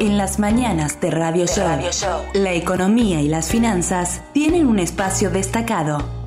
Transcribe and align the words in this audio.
En 0.00 0.16
las 0.16 0.38
mañanas 0.38 1.00
de 1.00 1.10
Radio 1.10 1.46
Show, 1.46 1.66
la 2.32 2.52
economía 2.52 3.20
y 3.20 3.26
las 3.26 3.48
finanzas 3.48 4.20
tienen 4.32 4.68
un 4.68 4.78
espacio 4.78 5.28
destacado 5.28 6.17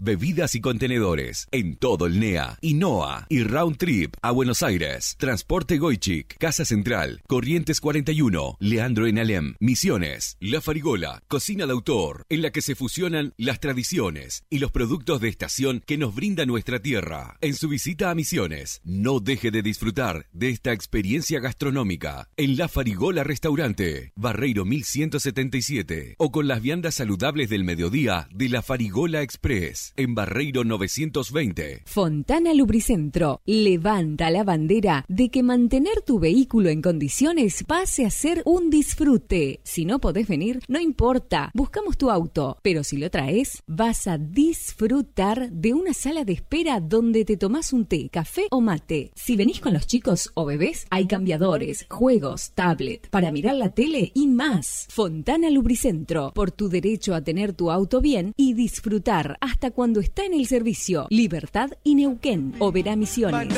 bebidas 0.00 0.54
y 0.54 0.60
contenedores 0.60 1.46
en 1.50 1.76
todo 1.76 2.06
el 2.06 2.18
NEA, 2.18 2.58
INOA 2.62 3.26
y 3.28 3.42
Round 3.42 3.76
Trip 3.76 4.14
a 4.22 4.30
Buenos 4.30 4.62
Aires. 4.62 5.16
Transporte 5.18 5.76
Goichik, 5.76 6.38
Casa 6.38 6.64
Central, 6.64 7.20
Corrientes 7.26 7.80
41, 7.80 8.56
Leandro 8.58 9.06
en 9.06 9.18
Alem, 9.18 9.54
Misiones, 9.60 10.38
La 10.40 10.62
Farigola, 10.62 11.22
Cocina 11.28 11.66
de 11.66 11.72
Autor, 11.72 12.24
en 12.30 12.40
la 12.40 12.50
que 12.52 12.62
se 12.62 12.74
fusionan 12.74 13.34
las 13.36 13.60
tradiciones 13.60 14.44
y 14.48 14.60
los 14.60 14.70
productos 14.70 15.20
de 15.20 15.28
estación 15.28 15.82
que 15.86 15.98
nos 15.98 16.14
brinda 16.14 16.46
nuestra 16.46 16.80
tierra. 16.80 17.36
En 17.42 17.54
su 17.54 17.68
visita 17.68 18.10
a 18.10 18.14
Misiones, 18.14 18.80
no 18.84 19.20
deje 19.20 19.50
de 19.50 19.60
disfrutar 19.60 20.26
de 20.32 20.48
esta 20.48 20.72
experiencia 20.72 21.38
gastronómica 21.38 22.30
en 22.38 22.56
La 22.56 22.68
Farigola 22.68 23.24
Restaurante, 23.24 24.12
Barreiro 24.16 24.64
1177 24.64 26.14
o 26.16 26.32
con 26.32 26.48
las 26.48 26.62
viandas 26.62 26.94
saludables 26.94 27.50
del 27.50 27.64
mediodía 27.64 28.26
de 28.32 28.48
La 28.48 28.62
Farigola 28.62 29.20
Express 29.20 29.49
en 29.50 30.14
Barreiro 30.14 30.62
920. 30.62 31.82
Fontana 31.84 32.54
Lubricentro 32.54 33.40
levanta 33.44 34.30
la 34.30 34.44
bandera 34.44 35.04
de 35.08 35.28
que 35.28 35.42
mantener 35.42 36.02
tu 36.02 36.20
vehículo 36.20 36.68
en 36.68 36.80
condiciones 36.80 37.64
pase 37.64 38.06
a 38.06 38.10
ser 38.10 38.42
un 38.44 38.70
disfrute. 38.70 39.58
Si 39.64 39.84
no 39.84 39.98
podés 39.98 40.28
venir, 40.28 40.60
no 40.68 40.78
importa, 40.78 41.50
buscamos 41.52 41.98
tu 41.98 42.12
auto, 42.12 42.58
pero 42.62 42.84
si 42.84 42.96
lo 42.96 43.10
traes, 43.10 43.64
vas 43.66 44.06
a 44.06 44.18
disfrutar 44.18 45.50
de 45.50 45.74
una 45.74 45.94
sala 45.94 46.24
de 46.24 46.34
espera 46.34 46.78
donde 46.78 47.24
te 47.24 47.36
tomás 47.36 47.72
un 47.72 47.86
té, 47.86 48.08
café 48.08 48.46
o 48.52 48.60
mate. 48.60 49.10
Si 49.16 49.34
venís 49.34 49.58
con 49.58 49.72
los 49.72 49.88
chicos 49.88 50.30
o 50.34 50.44
bebés, 50.44 50.86
hay 50.90 51.08
cambiadores, 51.08 51.86
juegos, 51.90 52.52
tablet, 52.52 53.10
para 53.10 53.32
mirar 53.32 53.56
la 53.56 53.70
tele 53.70 54.12
y 54.14 54.28
más. 54.28 54.86
Fontana 54.90 55.50
Lubricentro, 55.50 56.30
por 56.36 56.52
tu 56.52 56.68
derecho 56.68 57.16
a 57.16 57.24
tener 57.24 57.52
tu 57.52 57.72
auto 57.72 58.00
bien 58.00 58.32
y 58.36 58.54
disfrutar 58.54 59.38
hasta 59.40 59.70
cuando 59.70 60.00
está 60.00 60.24
en 60.24 60.34
el 60.34 60.46
servicio. 60.46 61.06
Libertad 61.10 61.70
y 61.82 61.94
Neuquén, 61.94 62.54
Oberá 62.58 62.96
Misiones. 62.96 63.48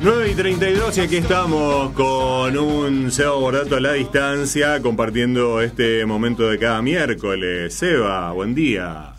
9 0.00 0.30
y 0.30 0.34
32 0.34 0.98
y 0.98 1.00
aquí 1.00 1.16
estamos 1.16 1.92
con 1.92 2.58
un 2.58 3.10
Seba 3.10 3.32
Bordato 3.36 3.76
a 3.76 3.80
la 3.80 3.92
distancia 3.94 4.82
compartiendo 4.82 5.62
este 5.62 6.04
momento 6.04 6.48
de 6.48 6.58
cada 6.58 6.82
miércoles. 6.82 7.72
Seba, 7.72 8.30
buen 8.32 8.54
día. 8.54 9.13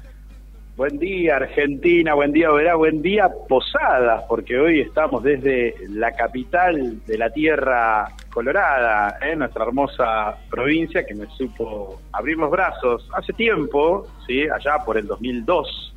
Buen 0.76 1.00
día 1.00 1.38
Argentina, 1.38 2.16
buen 2.16 2.34
día 2.34 2.52
Oberá, 2.52 2.76
buen 2.76 3.02
día 3.02 3.30
Posadas, 3.48 4.26
porque 4.28 4.60
hoy 4.60 4.82
estamos 4.82 5.24
desde 5.24 5.74
la 5.88 6.12
capital 6.12 7.02
de 7.06 7.18
la 7.18 7.30
tierra 7.30 8.10
colorada, 8.34 9.18
¿eh? 9.22 9.38
nuestra 9.38 9.64
hermosa 9.64 10.36
provincia 10.50 11.06
que 11.06 11.16
me 11.16 11.28
supo 11.28 12.02
abrir 12.12 12.36
los 12.36 12.52
brazos 12.52 13.10
hace 13.14 13.32
tiempo, 13.32 14.06
sí, 14.28 14.50
allá 14.50 14.80
por 14.84 14.98
el 14.98 15.08
2002, 15.08 15.96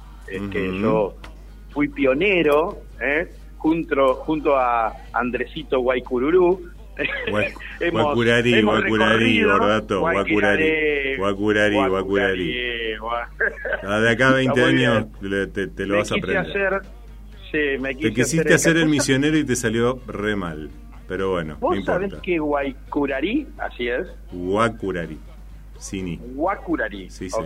que 0.52 0.80
yo 0.80 1.14
fui 1.70 1.88
pionero, 1.88 2.78
¿eh? 3.00 3.26
junto, 3.56 4.14
junto 4.14 4.54
a 4.54 4.92
Andresito 5.12 5.80
Guaycururú, 5.80 6.70
Guacurari, 7.91 8.62
Guacurari, 8.62 9.44
Bordato, 9.44 10.00
Guacurari, 10.00 11.16
Guacurari, 11.16 11.76
Guacurari. 11.76 12.53
De 13.82 14.10
acá 14.10 14.28
a 14.28 14.32
20 14.34 14.64
años 14.64 15.06
te, 15.20 15.87
lo 15.87 15.98
vas 15.98 16.12
a 16.12 16.16
aprender. 16.16 16.82
te 17.50 18.12
quisiste 18.12 18.54
hacer, 18.54 18.76
el 18.76 18.88
misionero 18.88 19.37
y 19.37 19.44
te 19.44 19.56
salió 19.56 20.00
re 20.06 20.37
mal. 20.37 20.70
Pero 21.06 21.31
bueno, 21.31 21.56
¿Vos 21.58 21.78
no 21.78 21.84
sabés 21.84 22.14
que 22.22 22.38
Guaycurari, 22.38 23.47
así 23.58 23.88
es? 23.88 24.06
Guacurari. 24.31 25.19
Sini. 25.78 26.20
Guacurari. 26.34 27.08
Sí, 27.08 27.31
sí. 27.31 27.37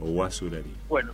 O 0.00 0.06
Guasurari. 0.06 0.72
Bueno, 0.88 1.12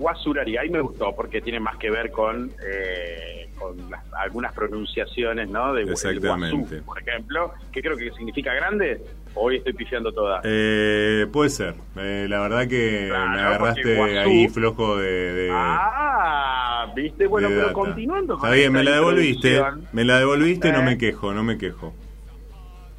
Guasurari, 0.00 0.56
ahí 0.56 0.70
me 0.70 0.80
gustó 0.80 1.14
porque 1.14 1.40
tiene 1.40 1.60
más 1.60 1.76
que 1.76 1.90
ver 1.90 2.10
con, 2.10 2.50
eh, 2.66 3.50
con 3.58 3.76
algunas 4.18 4.52
pronunciaciones, 4.54 5.48
¿no? 5.50 5.74
De 5.74 5.82
Exactamente. 5.82 6.82
por 6.82 6.98
ejemplo, 7.00 7.52
que 7.70 7.82
creo 7.82 7.96
que 7.96 8.10
significa 8.12 8.54
grande. 8.54 9.00
Hoy 9.34 9.56
estoy 9.56 9.74
pifiando 9.74 10.10
todas. 10.12 10.40
Eh, 10.44 11.26
puede 11.30 11.50
ser. 11.50 11.74
Eh, 11.96 12.26
la 12.28 12.40
verdad 12.40 12.66
que 12.66 13.08
me 13.10 13.16
agarraste 13.16 14.18
ahí 14.18 14.48
flojo 14.48 14.96
de, 14.96 15.50
Ah, 15.52 16.90
viste. 16.96 17.26
Bueno, 17.26 17.48
pero 17.48 17.72
continuando 17.72 18.38
con 18.38 18.46
Está 18.46 18.56
bien, 18.56 18.72
me 18.72 18.82
la 18.82 18.92
devolviste. 18.92 19.62
Me 19.92 20.04
la 20.04 20.18
devolviste, 20.18 20.72
no 20.72 20.82
me 20.82 20.98
quejo, 20.98 21.32
no 21.32 21.44
me 21.44 21.58
quejo. 21.58 21.94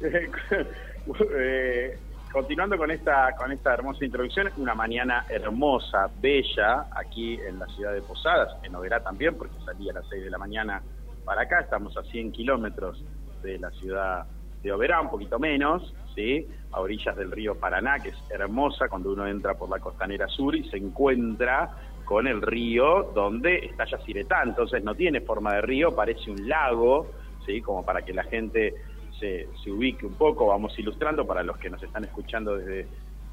eh, 0.00 1.98
continuando 2.32 2.78
con 2.78 2.90
esta, 2.90 3.34
con 3.36 3.52
esta 3.52 3.74
hermosa 3.74 4.04
introducción, 4.04 4.48
una 4.56 4.74
mañana 4.74 5.26
hermosa, 5.28 6.10
bella, 6.20 6.86
aquí 6.96 7.34
en 7.34 7.58
la 7.58 7.66
ciudad 7.66 7.92
de 7.92 8.00
Posadas, 8.00 8.56
en 8.62 8.74
Oberá 8.74 9.00
también, 9.02 9.36
porque 9.36 9.54
salí 9.64 9.90
a 9.90 9.92
las 9.92 10.08
6 10.08 10.24
de 10.24 10.30
la 10.30 10.38
mañana 10.38 10.82
para 11.24 11.42
acá, 11.42 11.60
estamos 11.60 11.96
a 11.96 12.02
100 12.02 12.32
kilómetros 12.32 13.04
de 13.42 13.58
la 13.58 13.70
ciudad 13.72 14.26
de 14.62 14.72
Oberá, 14.72 15.00
un 15.00 15.10
poquito 15.10 15.38
menos, 15.38 15.94
¿sí? 16.14 16.48
a 16.72 16.80
orillas 16.80 17.14
del 17.16 17.30
río 17.30 17.54
Paraná, 17.54 17.98
que 17.98 18.08
es 18.08 18.30
hermosa 18.30 18.88
cuando 18.88 19.12
uno 19.12 19.26
entra 19.26 19.54
por 19.54 19.68
la 19.68 19.78
costanera 19.78 20.26
sur 20.28 20.56
y 20.56 20.68
se 20.70 20.78
encuentra 20.78 21.70
con 22.04 22.26
el 22.26 22.40
río 22.40 23.12
donde 23.14 23.56
está 23.66 23.84
Yacyretá, 23.84 24.42
entonces 24.42 24.82
no 24.82 24.94
tiene 24.94 25.20
forma 25.20 25.54
de 25.54 25.60
río, 25.60 25.94
parece 25.94 26.30
un 26.30 26.48
lago, 26.48 27.10
¿sí? 27.44 27.60
como 27.60 27.84
para 27.84 28.02
que 28.02 28.14
la 28.14 28.24
gente 28.24 28.74
se, 29.22 29.70
ubique 29.70 30.04
un 30.04 30.14
poco, 30.14 30.46
vamos 30.48 30.76
ilustrando 30.78 31.26
para 31.26 31.42
los 31.42 31.56
que 31.58 31.70
nos 31.70 31.82
están 31.82 32.04
escuchando 32.04 32.56
desde 32.56 32.86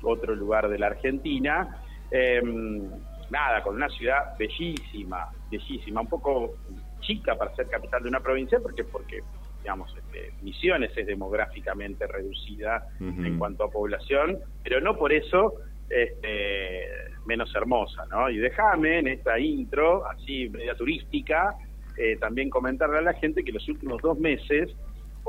otro 0.04 0.36
lugar 0.36 0.70
de 0.70 0.78
la 0.78 0.88
Argentina. 0.88 1.82
Em, 2.12 2.90
nada, 3.30 3.64
con 3.64 3.76
una 3.76 3.90
ciudad 3.90 4.38
bellísima, 4.38 5.30
bellísima, 5.50 6.02
un 6.02 6.08
poco 6.08 6.56
chica 7.02 7.36
para 7.36 7.56
ser 7.56 7.68
capital 7.68 8.04
de 8.04 8.10
una 8.10 8.20
provincia, 8.20 8.60
porque 8.62 8.84
porque 8.84 9.22
digamos 9.62 9.94
este, 9.98 10.32
Misiones 10.42 10.96
es 10.96 11.06
demográficamente 11.06 12.08
reducida 12.08 12.88
en 13.00 13.38
cuanto 13.38 13.66
a 13.66 13.69
población, 13.69 14.40
pero 14.63 14.80
no 14.80 14.96
por 14.96 15.12
eso 15.12 15.56
este, 15.90 16.86
menos 17.25 17.54
hermosa, 17.54 18.06
¿no? 18.10 18.30
Y 18.30 18.38
déjame 18.38 19.00
en 19.00 19.08
esta 19.08 19.38
intro, 19.40 20.06
así 20.08 20.50
media 20.50 20.75
turística, 20.75 21.56
eh, 21.98 22.16
también 22.18 22.50
comentarle 22.50 23.00
a 23.00 23.02
la 23.02 23.13
gente 23.13 23.44
que 23.44 23.52
los 23.52 23.68
últimos 23.68 24.02
dos 24.02 24.18
meses 24.18 24.69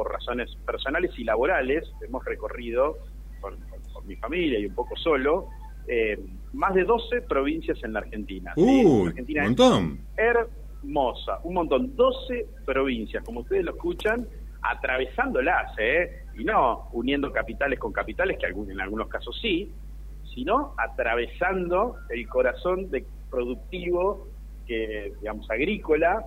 por 0.01 0.11
razones 0.11 0.49
personales 0.65 1.11
y 1.19 1.25
laborales, 1.25 1.85
hemos 2.01 2.25
recorrido 2.25 2.97
con, 3.39 3.55
mi 4.07 4.17
familia 4.17 4.59
y 4.59 4.65
un 4.65 4.75
poco 4.75 4.97
solo, 4.97 5.49
eh, 5.87 6.19
más 6.55 6.73
de 6.73 6.85
12 6.85 7.21
provincias 7.21 7.77
en 7.85 7.93
la 7.93 7.99
Argentina. 7.99 8.55
Uh, 8.57 9.11
un 9.11 9.15
montón. 9.43 10.01
hermosa, 10.17 11.41
un 11.45 11.53
montón, 11.53 11.95
12 11.95 12.47
provincias, 12.65 13.23
como 13.25 13.41
ustedes 13.41 13.63
lo 13.63 13.73
escuchan, 13.73 14.27
atravesándolas, 14.63 15.71
¿eh? 15.79 16.23
Y 16.39 16.45
no 16.45 16.89
uniendo 16.93 17.31
capitales 17.31 17.79
con 17.79 17.93
capitales, 17.93 18.39
que 18.39 18.47
en 18.47 18.81
algunos 18.81 19.09
casos 19.09 19.39
sí, 19.43 19.71
sino 20.35 20.73
atravesando 20.79 21.97
el 22.09 22.27
corazón 22.27 22.91
de 22.91 23.05
productivo, 23.31 24.29
que 24.67 25.13
digamos 25.21 25.51
agrícola, 25.51 26.25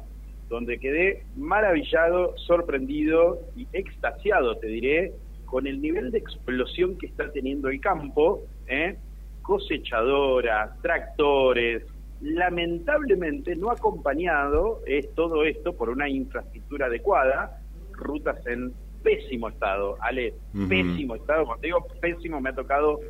donde 0.50 0.80
quedé 0.80 1.24
maravillado, 1.36 2.38
sorprendido 2.38 3.40
y 3.56 3.68
extasiado, 3.74 4.58
te 4.58 4.68
diré, 4.68 5.14
con 5.46 5.68
el 5.68 5.82
nivel 5.82 6.12
de 6.12 6.18
explosión 6.18 6.98
que 6.98 7.06
está 7.06 7.32
teniendo 7.32 7.70
el 7.70 7.80
campo, 7.80 8.42
¿eh? 8.68 8.98
cosechadoras, 9.44 10.82
tractores, 10.82 11.84
lamentablemente 12.22 13.56
no 13.56 13.70
acompañado 13.70 14.82
es 14.88 15.14
todo 15.14 15.44
esto 15.44 15.74
por 15.74 15.90
una 15.90 16.10
infraestructura 16.10 16.88
adecuada, 16.88 17.60
rutas 17.92 18.46
en 18.48 18.74
pésimo 19.04 19.50
estado, 19.50 19.98
Ale, 20.00 20.34
pésimo 20.70 21.16
estado, 21.16 21.46
cuando 21.46 21.62
digo 21.62 21.86
pésimo 22.00 22.40
me 22.40 22.50
ha 22.50 22.56
tocado 22.56 23.02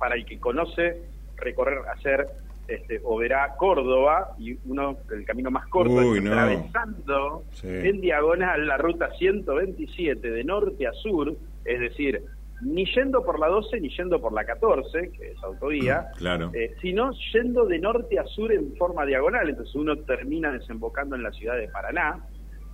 para 0.00 0.16
el 0.16 0.24
que 0.24 0.40
conoce 0.40 1.02
recorrer, 1.36 1.80
hacer 1.94 2.26
este, 2.68 3.00
o 3.04 3.16
verá 3.18 3.54
Córdoba 3.56 4.34
y 4.38 4.56
uno 4.64 4.98
el 5.12 5.24
camino 5.24 5.50
más 5.50 5.68
corto 5.68 6.00
atravesando 6.00 7.44
en 7.62 8.00
diagonal 8.00 8.66
la 8.66 8.76
ruta 8.76 9.10
127 9.16 10.30
de 10.30 10.44
norte 10.44 10.86
a 10.86 10.92
sur, 10.92 11.36
es 11.64 11.80
decir, 11.80 12.22
ni 12.62 12.84
yendo 12.86 13.22
por 13.24 13.38
la 13.38 13.48
12 13.48 13.80
ni 13.80 13.88
yendo 13.90 14.20
por 14.20 14.32
la 14.32 14.44
14, 14.44 15.10
que 15.12 15.32
es 15.32 15.42
autovía, 15.42 16.08
mm, 16.14 16.18
claro. 16.18 16.50
Eh, 16.54 16.74
sino 16.80 17.12
yendo 17.32 17.66
de 17.66 17.78
norte 17.78 18.18
a 18.18 18.24
sur 18.24 18.50
en 18.50 18.74
forma 18.76 19.04
diagonal. 19.04 19.48
Entonces 19.48 19.74
uno 19.74 19.96
termina 19.98 20.50
desembocando 20.50 21.16
en 21.16 21.22
la 21.22 21.32
ciudad 21.32 21.56
de 21.56 21.68
Paraná, 21.68 22.20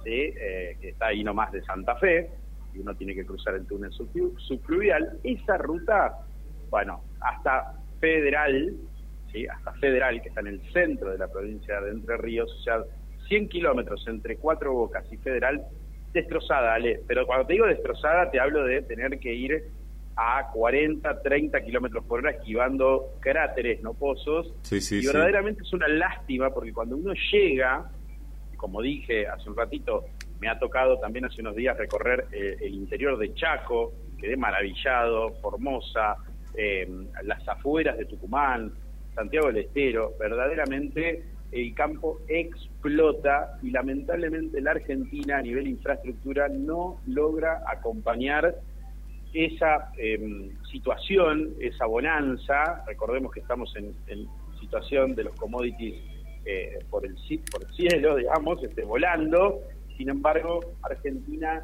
eh, 0.05 0.77
que 0.81 0.91
está 0.91 1.07
ahí 1.07 1.23
nomás 1.23 1.53
de 1.53 1.63
Santa 1.63 1.97
Fe, 1.97 2.31
y 2.75 2.79
uno 2.79 2.95
tiene 2.95 3.15
que 3.15 3.27
cruzar 3.27 3.55
el 3.55 3.67
túnel 3.67 3.93
subfluvial. 3.93 5.19
Esa 5.23 5.59
ruta, 5.59 6.17
bueno, 6.71 7.03
hasta 7.21 7.75
Federal, 8.01 8.75
¿sí? 9.33 9.47
hasta 9.47 9.73
Federal, 9.75 10.21
que 10.23 10.29
está 10.29 10.41
en 10.41 10.49
el 10.49 10.73
centro 10.73 11.11
de 11.11 11.19
la 11.19 11.29
provincia 11.29 11.81
de 11.81 11.91
Entre 11.91 12.17
Ríos, 12.17 12.53
o 12.53 12.63
sea, 12.63 12.83
100 13.29 13.49
kilómetros 13.49 14.07
entre 14.09 14.37
Cuatro 14.37 14.73
Bocas 14.73 15.11
y 15.11 15.17
Federal, 15.17 15.63
destrozada, 16.13 16.75
Ale. 16.75 17.01
Pero 17.07 17.27
cuando 17.27 17.47
te 17.47 17.55
digo 17.55 17.67
destrozada, 17.67 18.31
te 18.31 18.39
hablo 18.39 18.65
de 18.65 18.83
tener 18.83 19.19
que 19.19 19.33
ir 19.33 19.65
a 20.17 20.51
40, 20.53 21.23
30 21.23 21.61
kilómetros 21.63 22.05
por 22.05 22.21
hora 22.21 22.33
esquivando 22.33 23.15
cráteres, 23.21 23.83
no 23.83 23.95
pozos. 23.95 24.53
y 24.71 25.07
verdaderamente 25.07 25.63
es 25.63 25.73
una 25.73 25.89
lástima 25.89 26.51
porque 26.51 26.73
cuando 26.73 26.97
uno 26.97 27.15
llega, 27.33 27.91
como 28.57 28.83
dije 28.83 29.27
hace 29.27 29.49
un 29.49 29.57
ratito, 29.57 30.05
me 30.39 30.49
ha 30.49 30.59
tocado 30.59 30.99
también 30.99 31.25
hace 31.25 31.41
unos 31.41 31.57
días 31.57 31.77
recorrer 31.79 32.27
eh, 32.33 32.57
el 32.61 32.75
interior 32.75 33.17
de 33.17 33.33
Chaco, 33.35 33.93
quedé 34.19 34.37
maravillado, 34.37 35.31
Formosa, 35.41 36.17
eh, 36.55 36.87
las 37.23 37.49
afueras 37.49 37.97
de 37.97 38.05
Tucumán, 38.05 38.73
Santiago 39.15 39.49
del 39.49 39.59
Estero, 39.59 40.15
verdaderamente 40.19 41.23
el 41.53 41.75
campo 41.75 42.19
explota 42.29 43.59
y 43.63 43.71
lamentablemente 43.71 44.61
la 44.63 44.71
Argentina 44.71 45.37
a 45.37 45.43
nivel 45.43 45.67
infraestructura 45.67 46.49
no 46.49 46.99
logra 47.07 47.63
acompañar 47.67 48.57
esa 49.35 49.93
em, 49.99 50.51
situación, 50.71 51.55
esa 51.61 51.87
bonanza. 51.87 52.83
Recordemos 52.87 53.33
que 53.33 53.41
estamos 53.41 53.75
en, 53.77 53.95
situación 54.61 55.15
de 55.15 55.25
los 55.25 55.35
commodities 55.35 55.97
eh, 56.47 56.79
por, 56.89 57.05
el, 57.05 57.17
cielo, 57.19 58.17
digamos, 58.17 58.63
este, 58.63 58.85
volando. 58.85 59.61
Sin 59.97 60.09
embargo, 60.09 60.61
Argentina 60.83 61.61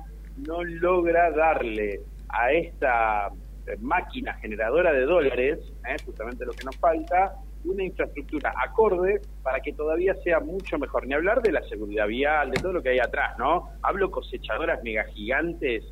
no 0.47 0.65
logra 0.65 1.31
darle 1.31 2.01
a 2.29 2.53
esta 2.53 3.31
máquina 3.77 4.35
generadora 4.35 4.93
de 4.93 5.03
dólares, 5.03 5.59
eh, 5.89 5.97
justamente 6.05 6.45
lo 6.45 6.53
que 6.53 6.65
nos 6.65 6.77
falta, 6.77 7.35
una 7.65 7.83
infraestructura 7.85 8.55
acorde 8.57 9.21
para 9.43 9.61
que 9.61 9.73
todavía 9.73 10.15
sea 10.23 10.41
mucho 10.41 10.79
mejor. 10.79 11.07
Ni 11.07 11.15
hablar 11.15 11.43
de 11.43 11.53
la 11.53 11.63
seguridad 11.69 12.07
vial, 12.07 12.51
de 12.51 12.61
todo 12.61 12.73
lo 12.73 12.83
que 12.83 12.91
hay 12.91 12.99
atrás, 12.99 13.39
¿no? 13.39 13.71
Hablo 13.83 14.11
cosechadoras 14.11 14.83
mega 14.83 15.05
gigantes, 15.05 15.85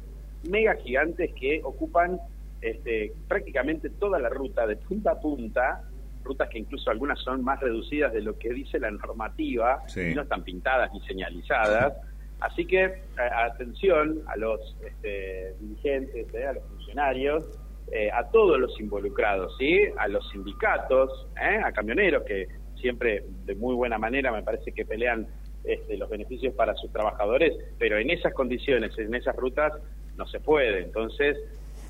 mega 0.49 0.75
gigantes 0.76 1.32
que 1.34 1.61
ocupan 1.64 2.20
este, 2.61 3.12
prácticamente 3.28 3.90
toda 3.90 4.19
la 4.19 4.29
ruta 4.29 4.67
de 4.67 4.76
punta 4.76 5.12
a 5.12 5.20
punta, 5.20 5.82
rutas 6.25 6.49
que 6.49 6.58
incluso 6.58 6.90
algunas 6.90 7.19
son 7.20 7.44
más 7.44 7.61
reducidas 7.61 8.12
de 8.12 8.22
lo 8.22 8.38
que 8.38 8.52
dice 8.52 8.79
la 8.79 8.90
normativa, 8.90 9.82
y 9.94 10.14
no 10.14 10.22
están 10.22 10.43
pintadas 10.43 10.93
ni 10.93 11.00
señalizadas. 11.02 11.94
Así 12.40 12.67
que 12.67 12.84
eh, 12.84 13.00
atención 13.19 14.20
a 14.26 14.37
los 14.37 14.76
este, 14.84 15.55
dirigentes, 15.61 16.34
eh, 16.34 16.46
a 16.46 16.52
los 16.52 16.64
funcionarios, 16.64 17.44
eh, 17.92 18.10
a 18.12 18.28
todos 18.30 18.58
los 18.58 18.78
involucrados, 18.80 19.56
¿sí? 19.58 19.80
a 19.96 20.08
los 20.08 20.28
sindicatos, 20.30 21.28
¿eh? 21.40 21.60
a 21.64 21.70
camioneros 21.70 22.24
que 22.24 22.48
siempre 22.80 23.22
de 23.44 23.54
muy 23.54 23.76
buena 23.76 23.96
manera 23.96 24.32
me 24.32 24.42
parece 24.42 24.72
que 24.72 24.84
pelean 24.84 25.28
este, 25.62 25.96
los 25.96 26.10
beneficios 26.10 26.52
para 26.54 26.74
sus 26.74 26.92
trabajadores, 26.92 27.54
pero 27.78 27.96
en 27.98 28.10
esas 28.10 28.34
condiciones, 28.34 28.98
en 28.98 29.14
esas 29.14 29.36
rutas, 29.36 29.72
no 30.16 30.26
se 30.26 30.40
puede. 30.40 30.82
Entonces, 30.82 31.38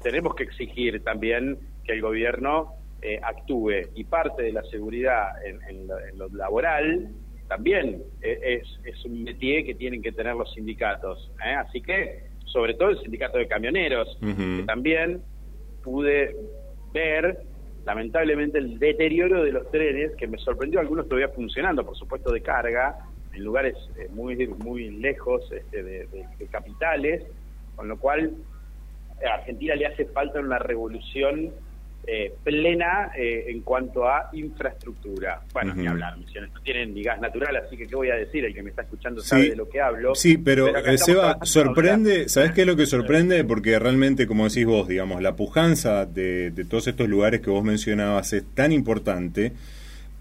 tenemos 0.03 0.35
que 0.35 0.43
exigir 0.43 1.03
también 1.03 1.59
que 1.85 1.93
el 1.93 2.03
gobierno 2.03 2.75
eh, 3.01 3.19
actúe 3.23 3.89
y 3.95 4.05
parte 4.05 4.43
de 4.43 4.53
la 4.53 4.65
seguridad 4.65 5.29
en, 5.47 5.89
lo, 6.19 6.29
laboral 6.29 7.09
también 7.49 8.03
es, 8.21 8.67
es, 8.85 9.05
un 9.05 9.25
métier 9.25 9.65
que 9.65 9.75
tienen 9.75 10.03
que 10.03 10.13
tener 10.13 10.35
los 10.35 10.53
sindicatos. 10.53 11.31
Así 11.39 11.81
que, 11.81 12.25
sobre 12.45 12.75
todo 12.75 12.91
el 12.91 13.01
sindicato 13.01 13.39
de 13.39 13.47
camioneros, 13.47 14.19
que 14.21 14.65
también 14.67 15.23
pude 15.87 16.35
ver 16.93 17.39
lamentablemente 17.85 18.59
el 18.59 18.81
deterioro 18.81 19.45
de 19.45 19.53
los 19.53 19.71
trenes, 19.71 20.17
que 20.17 20.27
me 20.27 20.37
sorprendió, 20.39 20.81
algunos 20.81 21.07
todavía 21.07 21.29
funcionando, 21.29 21.87
por 21.87 21.97
supuesto 21.97 22.33
de 22.33 22.43
carga, 22.43 22.99
en 23.33 23.45
lugares 23.45 23.77
eh, 23.97 24.09
muy 24.11 24.37
muy 24.49 24.91
lejos 24.91 25.41
este, 25.53 25.83
de, 25.85 26.27
capitales, 26.51 27.23
con 27.77 27.87
lo 27.87 27.97
cual 27.99 28.33
a 29.25 29.35
Argentina 29.35 29.77
le 29.77 29.87
hace 29.87 30.07
falta 30.07 30.41
una 30.41 30.59
revolución 30.59 31.53
eh, 32.09 32.33
plena 32.45 33.11
eh, 33.17 33.47
en 33.49 33.63
cuanto 33.63 34.09
a 34.09 34.31
infraestructura. 34.33 35.41
Bueno, 35.53 35.75
ni 35.75 35.89
hablar, 35.89 36.17
misiones 36.17 36.53
no 36.55 36.61
tienen 36.61 36.95
ni 36.95 37.03
gas 37.03 37.21
natural, 37.21 37.57
así 37.57 37.77
que 37.77 37.89
¿qué 37.89 37.97
voy 37.97 38.11
a 38.11 38.15
decir? 38.15 38.45
El 38.45 38.55
que 38.55 38.63
me 38.63 38.71
está 38.71 38.83
escuchando 38.83 39.21
sabe 39.23 39.51
de 39.51 39.57
lo 39.57 39.69
que 39.69 39.81
hablo. 39.81 40.15
Sí, 40.15 40.39
pero, 40.39 40.69
eh, 40.69 40.99
Seba, 40.99 41.39
sorprende, 41.43 42.29
¿sabes 42.29 42.53
qué 42.53 42.61
es 42.61 42.67
lo 42.69 42.77
que 42.77 42.87
sorprende? 42.87 43.43
Porque 43.43 43.77
realmente, 43.81 44.29
como 44.29 44.49
decís 44.49 44.67
vos, 44.67 44.87
digamos, 44.87 45.21
la 45.21 45.35
pujanza 45.35 46.07
de, 46.07 46.53
todos 46.71 46.87
estos 46.87 47.09
lugares 47.09 47.41
que 47.41 47.51
vos 47.51 47.65
mencionabas 47.65 48.33
es 48.33 48.45
tan 48.55 48.71
importante 48.71 49.53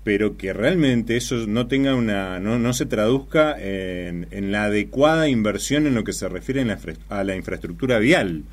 pero 0.03 0.37
que 0.37 0.53
realmente 0.53 1.17
eso 1.17 1.35
no 1.47 1.65
tenga 1.65 1.95
una 1.95 2.39
no, 2.39 2.59
no 2.59 2.73
se 2.73 2.85
traduzca 2.85 3.55
en, 3.59 4.27
en, 4.29 4.51
la 4.51 4.65
adecuada 4.65 5.27
inversión 5.27 5.87
en 5.87 5.95
lo 5.95 6.03
que 6.03 6.13
se 6.13 6.29
refiere 6.29 6.63
a 7.09 7.23
la 7.23 7.35
infraestructura 7.35 7.97
vial 7.97 8.43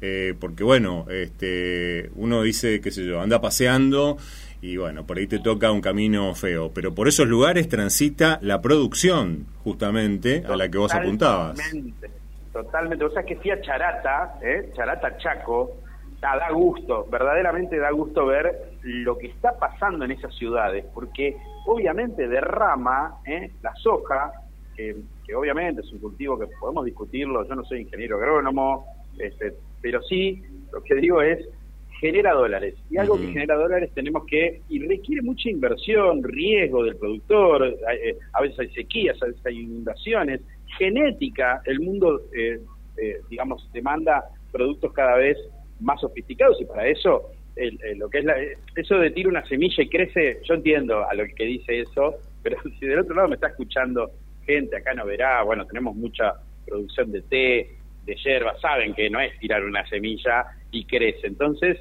eh, 0.00 0.34
porque 0.38 0.64
bueno, 0.64 1.06
este, 1.10 2.10
uno 2.14 2.42
dice, 2.42 2.80
qué 2.80 2.90
sé 2.90 3.04
yo, 3.04 3.20
anda 3.20 3.40
paseando 3.40 4.18
y 4.60 4.76
bueno, 4.76 5.06
por 5.06 5.18
ahí 5.18 5.26
te 5.26 5.38
toca 5.38 5.70
un 5.70 5.80
camino 5.80 6.34
feo, 6.34 6.70
pero 6.74 6.94
por 6.94 7.08
esos 7.08 7.28
lugares 7.28 7.68
transita 7.68 8.38
la 8.42 8.60
producción, 8.60 9.46
justamente, 9.62 10.44
a 10.48 10.56
la 10.56 10.70
que 10.70 10.78
vos 10.78 10.94
apuntabas. 10.94 11.58
Totalmente, 12.52 13.04
o 13.04 13.10
sea 13.10 13.22
que 13.22 13.36
fui 13.36 13.50
a 13.50 13.60
Charata, 13.60 14.38
¿eh? 14.42 14.72
Charata 14.74 15.18
Chaco, 15.18 15.76
da 16.20 16.50
gusto, 16.50 17.06
verdaderamente 17.10 17.78
da 17.78 17.90
gusto 17.90 18.26
ver 18.26 18.72
lo 18.82 19.16
que 19.18 19.28
está 19.28 19.56
pasando 19.58 20.04
en 20.04 20.12
esas 20.12 20.34
ciudades, 20.34 20.84
porque 20.92 21.36
obviamente 21.66 22.26
derrama 22.26 23.18
¿eh? 23.24 23.52
la 23.62 23.74
soja, 23.76 24.32
que, 24.74 24.96
que 25.24 25.34
obviamente 25.34 25.82
es 25.82 25.92
un 25.92 25.98
cultivo 25.98 26.38
que 26.38 26.46
podemos 26.58 26.84
discutirlo, 26.84 27.46
yo 27.46 27.54
no 27.54 27.64
soy 27.64 27.82
ingeniero 27.82 28.16
agrónomo, 28.16 28.86
este, 29.18 29.54
pero 29.86 30.02
sí, 30.02 30.42
lo 30.72 30.82
que 30.82 30.96
digo 30.96 31.22
es, 31.22 31.38
genera 32.00 32.32
dólares. 32.32 32.74
Y 32.90 32.96
algo 32.96 33.16
que 33.16 33.28
genera 33.28 33.54
dólares 33.54 33.88
tenemos 33.94 34.26
que, 34.26 34.60
y 34.68 34.84
requiere 34.84 35.22
mucha 35.22 35.48
inversión, 35.48 36.24
riesgo 36.24 36.82
del 36.82 36.96
productor, 36.96 37.76
eh, 38.02 38.16
a 38.32 38.42
veces 38.42 38.58
hay 38.58 38.70
sequías, 38.70 39.22
a 39.22 39.26
veces 39.26 39.46
hay 39.46 39.60
inundaciones, 39.60 40.40
genética, 40.76 41.62
el 41.66 41.78
mundo, 41.78 42.20
eh, 42.36 42.58
eh, 42.96 43.20
digamos, 43.30 43.70
demanda 43.72 44.24
productos 44.50 44.92
cada 44.92 45.18
vez 45.18 45.38
más 45.78 46.00
sofisticados 46.00 46.60
y 46.60 46.64
para 46.64 46.88
eso 46.88 47.30
lo 47.96 48.10
que 48.10 48.18
es 48.18 48.26
eso 48.74 48.98
de 48.98 49.10
tirar 49.12 49.30
una 49.30 49.46
semilla 49.46 49.84
y 49.84 49.88
crece, 49.88 50.40
yo 50.42 50.54
entiendo 50.54 51.08
a 51.08 51.14
lo 51.14 51.24
que 51.32 51.44
dice 51.44 51.80
eso, 51.80 52.16
pero 52.42 52.56
si 52.80 52.86
del 52.86 52.98
otro 52.98 53.14
lado 53.14 53.28
me 53.28 53.36
está 53.36 53.46
escuchando 53.46 54.10
gente, 54.44 54.76
acá 54.76 54.94
no 54.94 55.06
verá, 55.06 55.44
bueno, 55.44 55.64
tenemos 55.64 55.94
mucha 55.94 56.34
producción 56.66 57.12
de 57.12 57.22
té, 57.22 57.76
de 58.06 58.14
hierba, 58.14 58.58
saben 58.60 58.94
que 58.94 59.10
no 59.10 59.20
es 59.20 59.38
tirar 59.38 59.64
una 59.64 59.86
semilla 59.88 60.46
y 60.70 60.84
crece. 60.84 61.26
Entonces, 61.26 61.78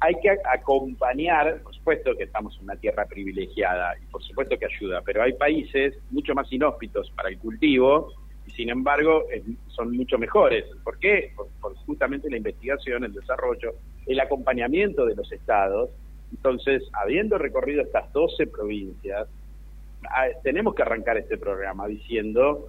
hay 0.00 0.14
que 0.22 0.30
acompañar, 0.52 1.60
por 1.62 1.74
supuesto 1.74 2.16
que 2.16 2.24
estamos 2.24 2.56
en 2.56 2.64
una 2.64 2.76
tierra 2.76 3.06
privilegiada 3.06 3.94
y 3.98 4.06
por 4.10 4.22
supuesto 4.22 4.56
que 4.58 4.66
ayuda, 4.66 5.02
pero 5.04 5.22
hay 5.22 5.32
países 5.32 5.94
mucho 6.10 6.34
más 6.34 6.52
inhóspitos 6.52 7.10
para 7.12 7.30
el 7.30 7.38
cultivo 7.38 8.12
y 8.46 8.50
sin 8.52 8.68
embargo 8.68 9.24
son 9.68 9.96
mucho 9.96 10.18
mejores. 10.18 10.64
¿Por 10.84 10.98
qué? 10.98 11.32
Por, 11.34 11.74
justamente 11.86 12.30
la 12.30 12.36
investigación, 12.36 13.04
el 13.04 13.12
desarrollo, 13.12 13.74
el 14.06 14.20
acompañamiento 14.20 15.06
de 15.06 15.16
los 15.16 15.30
estados. 15.32 15.90
Entonces, 16.30 16.82
habiendo 16.92 17.38
recorrido 17.38 17.82
estas 17.82 18.12
12 18.12 18.46
provincias, 18.48 19.28
ah, 20.10 20.26
tenemos 20.42 20.74
que 20.74 20.82
arrancar 20.82 21.16
este 21.16 21.38
programa 21.38 21.86
diciendo 21.88 22.68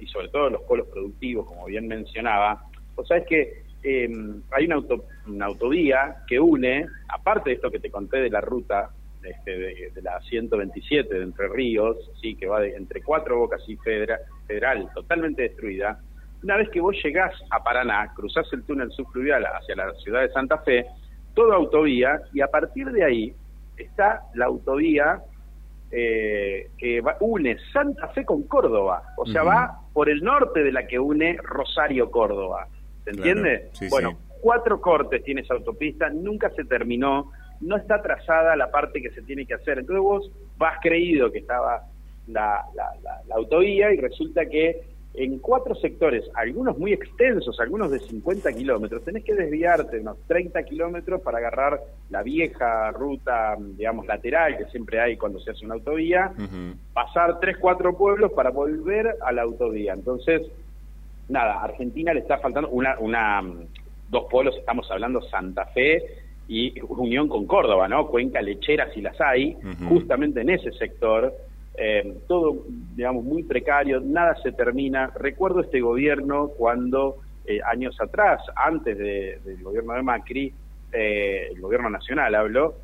y 0.00 0.06
sobre 0.06 0.28
todo 0.28 0.50
los 0.50 0.62
polos 0.62 0.88
productivos, 0.88 1.46
como 1.46 1.66
bien 1.66 1.86
mencionaba, 1.86 2.64
o 2.96 3.04
sea, 3.04 3.18
es 3.18 3.26
que 3.26 3.62
em, 3.82 4.42
hay 4.50 4.66
una, 4.66 4.78
una 5.26 5.46
autovía 5.46 6.16
que 6.26 6.40
une, 6.40 6.86
aparte 7.08 7.50
de 7.50 7.56
esto 7.56 7.70
que 7.70 7.78
te 7.78 7.90
conté 7.90 8.18
de 8.18 8.30
la 8.30 8.40
ruta 8.40 8.90
este, 9.22 9.90
de, 9.90 10.02
la 10.02 10.20
127 10.20 11.14
de 11.14 11.22
Entre 11.22 11.48
Ríos, 11.48 11.96
sí, 12.20 12.34
que 12.36 12.46
va 12.46 12.60
de, 12.60 12.76
entre 12.76 13.02
cuatro 13.02 13.38
bocas 13.38 13.62
y 13.68 13.76
federal, 13.76 14.20
federal, 14.46 14.88
totalmente 14.94 15.42
destruida. 15.42 16.00
Una 16.42 16.56
vez 16.56 16.68
que 16.70 16.80
vos 16.80 16.96
llegás 17.02 17.34
a 17.50 17.62
Paraná, 17.62 18.12
cruzás 18.14 18.46
el 18.52 18.62
túnel 18.62 18.90
subfluvial 18.92 19.44
hacia 19.44 19.76
la 19.76 19.92
ciudad 19.94 20.22
de 20.22 20.30
Santa 20.30 20.58
Fe, 20.58 20.86
toda 21.34 21.56
autovía, 21.56 22.20
y 22.32 22.40
a 22.40 22.48
partir 22.48 22.90
de 22.90 23.04
ahí 23.04 23.34
está 23.76 24.22
la 24.34 24.46
autovía 24.46 25.20
eh, 25.90 26.70
que 26.76 27.02
une 27.20 27.56
Santa 27.72 28.08
Fe 28.08 28.24
con 28.24 28.42
Córdoba, 28.42 29.14
o 29.16 29.26
sea, 29.26 29.42
va 29.42 29.80
por 29.92 30.08
el 30.08 30.22
norte 30.22 30.62
de 30.62 30.72
la 30.72 30.86
que 30.86 30.98
une 30.98 31.38
Rosario-Córdoba. 31.42 32.68
¿Se 33.04 33.10
entiende? 33.10 33.70
bueno, 33.90 34.18
cuatro 34.40 34.80
cortes 34.80 35.24
tiene 35.24 35.40
esa 35.40 35.54
autopista, 35.54 36.10
nunca 36.10 36.50
se 36.50 36.64
terminó, 36.64 37.32
no 37.60 37.76
está 37.76 38.02
trazada 38.02 38.54
la 38.56 38.70
parte 38.70 39.00
que 39.00 39.10
se 39.10 39.22
tiene 39.22 39.46
que 39.46 39.54
hacer. 39.54 39.78
Entonces 39.78 40.02
vos 40.02 40.30
vas 40.56 40.78
creído 40.82 41.32
que 41.32 41.38
estaba 41.38 41.84
la, 42.26 42.64
la, 42.74 43.34
autovía 43.34 43.92
y 43.92 43.96
resulta 43.96 44.46
que 44.46 44.82
en 45.18 45.38
cuatro 45.40 45.74
sectores, 45.74 46.24
algunos 46.34 46.78
muy 46.78 46.92
extensos, 46.92 47.58
algunos 47.58 47.90
de 47.90 47.98
50 47.98 48.52
kilómetros, 48.52 49.04
tenés 49.04 49.24
que 49.24 49.34
desviarte 49.34 49.98
unos 49.98 50.16
30 50.28 50.62
kilómetros 50.62 51.20
para 51.22 51.38
agarrar 51.38 51.80
la 52.10 52.22
vieja 52.22 52.92
ruta, 52.92 53.56
digamos, 53.58 54.06
lateral 54.06 54.56
que 54.56 54.66
siempre 54.66 55.00
hay 55.00 55.16
cuando 55.16 55.40
se 55.40 55.50
hace 55.50 55.64
una 55.64 55.74
autovía, 55.74 56.32
pasar 56.92 57.40
tres, 57.40 57.56
cuatro 57.58 57.96
pueblos 57.96 58.32
para 58.32 58.50
volver 58.50 59.16
a 59.20 59.32
la 59.32 59.42
autovía. 59.42 59.92
Entonces, 59.92 60.42
nada, 61.28 61.62
Argentina 61.64 62.14
le 62.14 62.20
está 62.20 62.38
faltando 62.38 62.68
una, 62.68 62.96
una, 63.00 63.42
dos 64.08 64.24
pueblos, 64.30 64.56
estamos 64.56 64.88
hablando 64.90 65.20
Santa 65.22 65.66
Fe 65.66 66.00
y 66.46 66.80
unión 66.82 67.28
con 67.28 67.46
Córdoba, 67.46 67.88
¿no? 67.88 68.06
Cuenca 68.06 68.40
lechera 68.40 68.88
si 68.94 69.00
las 69.00 69.20
hay, 69.20 69.56
justamente 69.88 70.42
en 70.42 70.50
ese 70.50 70.70
sector. 70.72 71.34
Eh, 71.80 72.18
todo, 72.26 72.64
digamos, 72.96 73.24
muy 73.24 73.44
precario, 73.44 74.00
nada 74.00 74.34
se 74.42 74.50
termina. 74.50 75.12
Recuerdo 75.14 75.60
este 75.60 75.80
gobierno 75.80 76.48
cuando, 76.48 77.18
eh, 77.46 77.60
años 77.64 77.96
atrás, 78.00 78.40
antes 78.56 78.98
del 78.98 79.62
gobierno 79.62 79.94
de 79.94 80.02
Macri, 80.02 80.52
eh, 80.92 81.48
el 81.52 81.60
gobierno 81.60 81.88
nacional 81.88 82.34
habló, 82.34 82.74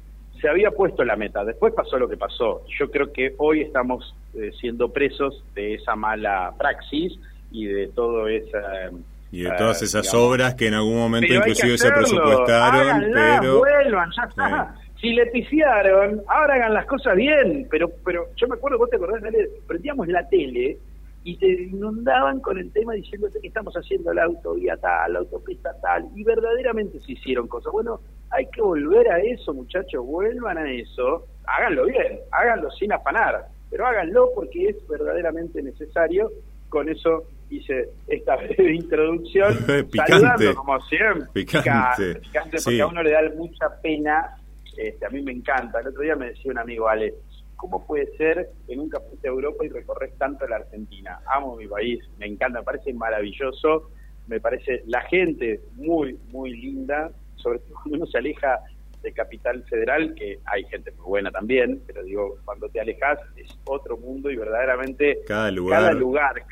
se 0.41 0.49
había 0.49 0.71
puesto 0.71 1.03
la 1.05 1.17
meta. 1.17 1.45
Después 1.45 1.75
pasó 1.75 1.99
lo 1.99 2.09
que 2.09 2.17
pasó. 2.17 2.63
Yo 2.79 2.89
creo 2.91 3.13
que 3.13 3.35
hoy 3.39 3.63
estamos 3.63 4.15
siendo 4.61 4.93
presos 4.93 5.45
de 5.55 5.75
esa 5.75 5.95
mala 5.95 6.53
praxis 6.59 7.19
y 7.53 7.67
de 7.67 7.87
todo 7.89 8.27
esa 8.27 8.91
y 9.31 9.43
de 9.43 9.51
todas 9.53 9.83
esas 9.83 10.13
obras 10.15 10.55
que 10.55 10.69
en 10.69 10.75
algún 10.75 10.97
momento 10.97 11.33
inclusive 11.33 11.77
se 11.79 11.91
presupuestaron, 11.91 13.11
pero... 13.13 13.59
vuelvan, 13.59 14.11
ya 14.17 14.23
está. 14.25 14.75
Si 15.05 15.13
le 15.13 15.27
pifiaron, 15.27 16.23
ahora 16.29 16.55
hagan 16.55 16.73
las 16.73 16.87
cosas 16.87 17.15
bien. 17.15 17.69
Pero 17.71 17.91
pero 18.03 18.29
yo 18.37 18.49
me 18.49 18.55
acuerdo, 18.55 18.79
vos 18.79 18.89
te 18.89 18.97
acordás, 18.97 19.23
prendíamos 19.67 20.09
la 20.09 20.27
tele 20.31 20.79
y 21.25 21.37
te 21.37 21.47
inundaban 21.47 22.41
con 22.41 22.57
el 22.57 22.73
tema 22.73 22.95
diciéndote 22.95 23.39
que 23.39 23.49
estamos 23.49 23.75
haciendo 23.75 24.15
la 24.15 24.25
autovía 24.25 24.79
tal, 24.79 25.13
la 25.13 25.19
autopista 25.19 25.79
tal, 25.83 26.09
y 26.15 26.25
verdaderamente 26.25 27.01
se 27.01 27.13
hicieron 27.13 27.49
cosas. 27.49 27.71
Bueno, 27.71 28.01
hay 28.31 28.47
que 28.47 28.63
volver 28.63 29.11
a 29.11 29.19
eso, 29.19 29.53
muchachos, 29.53 30.07
vuelvan 30.07 30.57
a 30.57 30.71
eso, 30.71 31.27
háganlo 31.45 31.85
bien, 31.85 32.21
háganlo 32.31 32.71
sin 32.71 32.91
afanar, 32.91 33.47
pero 33.71 33.87
háganlo 33.87 34.31
porque 34.35 34.71
es 34.71 34.89
verdaderamente 34.89 35.63
necesario. 35.63 36.31
Con 36.71 36.89
eso 36.89 37.25
hice 37.51 37.91
esta 38.09 38.37
breve 38.37 38.75
introducción, 38.77 39.53
saludando 40.07 40.55
como 40.55 40.81
siempre, 40.81 41.27
picante, 41.35 42.23
porque 42.65 42.81
a 42.81 42.87
uno 42.87 43.03
le 43.03 43.13
da 43.13 43.21
mucha 43.37 43.69
pena, 43.83 44.35
este, 44.77 45.07
a 45.07 45.11
mí 45.11 45.23
me 45.23 45.33
encanta, 45.33 45.81
el 45.81 45.89
otro 45.89 46.03
día 46.03 46.17
me 46.17 46.29
decía 46.29 46.51
un 46.51 46.59
amigo, 46.59 46.89
Ale, 46.89 47.15
¿cómo 47.57 47.87
puede 47.87 48.15
ser 48.17 48.51
que 48.67 48.77
nunca 48.77 49.01
fuiste 49.01 49.29
a 49.29 49.31
Europa 49.31 49.65
y 49.65 49.69
recorres 49.69 50.17
tanto 50.19 50.47
la 50.47 50.57
Argentina? 50.57 51.21
Amo 51.35 51.57
mi 51.57 51.67
país, 51.67 52.01
me 52.19 52.27
encanta, 52.27 52.61
me 52.61 52.65
parece 52.65 52.93
maravilloso, 52.93 53.91
me 54.27 54.41
parece 54.41 54.83
la 54.87 55.03
gente 55.03 55.61
muy, 55.75 56.19
muy 56.31 56.51
linda, 56.51 57.11
sobre 57.37 57.59
todo 57.61 57.75
cuando 57.75 57.97
uno 57.99 58.07
se 58.07 58.19
aleja 58.19 58.61
de 59.05 59.13
Capital 59.13 59.63
Federal, 59.65 60.15
que 60.15 60.41
hay 60.47 60.65
gente 60.65 60.91
muy 60.93 61.07
buena 61.07 61.31
también, 61.31 61.81
pero 61.87 62.03
digo, 62.03 62.39
cuando 62.45 62.69
te 62.71 62.81
alejas 62.81 63.19
es 63.37 63.49
otro 63.67 63.99
mundo 63.99 64.31
y 64.31 64.37
verdaderamente 64.37 65.21
cada 65.27 65.93
lugar, 65.93 66.43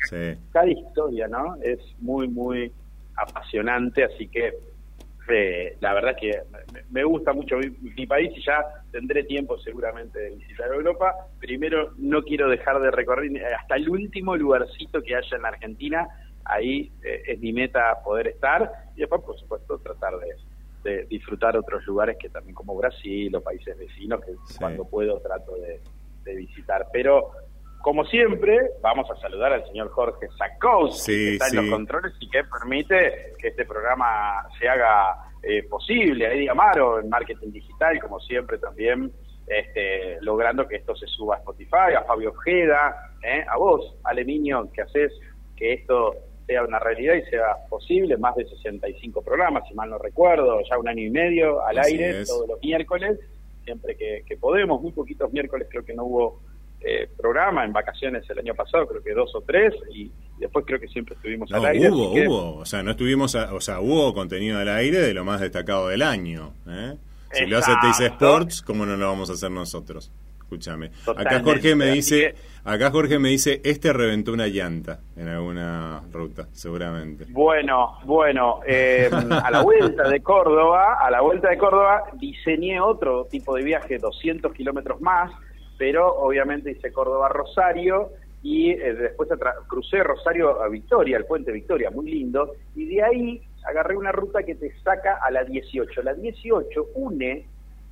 cada, 0.51 0.67
historia, 0.67 1.27
¿no? 1.27 1.55
Es 1.63 1.79
muy, 1.99 2.27
muy 2.27 2.71
apasionante, 3.15 4.03
así 4.03 4.27
que 4.27 4.53
eh, 5.29 5.77
la 5.79 5.93
verdad 5.93 6.15
que 6.19 6.41
me, 6.89 7.03
gusta 7.03 7.33
mucho 7.33 7.57
mi, 7.57 8.05
país 8.05 8.31
y 8.35 8.43
ya 8.43 8.63
tendré 8.91 9.23
tiempo 9.23 9.57
seguramente 9.59 10.19
de 10.19 10.35
visitar 10.35 10.71
Europa. 10.71 11.15
Primero, 11.39 11.93
no 11.97 12.23
quiero 12.23 12.49
dejar 12.49 12.79
de 12.81 12.91
recorrer 12.91 13.31
hasta 13.59 13.75
el 13.75 13.89
último 13.89 14.35
lugarcito 14.35 15.01
que 15.01 15.15
haya 15.15 15.35
en 15.35 15.41
la 15.41 15.49
Argentina, 15.49 16.07
ahí 16.45 16.91
eh, 17.03 17.23
es 17.27 17.39
mi 17.39 17.53
meta 17.53 18.01
poder 18.03 18.27
estar 18.27 18.71
y 18.95 18.99
después, 18.99 19.21
por 19.21 19.39
supuesto, 19.39 19.79
tratar 19.79 20.17
de 20.19 20.35
de 20.83 21.05
disfrutar 21.05 21.57
otros 21.57 21.85
lugares 21.85 22.17
que 22.19 22.29
también 22.29 22.53
como 22.53 22.75
Brasil 22.75 23.33
o 23.35 23.41
países 23.41 23.77
vecinos 23.77 24.21
que 24.21 24.33
cuando 24.59 24.85
puedo 24.85 25.19
trato 25.19 25.55
de, 25.55 25.81
visitar. 26.35 26.87
Pero 26.93 27.31
como 27.83 28.05
siempre, 28.05 28.57
vamos 28.81 29.11
a 29.11 29.15
saludar 29.17 29.51
al 29.51 29.65
señor 29.65 29.89
Jorge 29.89 30.29
Sacos, 30.37 31.05
que 31.05 31.33
está 31.33 31.49
en 31.49 31.55
los 31.57 31.69
controles 31.69 32.13
y 32.21 32.29
que 32.29 32.41
permite 32.45 33.33
que 33.37 33.49
este 33.49 33.65
programa 33.65 34.47
se 34.57 34.69
haga 34.69 35.33
eh, 35.43 35.63
posible. 35.63 36.25
A 36.25 36.31
Eddie 36.31 36.49
Amaro 36.49 37.01
en 37.01 37.09
marketing 37.09 37.51
digital, 37.51 37.99
como 37.99 38.21
siempre 38.21 38.57
también, 38.57 39.11
este, 39.47 40.17
logrando 40.21 40.65
que 40.65 40.77
esto 40.77 40.95
se 40.95 41.07
suba 41.07 41.35
a 41.35 41.39
Spotify, 41.39 41.93
a 41.97 42.03
Fabio 42.03 42.29
Ojeda, 42.29 43.11
eh, 43.21 43.43
a 43.45 43.57
vos, 43.57 43.97
Ale 44.05 44.23
Niño, 44.23 44.71
que 44.71 44.83
haces 44.83 45.11
que 45.57 45.73
esto 45.73 46.15
sea 46.47 46.63
una 46.63 46.79
realidad 46.79 47.15
y 47.15 47.29
sea 47.29 47.67
posible, 47.69 48.15
más 48.15 48.33
de 48.37 48.47
65 48.47 49.21
programas, 49.23 49.67
si 49.67 49.73
mal 49.73 49.89
no 49.89 49.97
recuerdo, 49.97 50.61
ya 50.69 50.77
un 50.77 50.87
año 50.87 51.03
y 51.03 51.09
medio 51.09 51.61
al 51.65 51.77
aire, 51.79 52.23
todos 52.23 52.47
los 52.47 52.61
miércoles, 52.61 53.19
siempre 53.65 53.97
que, 53.97 54.37
podemos, 54.37 54.81
muy 54.81 54.93
poquitos 54.93 55.33
miércoles 55.33 55.67
creo 55.69 55.83
que 55.83 55.93
no 55.93 56.05
hubo 56.05 56.41
eh, 56.85 57.09
programa, 57.17 57.63
en 57.65 57.73
vacaciones 57.73 58.29
el 58.29 58.39
año 58.39 58.53
pasado 58.55 58.87
creo 58.87 59.03
que 59.03 59.13
dos 59.13 59.33
o 59.35 59.41
tres, 59.41 59.73
y 59.93 60.11
después 60.37 60.65
creo 60.65 60.79
que 60.79 60.87
siempre 60.87 61.15
estuvimos 61.15 61.51
al 61.51 61.65
aire. 61.65 61.89
Hubo, 61.89 62.11
hubo, 62.11 62.55
o 62.57 62.65
sea, 62.65 62.83
no 62.83 62.91
estuvimos, 62.91 63.35
o 63.35 63.61
sea, 63.61 63.79
hubo 63.79 64.13
contenido 64.13 64.59
al 64.59 64.69
aire 64.69 64.99
de 64.99 65.13
lo 65.13 65.23
más 65.23 65.41
destacado 65.41 65.87
del 65.87 66.01
año. 66.01 66.53
¿eh? 66.67 66.95
Si 67.31 67.45
lo 67.47 67.57
hace 67.57 67.71
Teis 67.81 67.99
Sports, 67.99 68.61
¿cómo 68.61 68.85
no 68.85 68.95
lo 68.95 69.07
vamos 69.07 69.29
a 69.29 69.33
hacer 69.33 69.49
nosotros? 69.49 70.11
Escúchame. 70.37 70.91
Acá 71.07 71.41
Jorge 71.43 71.75
me 71.75 71.87
dice, 71.87 72.35
acá 72.63 72.91
Jorge 72.91 73.17
me 73.17 73.29
dice, 73.29 73.59
este 73.63 73.91
reventó 73.91 74.33
una 74.33 74.45
llanta 74.47 74.99
en 75.15 75.27
alguna 75.27 76.03
ruta, 76.11 76.47
seguramente. 76.51 77.25
Bueno, 77.29 77.97
bueno, 78.05 78.59
eh, 78.67 79.09
a 79.11 79.49
la 79.49 79.63
vuelta 79.63 80.07
de 80.07 80.21
Córdoba, 80.21 80.97
a 81.01 81.09
la 81.09 81.21
vuelta 81.21 81.49
de 81.49 81.57
Córdoba 81.57 82.03
diseñé 82.19 82.79
otro 82.79 83.25
tipo 83.25 83.55
de 83.55 83.63
viaje, 83.63 83.97
200 83.97 84.53
kilómetros 84.53 85.01
más, 85.01 85.31
pero 85.77 86.15
obviamente 86.15 86.71
hice 86.71 86.91
Córdoba 86.91 87.29
Rosario 87.29 88.11
y 88.41 88.71
eh, 88.71 88.93
después 88.93 89.29
crucé 89.67 90.03
Rosario 90.03 90.61
a 90.61 90.67
Victoria, 90.67 91.17
el 91.17 91.25
puente 91.25 91.51
Victoria, 91.51 91.89
muy 91.89 92.11
lindo, 92.11 92.55
y 92.75 92.85
de 92.85 93.03
ahí 93.03 93.41
agarré 93.65 93.95
una 93.95 94.11
ruta 94.11 94.43
que 94.43 94.55
te 94.55 94.71
saca 94.81 95.19
a 95.23 95.31
la 95.31 95.43
18. 95.43 96.03
La 96.03 96.13
18 96.13 96.87
une 96.95 97.45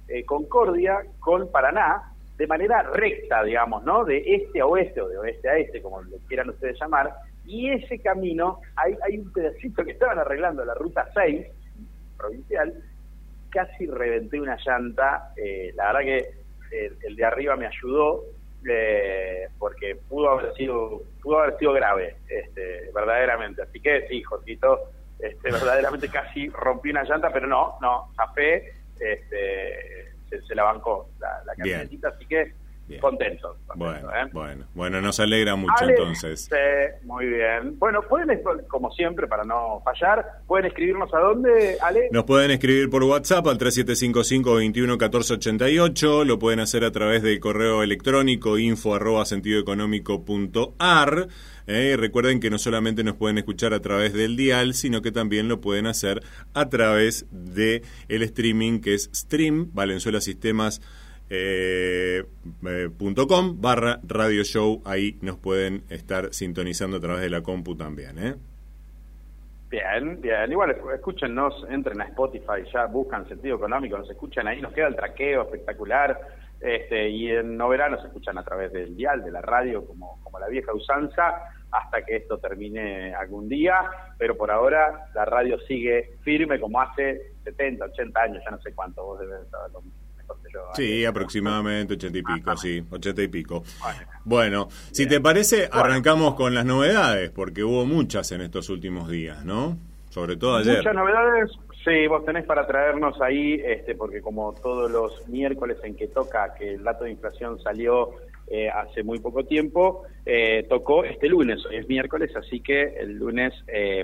eh, 0.07 0.25
Concordia 0.25 1.03
con 1.19 1.49
Paraná, 1.49 2.13
de 2.37 2.47
manera 2.47 2.83
recta, 2.83 3.43
digamos, 3.43 3.83
¿no? 3.83 4.03
De 4.03 4.17
este 4.25 4.59
a 4.59 4.65
oeste 4.65 5.01
o 5.01 5.07
de 5.07 5.17
oeste 5.17 5.49
a 5.49 5.57
este, 5.57 5.81
como 5.81 6.01
lo 6.01 6.17
quieran 6.27 6.49
ustedes 6.49 6.77
llamar, 6.79 7.13
y 7.45 7.69
ese 7.69 7.99
camino, 7.99 8.59
hay, 8.75 8.95
hay 9.03 9.17
un 9.17 9.31
pedacito 9.31 9.83
que 9.85 9.91
estaban 9.91 10.19
arreglando 10.19 10.65
la 10.65 10.73
ruta 10.73 11.09
6, 11.13 11.47
provincial, 12.17 12.73
casi 13.49 13.85
reventé 13.85 14.39
una 14.39 14.57
llanta, 14.65 15.33
eh, 15.35 15.71
la 15.75 15.87
verdad 15.87 15.99
que 16.01 16.40
el, 16.71 17.15
de 17.15 17.25
arriba 17.25 17.55
me 17.55 17.67
ayudó, 17.67 18.23
eh, 18.67 19.47
porque 19.57 19.95
pudo 20.07 20.29
haber 20.29 20.53
sido 20.53 21.01
pudo 21.21 21.39
haber 21.39 21.57
sido 21.57 21.73
grave, 21.73 22.15
este, 22.29 22.91
verdaderamente, 22.93 23.61
así 23.61 23.79
que 23.79 24.07
sí, 24.07 24.23
Jorgito, 24.23 24.91
este, 25.19 25.51
verdaderamente 25.51 26.09
casi 26.09 26.49
rompí 26.49 26.89
una 26.89 27.03
llanta, 27.03 27.31
pero 27.31 27.47
no, 27.47 27.77
no, 27.81 28.11
zafé, 28.15 28.73
este, 28.99 30.11
se, 30.29 30.55
la 30.55 30.63
bancó 30.63 31.09
la, 31.19 31.43
la 31.45 31.55
camionetita, 31.55 32.09
así 32.09 32.25
que 32.25 32.53
Contentos. 32.99 33.57
bueno, 33.75 34.09
¿eh? 34.09 34.27
bueno, 34.31 34.65
bueno, 34.73 34.99
nos 35.01 35.19
alegra 35.19 35.55
mucho 35.55 35.87
entonces. 35.87 36.49
Sí, 36.49 36.55
muy 37.05 37.27
bien. 37.27 37.77
Bueno, 37.79 38.01
pueden, 38.01 38.41
como 38.67 38.91
siempre, 38.91 39.27
para 39.27 39.43
no 39.43 39.81
fallar, 39.83 40.25
pueden 40.47 40.65
escribirnos 40.67 41.13
a 41.13 41.19
dónde, 41.19 41.77
Ale. 41.81 42.09
Nos 42.11 42.23
pueden 42.25 42.51
escribir 42.51 42.89
por 42.89 43.03
WhatsApp 43.03 43.47
al 43.47 43.57
3755-211488, 43.59 46.25
lo 46.25 46.39
pueden 46.39 46.59
hacer 46.59 46.83
a 46.83 46.91
través 46.91 47.23
del 47.23 47.39
correo 47.39 47.83
electrónico 47.83 48.57
info 48.57 48.95
arroba 48.95 49.23
sentidoeconómico.ar. 49.25 51.27
¿eh? 51.67 51.95
recuerden 51.97 52.39
que 52.39 52.49
no 52.49 52.57
solamente 52.57 53.03
nos 53.03 53.15
pueden 53.15 53.37
escuchar 53.37 53.73
a 53.73 53.81
través 53.81 54.13
del 54.13 54.35
dial, 54.35 54.73
sino 54.73 55.01
que 55.01 55.11
también 55.11 55.47
lo 55.47 55.61
pueden 55.61 55.87
hacer 55.87 56.21
a 56.53 56.69
través 56.69 57.25
de 57.31 57.83
el 58.07 58.23
streaming 58.23 58.79
que 58.79 58.93
es 58.93 59.09
stream, 59.13 59.69
Valenzuela 59.73 60.21
Sistemas 60.21 60.81
eh, 61.33 62.25
eh 62.67 62.89
barra 63.55 63.99
radio 64.03 64.43
show. 64.43 64.81
Ahí 64.85 65.17
nos 65.21 65.37
pueden 65.37 65.83
estar 65.89 66.33
sintonizando 66.33 66.97
a 66.97 66.99
través 66.99 67.21
de 67.21 67.29
la 67.29 67.41
compu 67.41 67.75
también. 67.75 68.19
¿eh? 68.19 68.35
Bien, 69.69 70.19
bien. 70.19 70.51
Igual 70.51 70.75
escúchenos, 70.93 71.65
entren 71.69 72.01
a 72.01 72.05
Spotify, 72.05 72.69
ya 72.73 72.87
buscan 72.87 73.27
sentido 73.29 73.55
económico, 73.55 73.97
nos 73.97 74.09
escuchan 74.09 74.45
ahí, 74.47 74.61
nos 74.61 74.73
queda 74.73 74.87
el 74.87 74.95
traqueo 74.97 75.43
espectacular. 75.43 76.19
Este, 76.59 77.09
y 77.09 77.31
en 77.31 77.57
no 77.57 77.69
verano 77.69 77.99
se 78.01 78.07
escuchan 78.07 78.37
a 78.37 78.43
través 78.43 78.71
del 78.73 78.95
dial, 78.95 79.23
de 79.23 79.31
la 79.31 79.41
radio, 79.41 79.85
como, 79.87 80.19
como 80.23 80.37
la 80.37 80.47
vieja 80.47 80.73
usanza, 80.73 81.49
hasta 81.71 82.03
que 82.03 82.17
esto 82.17 82.37
termine 82.37 83.15
algún 83.15 83.47
día, 83.47 83.79
pero 84.17 84.37
por 84.37 84.51
ahora 84.51 85.07
la 85.15 85.25
radio 85.25 85.57
sigue 85.61 86.17
firme 86.21 86.59
como 86.59 86.79
hace 86.79 87.31
70, 87.45 87.85
80 87.85 88.21
años, 88.21 88.43
ya 88.43 88.51
no 88.51 88.61
sé 88.61 88.75
cuánto, 88.75 89.03
vos 89.03 89.19
debes 89.19 89.49
saberlo 89.49 89.81
Sí, 90.73 91.05
aproximadamente 91.05 91.95
80 91.95 92.17
y 92.17 92.23
pico, 92.23 92.57
sí, 92.57 92.83
80 92.89 93.21
y 93.23 93.27
pico. 93.27 93.63
Bueno, 94.23 94.67
si 94.91 95.07
te 95.07 95.19
parece, 95.19 95.69
arrancamos 95.71 96.35
con 96.35 96.53
las 96.53 96.65
novedades, 96.65 97.29
porque 97.29 97.63
hubo 97.63 97.85
muchas 97.85 98.31
en 98.31 98.41
estos 98.41 98.69
últimos 98.69 99.09
días, 99.09 99.43
¿no? 99.45 99.77
Sobre 100.09 100.35
todo 100.37 100.57
ayer. 100.57 100.77
Muchas 100.77 100.95
novedades, 100.95 101.51
Sí, 101.83 102.05
vos 102.05 102.23
tenés 102.25 102.45
para 102.45 102.67
traernos 102.67 103.19
ahí, 103.21 103.59
este, 103.65 103.95
porque 103.95 104.21
como 104.21 104.53
todos 104.53 104.91
los 104.91 105.27
miércoles 105.27 105.77
en 105.83 105.95
que 105.95 106.07
toca, 106.07 106.53
que 106.53 106.75
el 106.75 106.83
dato 106.83 107.05
de 107.05 107.11
inflación 107.11 107.59
salió 107.59 108.11
eh, 108.47 108.69
hace 108.69 109.01
muy 109.01 109.19
poco 109.19 109.45
tiempo, 109.45 110.03
eh, 110.25 110.65
tocó 110.69 111.03
este 111.03 111.27
lunes, 111.27 111.65
hoy 111.65 111.77
es 111.77 111.87
miércoles, 111.87 112.35
así 112.35 112.59
que 112.59 112.83
el 112.99 113.13
lunes 113.13 113.53
eh, 113.67 114.03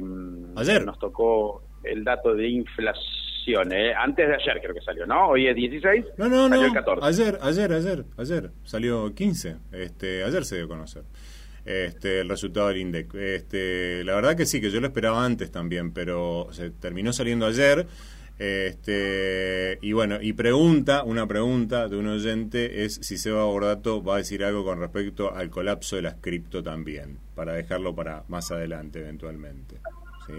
ayer 0.56 0.84
nos 0.86 0.98
tocó 0.98 1.62
el 1.84 2.04
dato 2.04 2.34
de 2.34 2.48
inflación, 2.48 3.27
eh, 3.54 3.94
antes 3.94 4.28
de 4.28 4.36
ayer 4.36 4.60
creo 4.62 4.74
que 4.74 4.82
salió, 4.82 5.06
¿no? 5.06 5.30
Hoy 5.30 5.48
es 5.48 5.56
16, 5.56 6.06
no, 6.18 6.28
no, 6.28 6.50
no, 6.50 6.56
ayer, 7.02 7.38
ayer, 7.42 7.74
ayer, 7.74 8.06
ayer, 8.18 8.52
salió 8.64 9.14
15, 9.14 9.56
este, 9.72 10.24
ayer 10.24 10.46
se 10.46 10.56
dio 10.58 10.66
a 10.66 10.68
conocer 10.68 11.04
este, 11.68 12.22
el 12.22 12.30
resultado 12.30 12.70
del 12.70 12.78
INDEC. 12.78 13.14
Este, 13.16 14.04
la 14.04 14.16
verdad 14.16 14.36
que 14.36 14.46
sí, 14.46 14.62
que 14.62 14.72
yo 14.72 14.80
lo 14.80 14.88
esperaba 14.88 15.24
antes 15.24 15.52
también, 15.52 15.92
pero 15.92 16.48
se 16.52 16.72
terminó 16.72 17.14
saliendo 17.14 17.46
ayer. 17.46 17.86
Este, 18.40 19.80
y 19.82 19.94
bueno, 19.94 20.20
y 20.22 20.34
pregunta, 20.34 21.04
una 21.04 21.28
pregunta 21.28 21.88
de 21.88 21.98
un 21.98 22.08
oyente 22.08 22.86
es 22.86 22.96
si 22.96 23.18
Seba 23.18 23.44
Bordato 23.46 24.04
va 24.04 24.16
a 24.16 24.18
decir 24.20 24.44
algo 24.44 24.64
con 24.64 24.80
respecto 24.80 25.34
al 25.34 25.50
colapso 25.50 25.96
de 25.96 26.04
las 26.04 26.16
cripto 26.16 26.64
también, 26.64 27.18
para 27.36 27.54
dejarlo 27.54 27.96
para 27.96 28.24
más 28.28 28.52
adelante 28.52 29.00
eventualmente. 29.00 29.78
¿Sí? 30.28 30.34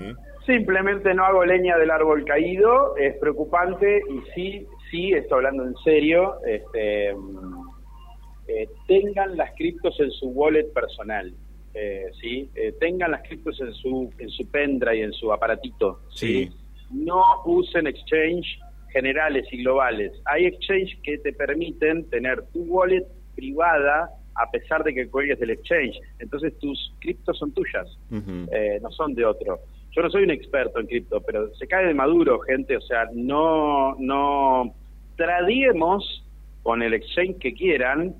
Simplemente 0.49 1.13
no 1.13 1.27
hago 1.27 1.45
leña 1.45 1.77
del 1.77 1.91
árbol 1.91 2.25
caído, 2.25 2.97
es 2.97 3.15
preocupante 3.19 4.01
y 4.09 4.33
sí, 4.35 4.67
sí, 4.91 5.13
estoy 5.13 5.37
hablando 5.37 5.67
en 5.67 5.77
serio, 5.85 6.37
este, 6.47 7.11
eh, 7.11 8.67
tengan 8.87 9.37
las 9.37 9.55
criptos 9.57 10.01
en 10.01 10.11
su 10.11 10.29
wallet 10.29 10.73
personal, 10.73 11.35
eh, 11.75 12.07
¿sí? 12.19 12.49
Eh, 12.55 12.73
tengan 12.81 13.11
las 13.11 13.29
criptos 13.29 13.61
en 13.61 13.75
su, 13.75 14.11
en 14.17 14.31
su 14.31 14.51
pendrive, 14.51 15.03
en 15.05 15.13
su 15.13 15.31
aparatito, 15.35 16.01
¿sí? 16.15 16.49
No 16.91 17.23
usen 17.45 17.87
exchange 17.87 18.59
generales 18.91 19.47
y 19.53 19.59
globales. 19.59 20.13
Hay 20.25 20.47
exchange 20.47 20.99
que 21.03 21.19
te 21.19 21.35
permiten 21.35 22.09
tener 22.09 22.43
tu 22.55 22.63
wallet 22.63 23.05
privada 23.37 24.09
a 24.35 24.51
pesar 24.51 24.83
de 24.83 24.95
que 24.95 25.11
cuelgues 25.11 25.39
del 25.41 25.51
exchange. 25.51 26.01
Entonces 26.21 26.59
tus 26.59 26.95
criptos 27.01 27.37
son 27.37 27.53
tuyas, 27.53 27.87
no 28.09 28.91
son 28.93 29.15
de 29.15 29.27
otro. 29.27 29.61
Yo 29.99 30.05
no 30.05 30.11
soy 30.11 30.23
un 30.23 30.31
experto 30.31 30.79
en 30.79 30.87
cripto, 30.87 31.21
pero 31.23 31.53
se 31.57 31.67
cae 31.67 31.89
de 31.89 31.93
maduro, 31.93 32.39
gente. 32.39 32.77
O 32.77 32.81
sea, 32.81 33.09
no, 33.13 33.97
no 33.99 34.73
tradiemos 35.17 36.25
con 36.63 36.85
el 36.85 36.95
exchange 36.95 37.39
que 37.41 37.53
quieran 37.53 38.15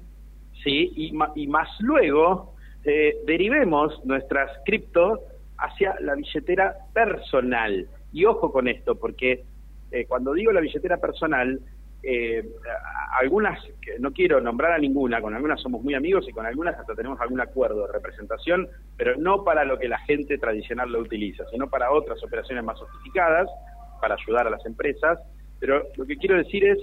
¿sí? 0.65 0.91
y, 0.97 1.13
y 1.37 1.47
más 1.47 1.69
luego 1.79 2.57
eh, 2.85 3.19
derivemos 3.27 4.05
nuestras 4.05 4.51
cripto 4.67 5.21
hacia 5.57 5.95
la 6.01 6.17
billetera 6.17 6.75
personal. 6.93 7.87
Y 8.13 8.25
ojo 8.25 8.51
con 8.51 8.67
esto, 8.67 8.97
porque 8.97 9.45
eh, 9.93 10.05
cuando 10.09 10.35
digo 10.35 10.51
la 10.51 10.61
billetera 10.61 10.97
personal, 10.97 11.61
eh, 12.11 12.43
algunas, 13.19 13.59
no 13.99 14.13
quiero 14.13 14.41
nombrar 14.41 14.73
a 14.73 14.79
ninguna, 14.79 15.21
con 15.21 15.35
algunas 15.35 15.61
somos 15.61 15.83
muy 15.83 15.93
amigos 15.93 16.27
y 16.27 16.33
con 16.33 16.47
algunas 16.47 16.79
hasta 16.79 16.95
tenemos 16.95 17.21
algún 17.21 17.39
acuerdo 17.39 17.87
de 17.87 17.93
representación, 17.93 18.67
pero 18.97 19.17
no 19.19 19.45
para 19.45 19.67
lo 19.67 19.79
que 19.79 19.89
la 19.89 19.99
gente 19.99 20.39
tradicional 20.39 20.91
lo 20.91 21.01
utiliza, 21.01 21.45
sino 21.51 21.69
para 21.69 21.93
otras 21.93 22.25
operaciones 22.25 22.65
más 22.65 22.79
sofisticadas, 22.79 23.51
para 24.01 24.15
ayudar 24.15 24.47
a 24.47 24.51
las 24.51 24.65
empresas. 24.65 25.19
Pero 25.61 25.83
lo 25.97 26.07
que 26.07 26.17
quiero 26.17 26.39
decir 26.39 26.65
es, 26.65 26.79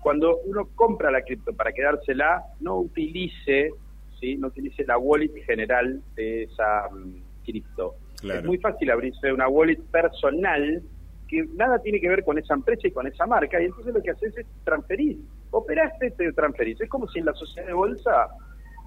cuando 0.00 0.38
uno 0.46 0.68
compra 0.74 1.12
la 1.12 1.22
cripto 1.22 1.54
para 1.54 1.72
quedársela, 1.72 2.42
no 2.58 2.78
utilice, 2.78 3.70
¿sí? 4.18 4.36
no 4.36 4.48
utilice 4.48 4.84
la 4.84 4.98
wallet 4.98 5.32
general 5.44 6.02
de 6.16 6.42
esa 6.42 6.88
mm, 6.90 7.44
cripto. 7.44 7.94
Es 8.20 8.44
muy 8.44 8.58
fácil 8.58 8.90
abrirse 8.90 9.32
una 9.32 9.46
wallet 9.46 9.80
personal 9.92 10.82
que 11.28 11.44
nada 11.54 11.78
tiene 11.80 12.00
que 12.00 12.08
ver 12.08 12.24
con 12.24 12.38
esa 12.38 12.54
empresa 12.54 12.86
y 12.86 12.92
con 12.92 13.06
esa 13.06 13.26
marca, 13.26 13.60
y 13.60 13.66
entonces 13.66 13.94
lo 13.94 14.02
que 14.02 14.10
haces 14.10 14.36
es 14.36 14.46
transferir. 14.64 15.18
Operaste, 15.50 16.10
te 16.12 16.32
transferís. 16.32 16.80
Es 16.80 16.88
como 16.88 17.08
si 17.08 17.18
en 17.18 17.26
la 17.26 17.34
sociedad 17.34 17.66
de 17.66 17.72
bolsa 17.72 18.28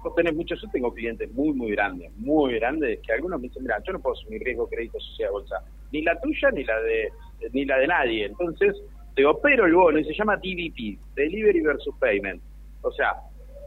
vos 0.02 0.14
tenés 0.14 0.34
muchos, 0.34 0.60
yo 0.62 0.68
tengo 0.70 0.92
clientes 0.92 1.30
muy, 1.32 1.52
muy 1.52 1.72
grandes, 1.72 2.10
muy 2.16 2.54
grandes, 2.54 3.00
que 3.00 3.12
algunos 3.12 3.40
me 3.40 3.48
dicen, 3.48 3.62
mira, 3.62 3.82
yo 3.86 3.92
no 3.92 4.00
puedo 4.00 4.16
asumir 4.16 4.42
riesgo 4.42 4.68
crédito 4.68 4.98
sociedad 4.98 5.28
de 5.28 5.32
bolsa, 5.32 5.56
ni 5.92 6.02
la 6.02 6.18
tuya 6.20 6.50
ni 6.50 6.64
la 6.64 6.80
de 6.80 7.08
ni 7.52 7.64
la 7.64 7.78
de 7.78 7.86
nadie. 7.86 8.26
Entonces, 8.26 8.76
te 9.14 9.24
opero 9.24 9.66
el 9.66 9.74
bono 9.74 9.98
y 9.98 10.04
se 10.04 10.14
llama 10.14 10.36
DVP, 10.36 10.98
Delivery 11.14 11.60
versus 11.60 11.94
Payment. 11.98 12.42
O 12.82 12.92
sea, 12.92 13.14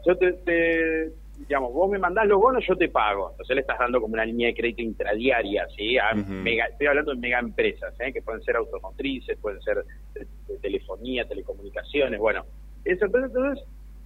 yo 0.06 0.16
te, 0.16 1.12
digamos, 1.38 1.72
vos 1.72 1.90
me 1.90 1.98
mandás 1.98 2.26
los 2.26 2.40
bonos, 2.40 2.64
yo 2.66 2.76
te 2.76 2.88
pago. 2.88 3.30
Entonces 3.32 3.54
le 3.54 3.60
estás 3.62 3.78
dando 3.78 4.00
como 4.00 4.14
una 4.14 4.24
línea 4.24 4.48
de 4.48 4.54
crédito 4.54 4.82
intradiaria, 4.82 5.66
¿sí? 5.76 5.96
estoy 5.96 6.86
hablando 6.86 7.12
de 7.12 7.20
mega 7.20 7.38
empresas, 7.38 7.94
¿eh? 8.00 8.12
que 8.12 8.22
pueden 8.22 8.42
ser 8.42 8.56
automotrices, 8.56 9.38
pueden 9.38 9.60
ser 9.62 9.84
de, 10.14 10.26
telefonía, 10.58 11.26
telecomunicaciones, 11.26 12.18
bueno. 12.18 12.44
Eso, 12.84 13.06
entonces, 13.06 13.64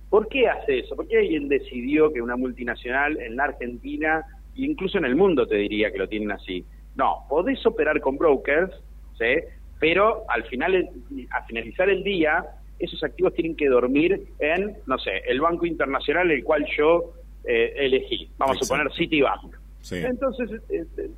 ¿por 0.09 0.29
qué 0.29 0.49
hace 0.49 0.81
eso? 0.81 0.97
¿Por 0.97 1.09
qué 1.09 1.19
alguien 1.19 1.49
decidió 1.49 2.13
que 2.13 2.23
una 2.23 2.37
multinacional 2.37 3.21
en 3.21 3.37
la 3.37 3.45
Argentina, 3.45 4.25
incluso 4.55 4.99
en 4.99 5.05
el 5.05 5.17
mundo 5.17 5.47
te 5.47 5.57
diría 5.57 5.91
que 5.91 5.99
lo 5.99 6.09
tienen 6.09 6.33
así? 6.33 6.65
No, 6.97 7.25
podés 7.29 7.65
operar 7.67 8.01
con 8.01 8.17
brokers, 8.17 8.73
¿sí? 9.19 9.45
pero 9.79 10.25
al 10.29 10.45
final, 10.45 10.89
a 11.31 11.43
finalizar 11.45 11.89
el 11.89 12.03
día, 12.03 12.45
esos 12.79 13.03
activos 13.03 13.35
tienen 13.35 13.57
que 13.57 13.69
dormir 13.69 14.29
en, 14.39 14.77
no 14.87 14.99
sé, 14.99 15.23
el 15.27 15.41
banco 15.41 15.67
internacional 15.67 16.31
el 16.31 16.45
cual 16.45 16.65
yo 16.77 17.15
eh, 17.45 17.75
elegí. 17.77 18.29
Vamos 18.39 18.57
a 18.57 18.65
suponer 18.65 18.93
Citibank. 18.93 19.55
Entonces 19.91 20.51
eh, 20.69 20.85
eh, 20.97 21.11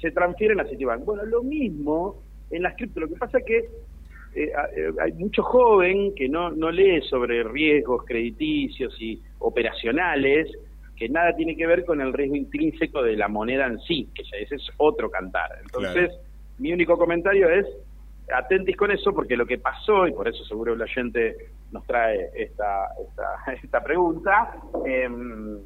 se 0.00 0.10
transfieren 0.10 0.60
a 0.60 0.64
Citibank. 0.64 1.04
Bueno, 1.04 1.24
lo 1.24 1.42
mismo 1.42 2.22
en 2.50 2.62
las 2.62 2.74
cripto. 2.76 3.00
Lo 3.00 3.08
que 3.08 3.16
pasa 3.16 3.38
es 3.38 3.44
que 3.44 3.68
hay 5.00 5.12
mucho 5.14 5.42
joven 5.42 6.14
que 6.14 6.28
no, 6.28 6.50
no 6.50 6.70
lee 6.70 7.00
sobre 7.08 7.42
riesgos 7.42 8.04
crediticios 8.04 8.94
y 9.00 9.18
operacionales 9.38 10.50
que 10.96 11.08
nada 11.08 11.34
tiene 11.36 11.56
que 11.56 11.66
ver 11.66 11.84
con 11.84 12.00
el 12.00 12.12
riesgo 12.12 12.36
intrínseco 12.36 13.02
de 13.02 13.16
la 13.16 13.28
moneda 13.28 13.66
en 13.66 13.78
sí, 13.80 14.08
que 14.14 14.24
ya 14.24 14.38
ese 14.38 14.56
es 14.56 14.68
otro 14.78 15.10
cantar. 15.10 15.50
Entonces, 15.62 16.10
mi 16.58 16.72
único 16.72 16.96
comentario 16.96 17.50
es 17.50 17.66
atentis 18.34 18.76
con 18.76 18.90
eso 18.90 19.14
porque 19.14 19.36
lo 19.36 19.46
que 19.46 19.58
pasó, 19.58 20.06
y 20.06 20.12
por 20.12 20.26
eso 20.26 20.44
seguro 20.44 20.74
la 20.74 20.86
gente 20.86 21.36
nos 21.72 21.84
trae 21.86 22.30
esta, 22.34 22.88
esta, 23.02 23.52
esta 23.62 23.82
pregunta, 23.82 24.54
em, 24.84 25.58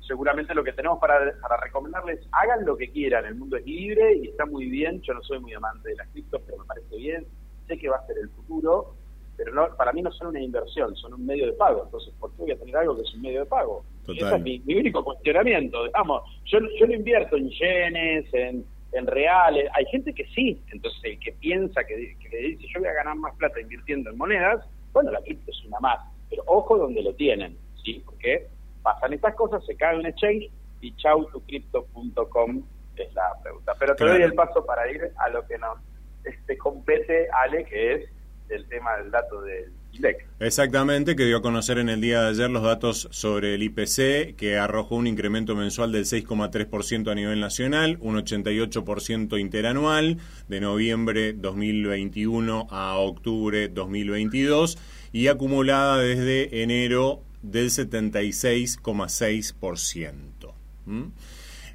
seguramente 0.00 0.54
lo 0.54 0.64
que 0.64 0.72
tenemos 0.72 0.98
para, 0.98 1.32
para 1.40 1.56
recomendarles, 1.58 2.20
hagan 2.32 2.64
lo 2.64 2.76
que 2.76 2.90
quieran, 2.90 3.24
el 3.24 3.34
mundo 3.34 3.56
es 3.56 3.66
libre 3.66 4.16
y 4.16 4.28
está 4.28 4.46
muy 4.46 4.66
bien, 4.66 5.00
yo 5.02 5.14
no 5.14 5.22
soy 5.22 5.40
muy 5.40 5.52
amante 5.54 5.90
de 5.90 5.96
las 5.96 6.08
criptos, 6.08 6.40
pero 6.46 6.58
me 6.58 6.64
parece 6.64 6.96
bien, 6.96 7.26
sé 7.66 7.76
que 7.78 7.88
va 7.88 7.96
a 7.96 8.06
ser 8.06 8.18
el 8.18 8.28
futuro, 8.30 8.94
pero 9.36 9.52
no, 9.52 9.68
para 9.76 9.92
mí 9.92 10.00
no 10.00 10.10
son 10.12 10.28
una 10.28 10.40
inversión, 10.40 10.94
son 10.96 11.14
un 11.14 11.26
medio 11.26 11.46
de 11.46 11.52
pago, 11.52 11.84
entonces 11.84 12.14
¿por 12.18 12.30
qué 12.32 12.42
voy 12.42 12.52
a 12.52 12.58
tener 12.58 12.76
algo 12.76 12.96
que 12.96 13.02
es 13.02 13.14
un 13.14 13.22
medio 13.22 13.40
de 13.40 13.46
pago? 13.46 13.84
Ese 14.08 14.36
es 14.36 14.42
mi, 14.42 14.62
único 14.68 15.04
cuestionamiento, 15.04 15.84
digamos, 15.84 16.22
yo, 16.44 16.58
yo 16.78 16.86
no 16.86 16.94
invierto 16.94 17.36
en 17.36 17.50
yenes, 17.50 18.32
en 18.32 18.64
en 18.92 19.06
reales. 19.06 19.68
Hay 19.74 19.84
gente 19.86 20.12
que 20.12 20.24
sí, 20.26 20.60
entonces 20.72 21.00
el 21.04 21.18
que 21.18 21.32
piensa 21.32 21.84
que, 21.84 21.96
dice 21.96 22.66
yo 22.72 22.80
voy 22.80 22.88
a 22.88 22.94
ganar 22.94 23.16
más 23.16 23.34
plata 23.36 23.60
invirtiendo 23.60 24.10
en 24.10 24.16
monedas, 24.16 24.64
bueno, 24.96 25.10
la 25.10 25.20
cripto 25.20 25.50
es 25.50 25.62
una 25.66 25.78
más, 25.78 25.98
pero 26.30 26.42
ojo 26.46 26.78
donde 26.78 27.02
lo 27.02 27.14
tienen, 27.14 27.58
¿sí? 27.84 28.02
Porque 28.02 28.48
pasan 28.82 29.12
estas 29.12 29.34
cosas, 29.34 29.62
se 29.66 29.76
cae 29.76 29.98
un 29.98 30.06
exchange 30.06 30.50
y 30.80 30.96
chautucrypto.com 30.96 32.62
es 32.96 33.12
la 33.12 33.38
pregunta. 33.42 33.74
Pero 33.78 33.94
te 33.94 34.06
doy 34.06 34.22
el 34.22 34.32
paso 34.32 34.64
para 34.64 34.90
ir 34.90 35.12
a 35.18 35.28
lo 35.28 35.46
que 35.46 35.58
nos 35.58 35.78
este, 36.24 36.56
compete, 36.56 37.28
Ale, 37.30 37.66
que 37.66 37.92
es 37.92 38.10
el 38.48 38.66
tema 38.68 38.96
del 38.96 39.10
dato 39.10 39.42
del 39.42 39.70
INDEC. 39.96 40.26
Exactamente, 40.38 41.16
que 41.16 41.24
dio 41.24 41.38
a 41.38 41.42
conocer 41.42 41.78
en 41.78 41.88
el 41.88 42.00
día 42.00 42.22
de 42.22 42.28
ayer 42.30 42.48
los 42.50 42.62
datos 42.62 43.08
sobre 43.10 43.54
el 43.54 43.62
IPC, 43.62 44.36
que 44.36 44.58
arrojó 44.58 44.96
un 44.96 45.06
incremento 45.06 45.56
mensual 45.56 45.92
del 45.92 46.04
6,3% 46.04 47.10
a 47.10 47.14
nivel 47.14 47.40
nacional, 47.40 47.96
un 48.00 48.16
88% 48.16 49.40
interanual, 49.40 50.18
de 50.48 50.60
noviembre 50.60 51.32
2021 51.32 52.66
a 52.70 52.98
octubre 52.98 53.68
2022, 53.68 54.76
y 55.12 55.28
acumulada 55.28 55.98
desde 55.98 56.62
enero 56.62 57.22
del 57.42 57.70
76,6%. 57.70 60.52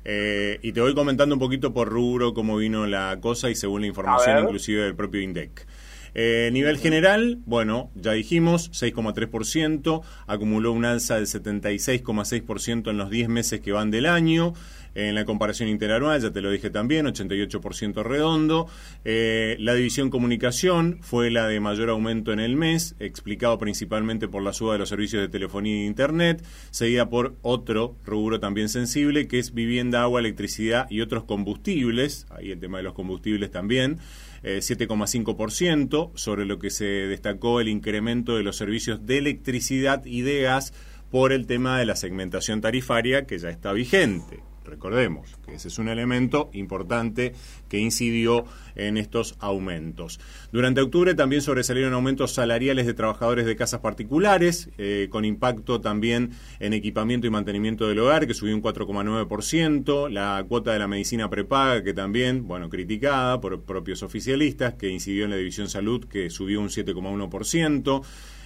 Eh, 0.04 0.58
y 0.64 0.72
te 0.72 0.82
voy 0.82 0.96
comentando 0.96 1.36
un 1.36 1.40
poquito 1.40 1.74
por 1.74 1.88
rubro 1.88 2.34
cómo 2.34 2.58
vino 2.58 2.88
la 2.88 3.20
cosa 3.22 3.52
y 3.52 3.56
según 3.56 3.82
la 3.82 3.88
información 3.88 4.40
inclusive 4.40 4.84
del 4.84 4.96
propio 4.96 5.22
INDEC. 5.22 5.68
Eh, 6.14 6.50
nivel 6.52 6.78
general, 6.78 7.40
bueno, 7.46 7.90
ya 7.96 8.12
dijimos, 8.12 8.70
6,3%, 8.72 10.02
acumuló 10.28 10.72
un 10.72 10.86
alza 10.86 11.16
del 11.16 11.28
76,6% 11.28 12.90
en 12.90 12.98
los 12.98 13.10
10 13.10 13.30
meses 13.30 13.62
que 13.62 13.72
van 13.72 13.92
del 13.92 14.06
año. 14.06 14.54
En 14.94 15.16
la 15.16 15.24
comparación 15.24 15.70
interanual, 15.70 16.22
ya 16.22 16.32
te 16.32 16.42
lo 16.42 16.52
dije 16.52 16.70
también, 16.70 17.06
88% 17.06 18.04
redondo. 18.04 18.68
Eh, 19.06 19.56
la 19.60 19.74
división 19.74 20.10
comunicación 20.10 21.00
fue 21.02 21.32
la 21.32 21.48
de 21.48 21.62
mayor 21.62 21.90
aumento 21.90 22.34
en 22.34 22.42
el 22.42 22.58
mes, 22.58 22.96
explicado 23.00 23.58
principalmente 23.58 24.28
por 24.28 24.44
la 24.44 24.52
suba 24.52 24.74
de 24.74 24.80
los 24.80 24.90
servicios 24.90 25.22
de 25.22 25.30
telefonía 25.30 25.76
e 25.76 25.86
internet, 25.86 26.44
seguida 26.72 27.10
por 27.10 27.36
otro 27.42 27.96
rubro 28.06 28.42
también 28.42 28.68
sensible, 28.68 29.30
que 29.30 29.40
es 29.40 29.54
vivienda, 29.54 30.02
agua, 30.02 30.20
electricidad 30.20 30.88
y 30.90 31.00
otros 31.00 31.24
combustibles. 31.24 32.28
Ahí 32.30 32.52
el 32.52 32.60
tema 32.60 32.80
de 32.80 32.84
los 32.84 32.94
combustibles 32.94 33.50
también. 33.50 33.98
7,5%, 34.44 36.08
eh, 36.08 36.12
sobre 36.16 36.46
lo 36.46 36.60
que 36.60 36.70
se 36.70 36.86
destacó 36.86 37.60
el 37.62 37.68
incremento 37.68 38.36
de 38.36 38.44
los 38.44 38.58
servicios 38.58 39.06
de 39.06 39.18
electricidad 39.20 40.06
y 40.06 40.22
de 40.22 40.42
gas 40.42 40.74
por 41.10 41.34
el 41.34 41.46
tema 41.46 41.78
de 41.78 41.86
la 41.86 41.96
segmentación 41.96 42.62
tarifaria 42.62 43.26
que 43.26 43.38
ya 43.38 43.50
está 43.50 43.74
vigente. 43.74 44.51
Recordemos 44.72 45.38
que 45.46 45.56
ese 45.56 45.68
es 45.68 45.80
un 45.80 45.90
elemento 45.90 46.50
importante 46.54 47.34
que 47.68 47.78
incidió 47.78 48.46
en 48.76 48.96
estos 48.96 49.36
aumentos. 49.40 50.18
Durante 50.54 50.80
octubre 50.80 51.14
también 51.14 51.42
sobresalieron 51.42 51.94
aumentos 51.94 52.34
salariales 52.34 52.86
de 52.86 52.94
trabajadores 52.94 53.46
de 53.46 53.58
casas 53.58 53.82
particulares, 53.82 54.70
eh, 54.78 55.10
con 55.12 55.26
impacto 55.26 55.82
también 55.82 56.32
en 56.62 56.72
equipamiento 56.72 57.28
y 57.28 57.30
mantenimiento 57.30 57.86
del 57.86 58.00
hogar, 58.00 58.26
que 58.28 58.34
subió 58.34 58.56
un 58.56 58.62
4,9%, 58.62 60.08
la 60.08 60.46
cuota 60.48 60.72
de 60.72 60.80
la 60.80 60.88
medicina 60.88 61.30
prepaga, 61.30 61.84
que 61.84 61.94
también, 61.94 62.48
bueno, 62.48 62.70
criticada 62.70 63.42
por 63.42 63.64
propios 63.64 64.04
oficialistas, 64.04 64.76
que 64.76 64.88
incidió 64.88 65.26
en 65.26 65.32
la 65.32 65.36
división 65.36 65.68
salud, 65.68 66.06
que 66.06 66.30
subió 66.30 66.62
un 66.62 66.70
7,1% 66.70 68.04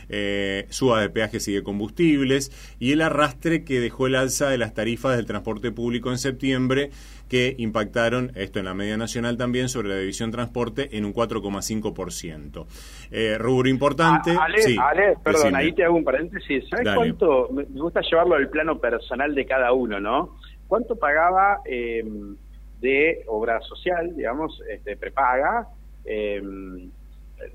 eh, 0.10 0.66
suba 0.70 1.02
de 1.02 1.10
peajes 1.10 1.48
y 1.48 1.54
de 1.54 1.64
combustibles 1.64 2.52
y 2.80 2.92
el 2.92 3.02
arrastre 3.02 3.64
que 3.64 3.80
dejó 3.80 4.08
el 4.08 4.16
alza 4.16 4.50
de 4.50 4.58
las 4.58 4.74
tarifas 4.74 5.16
del 5.16 5.26
transporte 5.26 5.72
público 5.72 6.12
en 6.12 6.18
septiembre 6.18 6.92
que 7.30 7.56
impactaron, 7.58 8.32
esto 8.36 8.60
en 8.60 8.66
la 8.66 8.74
media 8.74 8.98
nacional 8.98 9.38
también, 9.38 9.70
sobre 9.70 9.90
la 9.90 9.98
división 9.98 10.32
transporte 10.32 10.96
en 10.98 11.06
un 11.06 11.14
4,5%. 11.14 12.66
Eh, 13.12 13.38
rubro 13.40 13.68
importante. 13.68 14.32
Ah, 14.32 14.46
Ale, 14.90 15.16
perdón, 15.24 15.56
ahí 15.56 15.74
te 15.74 15.84
hago 15.84 15.96
un 15.96 16.04
paréntesis. 16.04 16.66
¿Sabes 16.70 16.88
cuánto? 16.94 17.50
Me 17.52 17.64
gusta 17.64 18.02
llevarlo 18.02 18.36
al 18.36 18.50
plano 18.50 18.80
personal 18.80 19.34
de 19.34 19.46
cada 19.46 19.74
uno, 19.74 20.00
¿no? 20.00 20.38
¿Cuánto 20.68 20.96
pagaba 20.96 21.62
em, 21.66 22.36
de 22.80 23.24
obra 23.28 23.60
social, 23.62 24.16
digamos, 24.16 24.62
este, 24.70 24.96
prepaga? 24.96 25.68
Eh, 26.06 26.42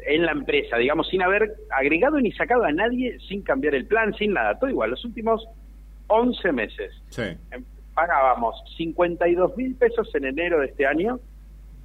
en 0.06 0.26
la 0.26 0.32
empresa, 0.32 0.76
digamos, 0.76 1.08
sin 1.08 1.22
haber 1.22 1.54
agregado 1.70 2.20
ni 2.20 2.32
sacado 2.32 2.64
a 2.64 2.72
nadie, 2.72 3.18
sin 3.28 3.42
cambiar 3.42 3.74
el 3.74 3.86
plan, 3.86 4.14
sin 4.14 4.32
nada, 4.32 4.58
todo 4.58 4.70
igual. 4.70 4.90
Los 4.90 5.04
últimos 5.04 5.46
11 6.08 6.52
meses 6.52 6.92
em, 7.16 7.64
pagábamos 7.94 8.56
52 8.76 9.56
mil 9.56 9.74
pesos 9.76 10.12
en 10.14 10.24
enero 10.24 10.60
de 10.60 10.66
este 10.66 10.86
año 10.86 11.20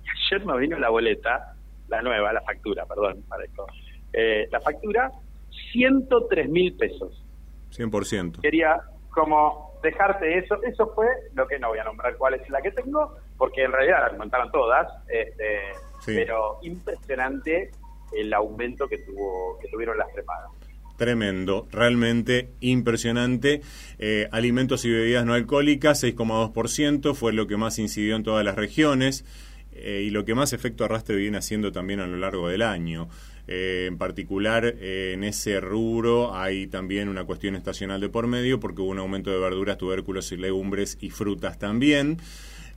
y 0.03 0.07
ayer 0.33 0.45
nos 0.45 0.59
vino 0.59 0.79
la 0.79 0.89
boleta, 0.89 1.55
la 1.87 2.01
nueva, 2.01 2.33
la 2.33 2.41
factura, 2.41 2.85
perdón, 2.85 3.23
para 3.27 3.43
esto. 3.45 3.67
Eh, 4.13 4.47
la 4.51 4.59
factura, 4.59 5.11
103 5.71 6.49
mil 6.49 6.73
pesos. 6.75 7.21
100%. 7.71 8.41
Quería 8.41 8.81
como 9.09 9.73
dejarte 9.81 10.37
eso, 10.37 10.61
eso 10.63 10.91
fue 10.93 11.07
lo 11.33 11.47
que 11.47 11.59
no 11.59 11.69
voy 11.69 11.79
a 11.79 11.83
nombrar 11.83 12.17
cuál 12.17 12.33
es 12.33 12.49
la 12.49 12.61
que 12.61 12.71
tengo, 12.71 13.15
porque 13.37 13.63
en 13.63 13.71
realidad 13.71 14.11
la 14.11 14.17
contaron 14.17 14.51
todas, 14.51 14.91
este, 15.07 15.59
pero 16.05 16.59
impresionante 16.63 17.71
el 18.13 18.33
aumento 18.33 18.87
que, 18.87 18.99
tuvo, 18.99 19.57
que 19.59 19.67
tuvieron 19.67 19.97
las 19.97 20.11
prepagas. 20.13 20.51
Tremendo, 20.97 21.67
realmente 21.71 22.53
impresionante. 22.61 23.61
Eh, 23.99 24.29
alimentos 24.31 24.85
y 24.85 24.91
bebidas 24.91 25.25
no 25.25 25.33
alcohólicas, 25.33 26.03
6,2%, 26.03 27.13
fue 27.15 27.33
lo 27.33 27.47
que 27.47 27.57
más 27.57 27.79
incidió 27.79 28.15
en 28.15 28.23
todas 28.23 28.45
las 28.45 28.55
regiones 28.55 29.25
eh, 29.73 30.03
y 30.05 30.09
lo 30.09 30.23
que 30.23 30.35
más 30.35 30.53
efecto 30.53 30.85
arrastre 30.85 31.17
viene 31.17 31.37
haciendo 31.37 31.73
también 31.73 31.99
a 31.99 32.07
lo 32.07 32.15
largo 32.15 32.47
del 32.47 32.61
año. 32.61 33.09
Eh, 33.47 33.85
en 33.87 33.97
particular, 33.97 34.65
en 34.65 35.25
ese 35.25 35.59
rubro 35.59 36.33
hay 36.33 36.67
también 36.67 37.09
una 37.09 37.25
cuestión 37.25 37.55
estacional 37.55 37.99
de 37.99 38.09
por 38.09 38.27
medio 38.27 38.61
porque 38.61 38.81
hubo 38.81 38.91
un 38.91 38.99
aumento 38.99 39.31
de 39.31 39.37
verduras, 39.37 39.77
tubérculos 39.77 40.31
y 40.31 40.37
legumbres 40.37 40.97
y 41.01 41.09
frutas 41.09 41.59
también. 41.59 42.19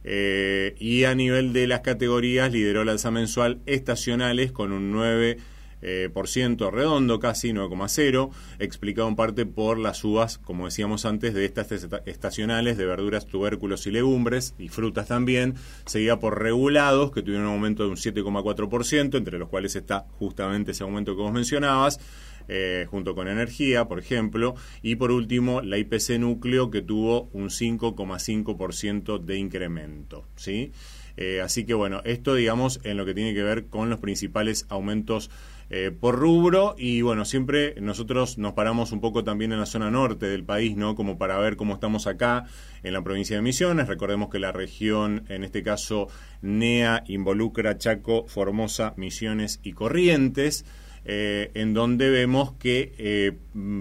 Eh, 0.05 0.75
y 0.79 1.05
a 1.05 1.15
nivel 1.15 1.53
de 1.53 1.67
las 1.67 1.81
categorías 1.81 2.53
lideró 2.53 2.85
la 2.85 2.93
alza 2.93 3.11
mensual 3.11 3.61
estacionales 3.67 4.53
con 4.53 4.73
un 4.73 4.93
9% 4.93 5.39
eh, 5.81 6.11
por 6.13 6.27
ciento 6.27 6.73
redondo, 6.73 7.21
casi 7.21 7.51
9,0, 7.51 8.31
explicado 8.59 9.07
en 9.07 9.15
parte 9.15 9.47
por 9.47 9.79
las 9.79 10.03
uvas, 10.03 10.39
como 10.39 10.65
decíamos 10.65 11.05
antes, 11.05 11.35
de 11.35 11.45
estas 11.45 11.71
estacionales 12.07 12.77
de 12.77 12.85
verduras, 12.85 13.27
tubérculos 13.27 13.87
y 13.87 13.93
legumbres, 13.93 14.55
y 14.59 14.71
frutas 14.71 15.07
también, 15.07 15.55
seguida 15.87 16.19
por 16.19 16.43
regulados, 16.43 17.13
que 17.13 17.23
tuvieron 17.23 17.47
un 17.47 17.53
aumento 17.53 17.85
de 17.85 17.91
un 17.91 17.97
7,4%, 17.97 19.17
entre 19.17 19.39
los 19.39 19.49
cuales 19.49 19.77
está 19.77 20.07
justamente 20.19 20.73
ese 20.73 20.83
aumento 20.83 21.15
que 21.15 21.23
vos 21.23 21.33
mencionabas, 21.33 22.01
eh, 22.49 22.87
junto 22.91 23.15
con 23.15 23.29
energía, 23.29 23.87
por 23.87 23.99
ejemplo, 23.99 24.55
y 24.83 24.97
por 24.97 25.11
último 25.11 25.61
la 25.61 25.79
IPC 25.79 26.19
núcleo 26.19 26.71
que 26.71 26.83
tuvo 26.83 27.29
un 27.33 27.51
5,5% 27.51 29.19
de 29.19 29.37
incremento, 29.37 30.27
¿sí? 30.37 30.73
Eh, 31.17 31.41
así 31.41 31.67
que 31.67 31.75
bueno, 31.75 32.01
esto 32.05 32.35
digamos 32.35 32.81
en 32.85 32.97
lo 32.97 33.05
que 33.05 33.13
tiene 33.13 33.35
que 33.35 33.43
ver 33.43 33.67
con 33.67 33.91
los 33.91 33.99
principales 33.99 34.67
aumentos 34.69 35.31
eh, 35.71 35.91
por 35.91 36.15
rubro 36.15 36.75
y 36.79 37.03
bueno, 37.03 37.27
siempre 37.27 37.75
nosotros 37.81 38.39
nos 38.39 38.55
paramos 38.55 38.91
un 38.93 39.03
poco 39.03 39.23
también 39.23 39.53
en 39.53 39.61
la 39.61 39.67
zona 39.67 39.91
norte 39.91 40.27
del 40.27 40.45
país, 40.45 40.77
¿no? 40.77 40.95
Como 40.95 41.19
para 41.19 41.37
ver 41.39 41.57
cómo 41.57 41.75
estamos 41.75 42.07
acá 42.07 42.47
en 42.83 42.95
la 42.95 43.03
provincia 43.03 43.37
de 43.37 43.43
Misiones. 43.43 43.87
Recordemos 43.87 44.31
que 44.31 44.39
la 44.39 44.53
región, 44.53 45.25
en 45.29 45.45
este 45.45 45.63
caso 45.63 46.09
NEA, 46.41 47.05
involucra 47.07 47.77
Chaco, 47.77 48.27
Formosa, 48.27 48.95
Misiones 48.97 49.61
y 49.63 49.73
Corrientes. 49.73 50.65
Eh, 51.05 51.51
en 51.55 51.75
donde 51.75 52.11
vemos 52.11 52.53
que 52.53 52.93
eh, 52.99 53.33
mm, 53.55 53.81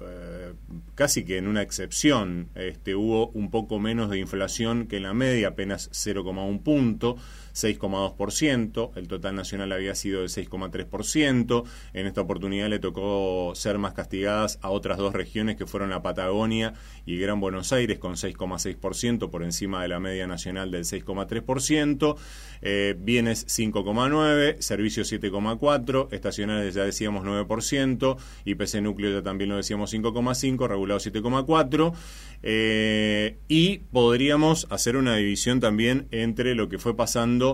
eh, 0.00 0.52
casi 0.94 1.24
que 1.24 1.38
en 1.38 1.46
una 1.46 1.62
excepción 1.62 2.48
este, 2.54 2.94
hubo 2.94 3.28
un 3.28 3.50
poco 3.50 3.78
menos 3.78 4.10
de 4.10 4.18
inflación 4.18 4.86
que 4.86 4.98
en 4.98 5.04
la 5.04 5.14
media, 5.14 5.48
apenas 5.48 5.90
0,1 5.92 6.62
punto. 6.62 7.16
6,2%, 7.56 8.90
el 8.96 9.08
total 9.08 9.34
nacional 9.34 9.72
había 9.72 9.94
sido 9.94 10.20
de 10.20 10.26
6,3%, 10.26 11.64
en 11.94 12.06
esta 12.06 12.20
oportunidad 12.20 12.68
le 12.68 12.78
tocó 12.78 13.52
ser 13.54 13.78
más 13.78 13.94
castigadas 13.94 14.58
a 14.60 14.68
otras 14.68 14.98
dos 14.98 15.14
regiones 15.14 15.56
que 15.56 15.66
fueron 15.66 15.88
la 15.88 16.02
Patagonia 16.02 16.74
y 17.06 17.18
Gran 17.18 17.40
Buenos 17.40 17.72
Aires 17.72 17.98
con 17.98 18.12
6,6% 18.12 19.30
por 19.30 19.42
encima 19.42 19.80
de 19.80 19.88
la 19.88 19.98
media 19.98 20.26
nacional 20.26 20.70
del 20.70 20.84
6,3%, 20.84 22.16
eh, 22.60 22.94
bienes 22.98 23.46
5,9%, 23.46 24.60
servicios 24.60 25.10
7,4%, 25.10 26.08
estacionales 26.12 26.74
ya 26.74 26.84
decíamos 26.84 27.24
9%, 27.24 28.16
IPC 28.44 28.82
núcleo 28.82 29.18
ya 29.18 29.22
también 29.22 29.48
lo 29.48 29.56
decíamos 29.56 29.94
5,5%, 29.94 30.68
regulado 30.68 31.00
7,4%, 31.00 31.94
eh, 32.42 33.38
y 33.48 33.78
podríamos 33.78 34.66
hacer 34.70 34.96
una 34.96 35.16
división 35.16 35.60
también 35.60 36.06
entre 36.10 36.54
lo 36.54 36.68
que 36.68 36.78
fue 36.78 36.94
pasando 36.94 37.45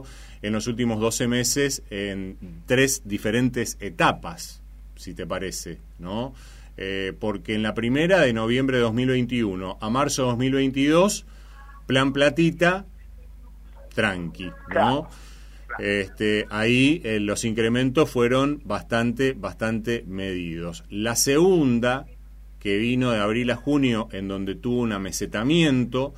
en 0.43 0.53
los 0.53 0.67
últimos 0.67 1.01
12 1.01 1.29
meses 1.29 1.83
en 1.91 2.37
tres 2.67 3.03
diferentes 3.05 3.77
etapas, 3.81 4.63
si 4.97 5.15
te 5.15 5.27
parece, 5.27 5.79
¿no? 5.99 6.35
Eh, 6.77 7.13
porque 7.19 7.55
en 7.55 7.63
la 7.63 7.75
primera, 7.75 8.21
de 8.21 8.33
noviembre 8.33 8.79
de 8.79 8.83
2021 8.85 9.79
a 9.81 9.91
marzo 9.91 10.23
de 10.23 10.29
2022, 10.29 11.27
plan 11.87 12.13
platita, 12.13 12.87
tranqui, 13.95 14.51
¿no? 14.75 15.09
Este, 15.79 16.47
ahí 16.51 17.01
eh, 17.05 17.21
los 17.21 17.45
incrementos 17.45 18.11
fueron 18.11 18.61
bastante, 18.65 19.33
bastante 19.33 20.05
medidos. 20.07 20.85
La 20.91 21.17
segunda, 21.17 22.07
que 22.59 22.77
vino 22.77 23.11
de 23.11 23.21
abril 23.21 23.51
a 23.51 23.57
junio, 23.57 24.09
en 24.13 24.29
donde 24.29 24.55
tuvo 24.55 24.83
un 24.83 24.93
amesetamiento, 24.93 26.15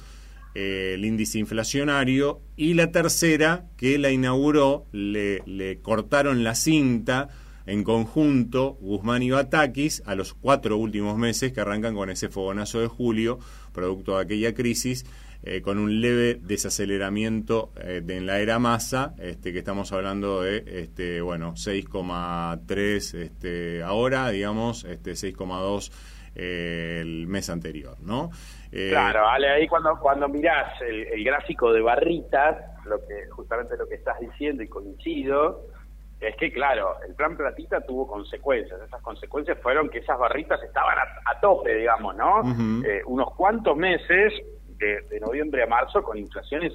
el 0.55 1.05
índice 1.05 1.38
inflacionario, 1.38 2.40
y 2.57 2.75
la 2.75 2.93
tercera, 2.93 3.67
que 3.77 3.99
la 3.99 4.11
inauguró, 4.11 4.87
le, 4.93 5.79
cortaron 5.83 6.45
la 6.45 6.55
cinta 6.55 7.29
en 7.67 7.83
conjunto 7.83 8.77
Guzmán 8.81 9.23
y 9.23 9.31
Batakis 9.31 10.03
a 10.07 10.14
los 10.14 10.35
cuatro 10.35 10.77
últimos 10.77 11.17
meses 11.19 11.53
que 11.53 11.61
arrancan 11.61 11.95
con 11.95 12.11
ese 12.11 12.29
fogonazo 12.29 12.81
de 12.81 12.88
julio, 12.88 13.38
producto 13.73 14.17
de 14.17 14.23
aquella 14.23 14.55
crisis, 14.55 15.05
eh, 15.47 15.61
con 15.61 15.79
un 15.79 16.01
leve 16.01 16.40
desaceleramiento 16.43 17.71
eh, 17.77 18.03
en 18.07 18.25
la 18.25 18.40
era 18.40 18.59
masa, 18.59 19.14
este, 19.19 19.53
que 19.53 19.59
estamos 19.59 19.93
hablando 19.93 20.40
de, 20.40 20.64
este, 20.67 21.21
bueno, 21.21 21.53
6,3 21.55 23.14
este, 23.19 23.83
ahora, 23.83 24.31
digamos, 24.31 24.85
este, 24.85 25.12
6,2 25.12 25.90
eh, 26.35 27.01
el 27.03 27.27
mes 27.27 27.51
anterior, 27.51 27.97
¿no? 28.01 28.31
Claro, 28.90 29.22
vale, 29.22 29.48
ahí 29.48 29.68
cuando, 29.68 29.98
cuando 29.98 30.28
mirás 30.28 30.80
el, 30.82 31.06
el, 31.08 31.24
gráfico 31.24 31.72
de 31.72 31.80
barritas, 31.80 32.56
lo 32.87 32.98
que 33.06 33.26
justamente 33.30 33.76
lo 33.76 33.87
que 33.87 33.94
estás 33.96 34.18
diciendo 34.20 34.62
y 34.62 34.68
coincido, 34.68 35.66
es 36.20 36.37
que, 36.37 36.52
claro, 36.52 36.96
el 37.06 37.14
plan 37.14 37.37
platita 37.37 37.80
tuvo 37.80 38.06
consecuencias. 38.06 38.80
Esas 38.80 39.02
consecuencias 39.02 39.58
fueron 39.62 39.88
que 39.90 39.98
esas 39.98 40.18
barritas 40.18 40.62
estaban 40.62 40.96
a, 40.98 41.40
tope, 41.40 41.74
digamos, 41.74 42.16
¿no? 42.16 42.40
Eh, 42.87 43.02
unos 43.06 43.34
cuantos 43.34 43.76
meses, 43.76 44.32
de, 44.78 45.20
noviembre 45.20 45.62
a 45.62 45.66
marzo, 45.66 46.02
con 46.02 46.16
inflaciones 46.16 46.72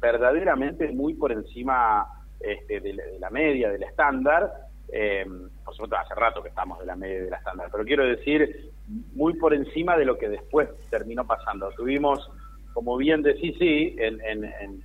verdaderamente 0.00 0.90
muy 0.92 1.14
por 1.14 1.32
encima 1.32 2.06
este, 2.40 2.80
de, 2.80 2.94
la, 3.18 3.30
media, 3.30 3.70
del 3.70 3.82
estándar. 3.82 4.50
Eh, 4.90 5.26
por 5.64 5.74
supuesto, 5.74 5.96
hace 5.96 6.14
rato 6.14 6.42
que 6.42 6.48
estamos 6.48 6.78
de 6.78 6.86
la 6.86 6.96
media 6.96 7.22
de 7.24 7.30
la 7.30 7.36
estándar, 7.36 7.68
pero 7.70 7.84
quiero 7.84 8.06
decir, 8.06 8.70
muy 9.14 9.34
por 9.34 9.54
encima 9.54 9.96
de 9.96 10.04
lo 10.04 10.18
que 10.18 10.28
después 10.28 10.68
terminó 10.90 11.26
pasando. 11.26 11.70
Tuvimos, 11.76 12.30
como 12.72 12.96
bien 12.96 13.22
decís, 13.22 13.54
sí, 13.58 13.94
en, 13.98 14.20
en 14.22 14.82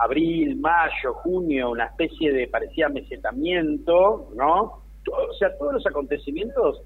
abril, 0.00 0.56
mayo, 0.56 1.14
junio, 1.14 1.70
una 1.70 1.86
especie 1.86 2.32
de 2.32 2.46
parecía 2.48 2.88
mesetamiento, 2.88 4.28
¿no? 4.34 4.82
O 5.10 5.32
sea, 5.38 5.56
todos 5.58 5.74
los 5.74 5.86
acontecimientos 5.86 6.82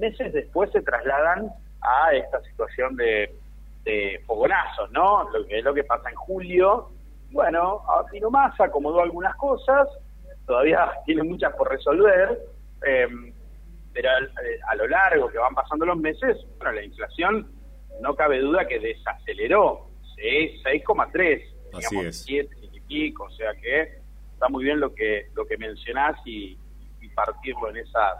meses 0.00 0.32
después 0.32 0.70
se 0.70 0.80
trasladan 0.82 1.50
a 1.80 2.14
esta 2.14 2.40
situación 2.42 2.96
de, 2.96 3.34
de 3.84 4.22
fogonazos, 4.26 4.90
¿no? 4.92 5.28
Lo 5.30 5.46
que 5.46 5.58
es 5.58 5.64
lo 5.64 5.74
que 5.74 5.84
pasa 5.84 6.08
en 6.08 6.16
julio. 6.16 6.88
Bueno, 7.30 7.82
Pino 8.10 8.30
Massa 8.30 8.64
acomodó 8.64 9.00
algunas 9.00 9.34
cosas, 9.36 9.88
todavía 10.46 10.90
tiene 11.06 11.22
muchas 11.24 11.54
por 11.54 11.68
resolver, 11.68 12.38
em, 12.86 13.32
pero 13.94 14.10
eh, 14.10 14.58
a, 14.68 14.74
lo 14.74 14.88
largo 14.88 15.30
que 15.30 15.38
van 15.38 15.54
pasando 15.54 15.86
los 15.86 15.96
meses, 15.96 16.36
bueno, 16.58 16.72
la 16.72 16.82
inflación 16.82 17.50
no 18.00 18.14
cabe 18.16 18.40
duda 18.40 18.66
que 18.66 18.80
desaceleró, 18.80 19.88
¿sí? 20.16 20.60
6,3 20.64 21.54
Así 21.72 22.38
es. 22.38 22.50
y 22.72 22.80
pico, 22.80 23.24
o 23.24 23.30
sea 23.30 23.54
que 23.54 24.00
está 24.32 24.48
muy 24.48 24.64
bien 24.64 24.80
lo 24.80 24.94
que 24.94 25.28
lo 25.34 25.46
que 25.46 25.56
mencionás 25.56 26.16
y, 26.26 26.58
partirlo 27.14 27.70
en 27.70 27.76
esas 27.76 28.14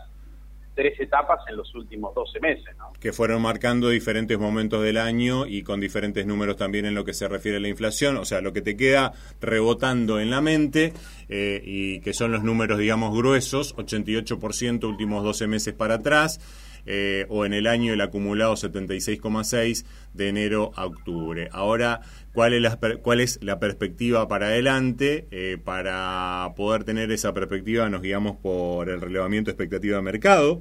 tres 0.74 0.98
etapas 1.00 1.40
en 1.48 1.56
los 1.56 1.74
últimos 1.74 2.14
12 2.14 2.40
meses. 2.40 2.76
¿no? 2.76 2.92
Que 3.00 3.12
fueron 3.12 3.42
marcando 3.42 3.88
diferentes 3.88 4.38
momentos 4.38 4.82
del 4.82 4.96
año 4.96 5.46
y 5.46 5.62
con 5.62 5.80
diferentes 5.80 6.26
números 6.26 6.56
también 6.56 6.84
en 6.86 6.94
lo 6.94 7.04
que 7.04 7.14
se 7.14 7.28
refiere 7.28 7.58
a 7.58 7.60
la 7.60 7.68
inflación, 7.68 8.16
o 8.16 8.24
sea, 8.24 8.40
lo 8.40 8.52
que 8.52 8.62
te 8.62 8.76
queda 8.76 9.12
rebotando 9.40 10.20
en 10.20 10.30
la 10.30 10.40
mente 10.40 10.92
eh, 11.28 11.62
y 11.64 12.00
que 12.00 12.12
son 12.12 12.32
los 12.32 12.42
números, 12.42 12.78
digamos, 12.78 13.16
gruesos, 13.16 13.76
88% 13.76 14.84
últimos 14.84 15.24
12 15.24 15.46
meses 15.46 15.74
para 15.74 15.94
atrás. 15.94 16.40
Eh, 16.86 17.24
o 17.30 17.46
en 17.46 17.54
el 17.54 17.66
año 17.66 17.94
el 17.94 18.00
acumulado 18.02 18.52
76,6 18.54 19.86
de 20.12 20.28
enero 20.28 20.72
a 20.76 20.84
octubre. 20.84 21.48
Ahora, 21.50 22.02
¿cuál 22.34 22.52
es 22.52 22.60
la, 22.60 22.78
cuál 23.02 23.20
es 23.20 23.38
la 23.42 23.58
perspectiva 23.58 24.28
para 24.28 24.48
adelante? 24.48 25.26
Eh, 25.30 25.56
para 25.62 26.52
poder 26.56 26.84
tener 26.84 27.10
esa 27.12 27.32
perspectiva 27.32 27.88
nos 27.88 28.02
guiamos 28.02 28.36
por 28.36 28.90
el 28.90 29.00
relevamiento 29.00 29.50
expectativa 29.50 29.96
de 29.96 30.02
mercado, 30.02 30.60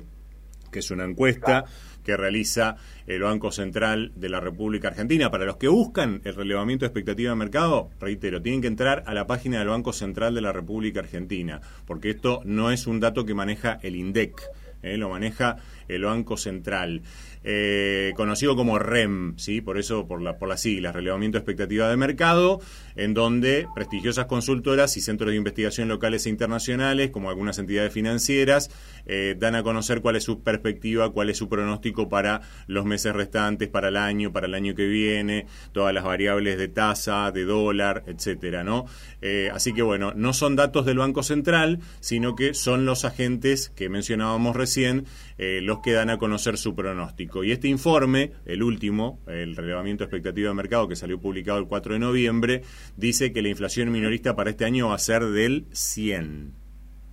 que 0.71 0.79
es 0.79 0.91
una 0.91 1.03
encuesta 1.03 1.65
que 2.05 2.15
realiza 2.15 2.75
el 3.07 3.21
Banco 3.21 3.51
Central 3.51 4.12
de 4.15 4.29
la 4.29 4.39
República 4.39 4.89
Argentina. 4.89 5.31
Para 5.31 5.45
los 5.45 5.57
que 5.57 5.67
buscan 5.67 6.21
el 6.25 6.36
relevamiento 6.36 6.83
de 6.83 6.88
expectativa 6.88 7.31
de 7.31 7.36
mercado, 7.36 7.89
reitero, 7.99 8.41
tienen 8.41 8.62
que 8.62 8.67
entrar 8.67 9.03
a 9.07 9.13
la 9.13 9.25
página 9.25 9.59
del 9.59 9.69
Banco 9.69 9.93
Central 9.93 10.36
de 10.36 10.41
la 10.41 10.51
República 10.51 10.99
Argentina, 10.99 11.62
porque 11.86 12.12
esto 12.12 12.41
no 12.45 12.71
es 12.71 12.88
un 12.88 12.99
dato 12.99 13.25
que 13.25 13.33
maneja 13.33 13.79
el 13.81 13.95
INDEC 13.95 14.41
eh, 14.83 14.97
lo 14.97 15.09
maneja 15.09 15.55
el 15.88 16.03
Banco 16.03 16.36
Central. 16.36 17.01
Eh, 17.45 18.13
conocido 18.15 18.56
como 18.56 18.79
REM, 18.79 19.38
¿sí? 19.38 19.60
por 19.60 19.77
eso 19.77 20.08
por, 20.08 20.21
la, 20.21 20.38
por 20.38 20.47
las 20.47 20.62
siglas, 20.62 20.95
Relevamiento 20.95 21.38
Expectativa 21.38 21.89
de 21.89 21.97
Mercado, 21.97 22.62
en 22.95 23.13
donde 23.13 23.67
prestigiosas 23.75 24.27
consultoras 24.27 24.95
y 24.95 25.01
centros 25.01 25.32
de 25.32 25.36
investigación 25.36 25.89
locales 25.89 26.25
e 26.25 26.29
internacionales, 26.29 27.10
como 27.12 27.29
algunas 27.29 27.60
entidades 27.60 27.91
financieras, 27.91 28.71
eh, 29.06 29.36
dan 29.38 29.56
a 29.56 29.63
conocer 29.63 30.01
cuál 30.01 30.15
es 30.15 30.23
su 30.23 30.41
perspectiva, 30.41 31.12
cuál 31.12 31.29
es 31.29 31.38
su 31.38 31.49
pronóstico 31.49 32.08
para 32.08 32.41
los 32.67 32.86
meses 32.86 33.13
restantes, 33.13 33.67
para 33.67 33.89
el 33.89 33.97
año, 33.97 34.32
para 34.32 34.47
el 34.47 34.53
año 34.53 34.73
que 34.73 34.86
viene, 34.86 35.45
todas 35.73 35.93
las 35.93 36.06
variables 36.06 36.58
de 36.58 36.69
tasa, 36.69 37.32
de 37.32 37.43
dólar, 37.43 38.03
etcétera, 38.08 38.63
¿no? 38.63 38.86
Eh, 39.21 39.49
así 39.53 39.73
que 39.73 39.82
bueno, 39.82 40.13
no 40.15 40.34
son 40.34 40.56
datos 40.56 40.86
del 40.86 40.97
Banco 40.97 41.23
Central, 41.23 41.79
sino 41.99 42.36
que 42.36 42.53
son 42.53 42.86
los 42.86 43.03
agentes 43.06 43.69
que 43.75 43.89
mencionábamos 43.89 44.56
recién, 44.56 45.06
los 45.37 45.79
que 45.79 45.93
dan 45.93 46.09
a 46.09 46.17
conocer 46.17 46.57
su 46.57 46.75
pronóstico. 46.75 47.43
Y 47.43 47.51
este 47.51 47.67
informe, 47.67 48.31
el 48.45 48.63
último, 48.63 49.19
el 49.27 49.55
relevamiento 49.55 50.03
expectativa 50.03 50.49
de 50.49 50.55
mercado 50.55 50.87
que 50.87 50.95
salió 50.95 51.19
publicado 51.19 51.59
el 51.59 51.67
4 51.67 51.93
de 51.93 51.99
noviembre, 51.99 52.61
dice 52.97 53.33
que 53.33 53.41
la 53.41 53.49
inflación 53.49 53.91
minorista 53.91 54.35
para 54.35 54.51
este 54.51 54.65
año 54.65 54.89
va 54.89 54.95
a 54.95 54.99
ser 54.99 55.25
del 55.25 55.65
100, 55.71 56.53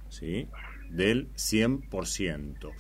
¿sí? 0.08 0.48
Del 0.90 1.32
100% 1.34 2.70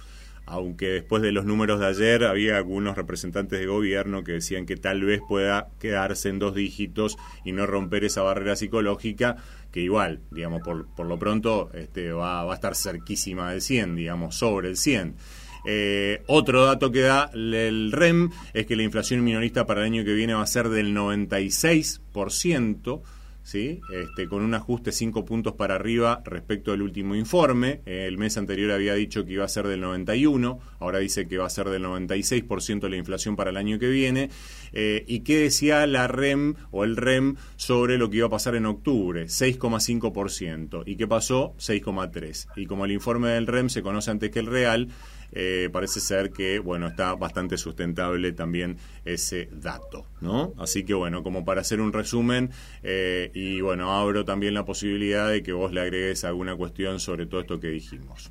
aunque 0.46 0.88
después 0.88 1.22
de 1.22 1.32
los 1.32 1.44
números 1.44 1.80
de 1.80 1.86
ayer 1.86 2.24
había 2.24 2.56
algunos 2.56 2.96
representantes 2.96 3.58
de 3.58 3.66
gobierno 3.66 4.24
que 4.24 4.32
decían 4.32 4.66
que 4.66 4.76
tal 4.76 5.02
vez 5.02 5.20
pueda 5.26 5.68
quedarse 5.78 6.28
en 6.28 6.38
dos 6.38 6.54
dígitos 6.54 7.16
y 7.44 7.52
no 7.52 7.66
romper 7.66 8.04
esa 8.04 8.22
barrera 8.22 8.56
psicológica, 8.56 9.36
que 9.70 9.80
igual, 9.80 10.20
digamos, 10.30 10.62
por, 10.62 10.86
por 10.94 11.06
lo 11.06 11.18
pronto 11.18 11.70
este, 11.74 12.12
va, 12.12 12.44
va 12.44 12.52
a 12.52 12.56
estar 12.56 12.74
cerquísima 12.74 13.52
del 13.52 13.60
100, 13.60 13.96
digamos, 13.96 14.36
sobre 14.36 14.68
el 14.68 14.76
100. 14.76 15.16
Eh, 15.64 16.22
otro 16.26 16.64
dato 16.64 16.90
que 16.90 17.02
da 17.02 17.30
el 17.34 17.92
REM 17.92 18.30
es 18.54 18.66
que 18.66 18.76
la 18.76 18.82
inflación 18.82 19.22
minorista 19.22 19.66
para 19.66 19.80
el 19.80 19.86
año 19.86 20.04
que 20.04 20.14
viene 20.14 20.34
va 20.34 20.42
a 20.42 20.46
ser 20.46 20.68
del 20.68 20.94
96%. 20.94 23.02
¿Sí? 23.50 23.80
Este, 23.92 24.28
con 24.28 24.44
un 24.44 24.54
ajuste 24.54 24.92
5 24.92 25.24
puntos 25.24 25.54
para 25.54 25.74
arriba 25.74 26.22
respecto 26.24 26.70
al 26.70 26.82
último 26.82 27.16
informe. 27.16 27.80
el 27.84 28.16
mes 28.16 28.36
anterior 28.36 28.70
había 28.70 28.94
dicho 28.94 29.24
que 29.24 29.32
iba 29.32 29.44
a 29.44 29.48
ser 29.48 29.66
del 29.66 29.80
91, 29.80 30.60
ahora 30.78 31.00
dice 31.00 31.26
que 31.26 31.36
va 31.36 31.46
a 31.46 31.50
ser 31.50 31.68
del 31.68 31.82
96% 31.82 32.88
la 32.88 32.96
inflación 32.96 33.34
para 33.34 33.50
el 33.50 33.56
año 33.56 33.80
que 33.80 33.88
viene. 33.88 34.30
Eh, 34.72 35.04
¿Y 35.08 35.20
qué 35.20 35.38
decía 35.38 35.84
la 35.88 36.06
REM 36.06 36.54
o 36.70 36.84
el 36.84 36.96
REM 36.96 37.34
sobre 37.56 37.98
lo 37.98 38.08
que 38.08 38.18
iba 38.18 38.28
a 38.28 38.30
pasar 38.30 38.54
en 38.54 38.66
octubre? 38.66 39.24
6,5%. 39.24 40.84
¿Y 40.86 40.94
qué 40.94 41.08
pasó? 41.08 41.54
6,3%. 41.58 42.52
Y 42.54 42.66
como 42.66 42.84
el 42.84 42.92
informe 42.92 43.30
del 43.30 43.48
REM 43.48 43.68
se 43.68 43.82
conoce 43.82 44.12
antes 44.12 44.30
que 44.30 44.38
el 44.38 44.46
real, 44.46 44.90
eh, 45.32 45.68
parece 45.72 46.00
ser 46.00 46.30
que, 46.30 46.58
bueno, 46.58 46.88
está 46.88 47.14
bastante 47.14 47.56
sustentable 47.56 48.32
también 48.32 48.76
ese 49.04 49.48
dato, 49.52 50.06
¿no? 50.20 50.52
Así 50.58 50.84
que, 50.84 50.94
bueno, 50.94 51.22
como 51.22 51.44
para 51.44 51.60
hacer 51.60 51.80
un 51.80 51.92
resumen, 51.92 52.50
eh, 52.82 53.30
y 53.34 53.60
bueno, 53.60 53.92
abro 53.92 54.24
también 54.24 54.54
la 54.54 54.64
posibilidad 54.64 55.28
de 55.28 55.42
que 55.42 55.52
vos 55.52 55.72
le 55.72 55.80
agregues 55.80 56.24
alguna 56.24 56.56
cuestión 56.56 57.00
sobre 57.00 57.26
todo 57.26 57.40
esto 57.40 57.60
que 57.60 57.68
dijimos. 57.68 58.30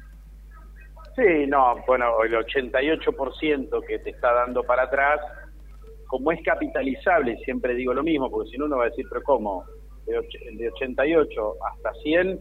Sí, 1.16 1.48
no, 1.48 1.76
bueno, 1.86 2.24
el 2.24 2.34
88% 2.34 3.86
que 3.86 4.00
te 4.00 4.12
está 4.12 4.34
dando 4.34 4.64
para 4.64 4.84
atrás, 4.84 5.20
como 6.08 6.32
es 6.32 6.42
capitalizable, 6.44 7.38
siempre 7.44 7.76
digo 7.76 7.94
lo 7.94 8.04
mismo, 8.04 8.32
porque 8.32 8.52
si 8.52 8.58
no 8.58 8.66
uno 8.66 8.78
va 8.78 8.86
a 8.86 8.90
decir, 8.90 9.06
pero 9.10 9.22
¿cómo? 9.24 9.66
De, 10.06 10.18
88 10.18 11.56
hasta 11.74 11.94
100, 12.02 12.40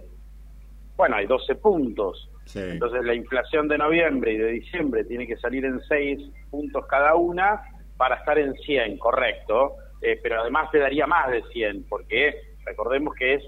bueno, 0.96 1.16
hay 1.16 1.26
12 1.26 1.56
puntos. 1.56 2.30
Entonces 2.54 3.04
la 3.04 3.14
inflación 3.14 3.68
de 3.68 3.78
noviembre 3.78 4.32
y 4.32 4.38
de 4.38 4.48
diciembre 4.48 5.04
tiene 5.04 5.26
que 5.26 5.36
salir 5.36 5.64
en 5.64 5.80
6 5.80 6.30
puntos 6.50 6.86
cada 6.86 7.14
una 7.14 7.62
para 7.96 8.16
estar 8.16 8.38
en 8.38 8.54
100, 8.54 8.98
correcto. 8.98 9.76
Eh, 10.00 10.18
pero 10.22 10.40
además 10.40 10.70
te 10.70 10.78
daría 10.78 11.06
más 11.06 11.30
de 11.30 11.42
100, 11.52 11.84
porque 11.88 12.54
recordemos 12.64 13.14
que 13.14 13.34
es 13.34 13.42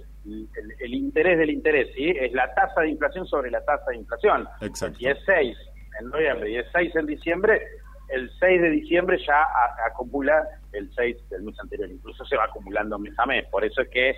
el, 0.80 0.94
interés 0.94 1.38
del 1.38 1.50
interés, 1.50 1.88
¿sí? 1.94 2.10
Es 2.10 2.32
la 2.32 2.52
tasa 2.54 2.82
de 2.82 2.90
inflación 2.90 3.24
sobre 3.26 3.50
la 3.50 3.64
tasa 3.64 3.90
de 3.90 3.96
inflación. 3.96 4.48
Exacto. 4.60 4.98
Y 5.00 5.06
es 5.06 5.18
6 5.24 5.56
en 6.00 6.08
noviembre 6.08 6.50
y 6.50 6.56
es 6.56 6.66
6 6.72 6.96
en 6.96 7.06
diciembre, 7.06 7.62
el 8.10 8.30
6 8.40 8.62
de 8.62 8.70
diciembre 8.70 9.18
ya 9.24 9.46
acumula 9.86 10.44
el 10.72 10.92
6 10.94 11.30
del 11.30 11.42
mes 11.42 11.58
anterior, 11.60 11.88
incluso 11.88 12.24
se 12.24 12.36
va 12.36 12.44
acumulando 12.44 12.98
mes 12.98 13.16
a 13.18 13.26
mes. 13.26 13.46
Por 13.46 13.64
eso 13.64 13.82
es 13.82 13.88
que 13.88 14.10
eh, 14.10 14.16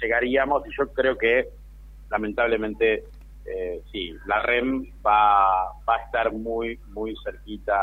llegaríamos, 0.00 0.66
y 0.66 0.70
yo 0.76 0.88
creo 0.92 1.16
que 1.16 1.48
lamentablemente 2.10 3.04
eh, 3.50 3.82
sí, 3.90 4.14
la 4.26 4.42
REM 4.42 4.84
va, 5.04 5.72
va 5.88 5.96
a 5.96 6.04
estar 6.04 6.32
muy, 6.32 6.78
muy 6.88 7.14
cerquita 7.24 7.74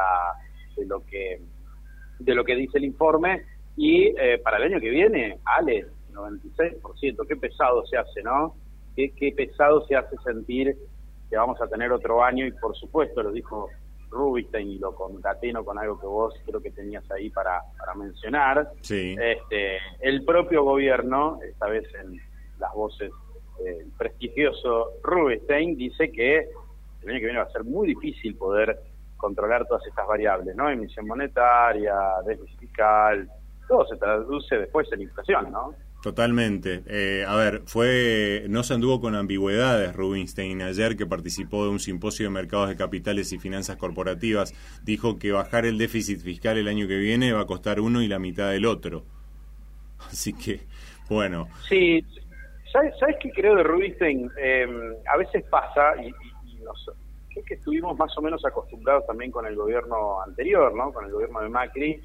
de 0.76 0.86
lo 0.86 1.06
que, 1.06 1.42
de 2.20 2.36
lo 2.36 2.44
que 2.44 2.56
dice 2.56 2.78
el 2.78 2.86
informe 2.86 3.44
y 3.78 4.08
eh, 4.18 4.40
para 4.44 4.58
el 4.58 4.64
año 4.64 4.80
que 4.80 4.90
viene, 4.90 5.40
Ale, 5.46 5.88
96%, 6.14 7.28
qué 7.28 7.36
pesado 7.36 7.86
se 7.86 7.98
hace, 7.98 8.24
¿no? 8.24 8.56
Qué, 8.96 9.12
qué 9.12 9.32
pesado 9.32 9.86
se 9.88 9.96
hace 9.96 10.16
sentir 10.24 10.76
que 11.30 11.38
vamos 11.38 11.60
a 11.62 11.68
tener 11.68 11.92
otro 11.92 12.24
año 12.24 12.46
y 12.46 12.52
por 12.52 12.76
supuesto, 12.76 13.22
lo 13.22 13.32
dijo 13.32 13.70
Rubinstein 14.10 14.70
y 14.70 14.78
lo 14.78 14.96
concateno 14.96 15.66
con 15.66 15.78
algo 15.78 16.00
que 16.00 16.08
vos 16.08 16.34
creo 16.46 16.62
que 16.62 16.72
tenías 16.72 17.10
ahí 17.12 17.30
para, 17.30 17.62
para 17.78 17.94
mencionar. 17.96 18.72
Sí. 18.82 19.16
Este, 19.20 19.78
el 20.00 20.24
propio 20.24 20.64
gobierno, 20.64 21.40
esta 21.48 21.68
vez 21.68 21.86
en 21.96 22.20
las 22.60 22.74
voces 22.74 23.12
el 23.64 23.92
prestigioso 23.98 24.94
Rubinstein 25.04 25.78
dice 25.78 26.12
que 26.12 26.50
el 27.02 27.10
año 27.10 27.20
que 27.20 27.26
viene 27.26 27.40
va 27.40 27.46
a 27.46 27.52
ser 27.52 27.64
muy 27.64 27.88
difícil 27.88 28.36
poder 28.36 28.80
controlar 29.18 29.66
todas 29.68 29.86
estas 29.88 30.08
variables, 30.08 30.56
¿no? 30.56 30.70
Emisión 30.70 31.08
monetaria, 31.08 31.96
déficit 32.26 32.60
fiscal, 32.60 33.30
todo 33.68 33.86
se 33.88 33.98
traduce 33.98 34.58
después 34.58 34.92
en 34.92 35.02
inflación, 35.02 35.52
¿no? 35.52 35.74
Totalmente. 36.06 36.84
Eh, 36.86 37.26
a 37.28 37.36
ver, 37.36 37.64
fue 37.66 38.46
no 38.48 38.62
se 38.62 38.76
anduvo 38.76 39.02
con 39.02 39.16
ambigüedades 39.16 39.96
Rubinstein 39.96 40.62
ayer 40.62 40.96
que 40.96 41.08
participó 41.08 41.64
de 41.64 41.72
un 41.72 41.80
simposio 41.80 42.28
de 42.28 42.30
mercados 42.30 42.70
de 42.70 42.76
capitales 42.76 43.34
y 43.34 43.40
finanzas 43.40 43.78
corporativas. 43.78 44.54
Dijo 44.84 45.18
que 45.18 45.32
bajar 45.32 45.66
el 45.66 45.80
déficit 45.80 46.20
fiscal 46.20 46.60
el 46.60 46.68
año 46.68 46.88
que 46.88 46.98
viene 46.98 47.34
va 47.34 47.42
a 47.42 47.46
costar 47.48 47.80
uno 47.80 48.04
y 48.04 48.08
la 48.08 48.20
mitad 48.20 48.52
del 48.52 48.68
otro. 48.68 49.04
Así 50.12 50.34
que, 50.34 50.62
bueno. 51.10 51.48
Sí, 51.68 52.06
¿Sabes, 52.72 52.94
qué 53.20 53.32
creo 53.32 53.56
de 53.56 53.64
Rubinstein? 53.64 54.30
Em, 54.38 54.96
a 55.12 55.18
veces 55.18 55.44
pasa, 55.50 55.96
y, 56.02 56.08
y, 56.08 57.44
que 57.44 57.54
estuvimos 57.54 57.98
más 57.98 58.18
o 58.18 58.22
menos 58.22 58.44
acostumbrados 58.46 59.06
también 59.06 59.32
con 59.32 59.46
el 59.46 59.56
gobierno 59.56 60.22
anterior, 60.22 60.74
¿no? 60.74 60.92
Con 60.92 61.06
el 61.06 61.12
gobierno 61.12 61.42
de 61.42 61.50
Macri, 61.50 62.02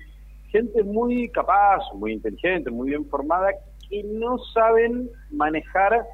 gente 0.48 0.82
muy 0.82 1.30
capaz, 1.30 1.82
muy 1.94 2.12
inteligente, 2.12 2.70
muy 2.70 2.90
bien 2.90 3.06
formada, 3.08 3.50
que 3.88 4.02
no 4.04 4.38
saben 4.38 5.08
manejar 5.30 6.04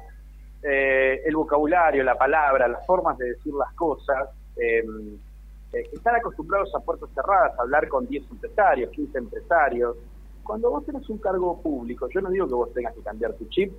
eh, 0.63 1.21
el 1.25 1.35
vocabulario, 1.35 2.03
la 2.03 2.17
palabra, 2.17 2.67
las 2.67 2.85
formas 2.85 3.17
de 3.17 3.29
decir 3.33 3.53
las 3.53 3.73
cosas, 3.73 4.29
em, 4.55 5.17
eh, 5.73 5.83
están 5.93 6.15
acostumbrados 6.15 6.73
a 6.75 6.79
puertas 6.79 7.09
cerradas, 7.13 7.57
a 7.57 7.61
hablar 7.63 7.87
con 7.87 8.07
10 8.07 8.23
empresarios, 8.31 8.91
15 8.91 9.17
empresarios. 9.17 9.97
Cuando 10.43 10.71
vos 10.71 10.85
tenés 10.85 11.07
un 11.09 11.17
cargo 11.17 11.61
público, 11.61 12.07
yo 12.09 12.21
no 12.21 12.29
digo 12.29 12.47
que 12.47 12.53
vos 12.53 12.73
tengas 12.73 12.95
que 12.95 13.01
cambiar 13.01 13.33
tu 13.33 13.45
chip, 13.49 13.73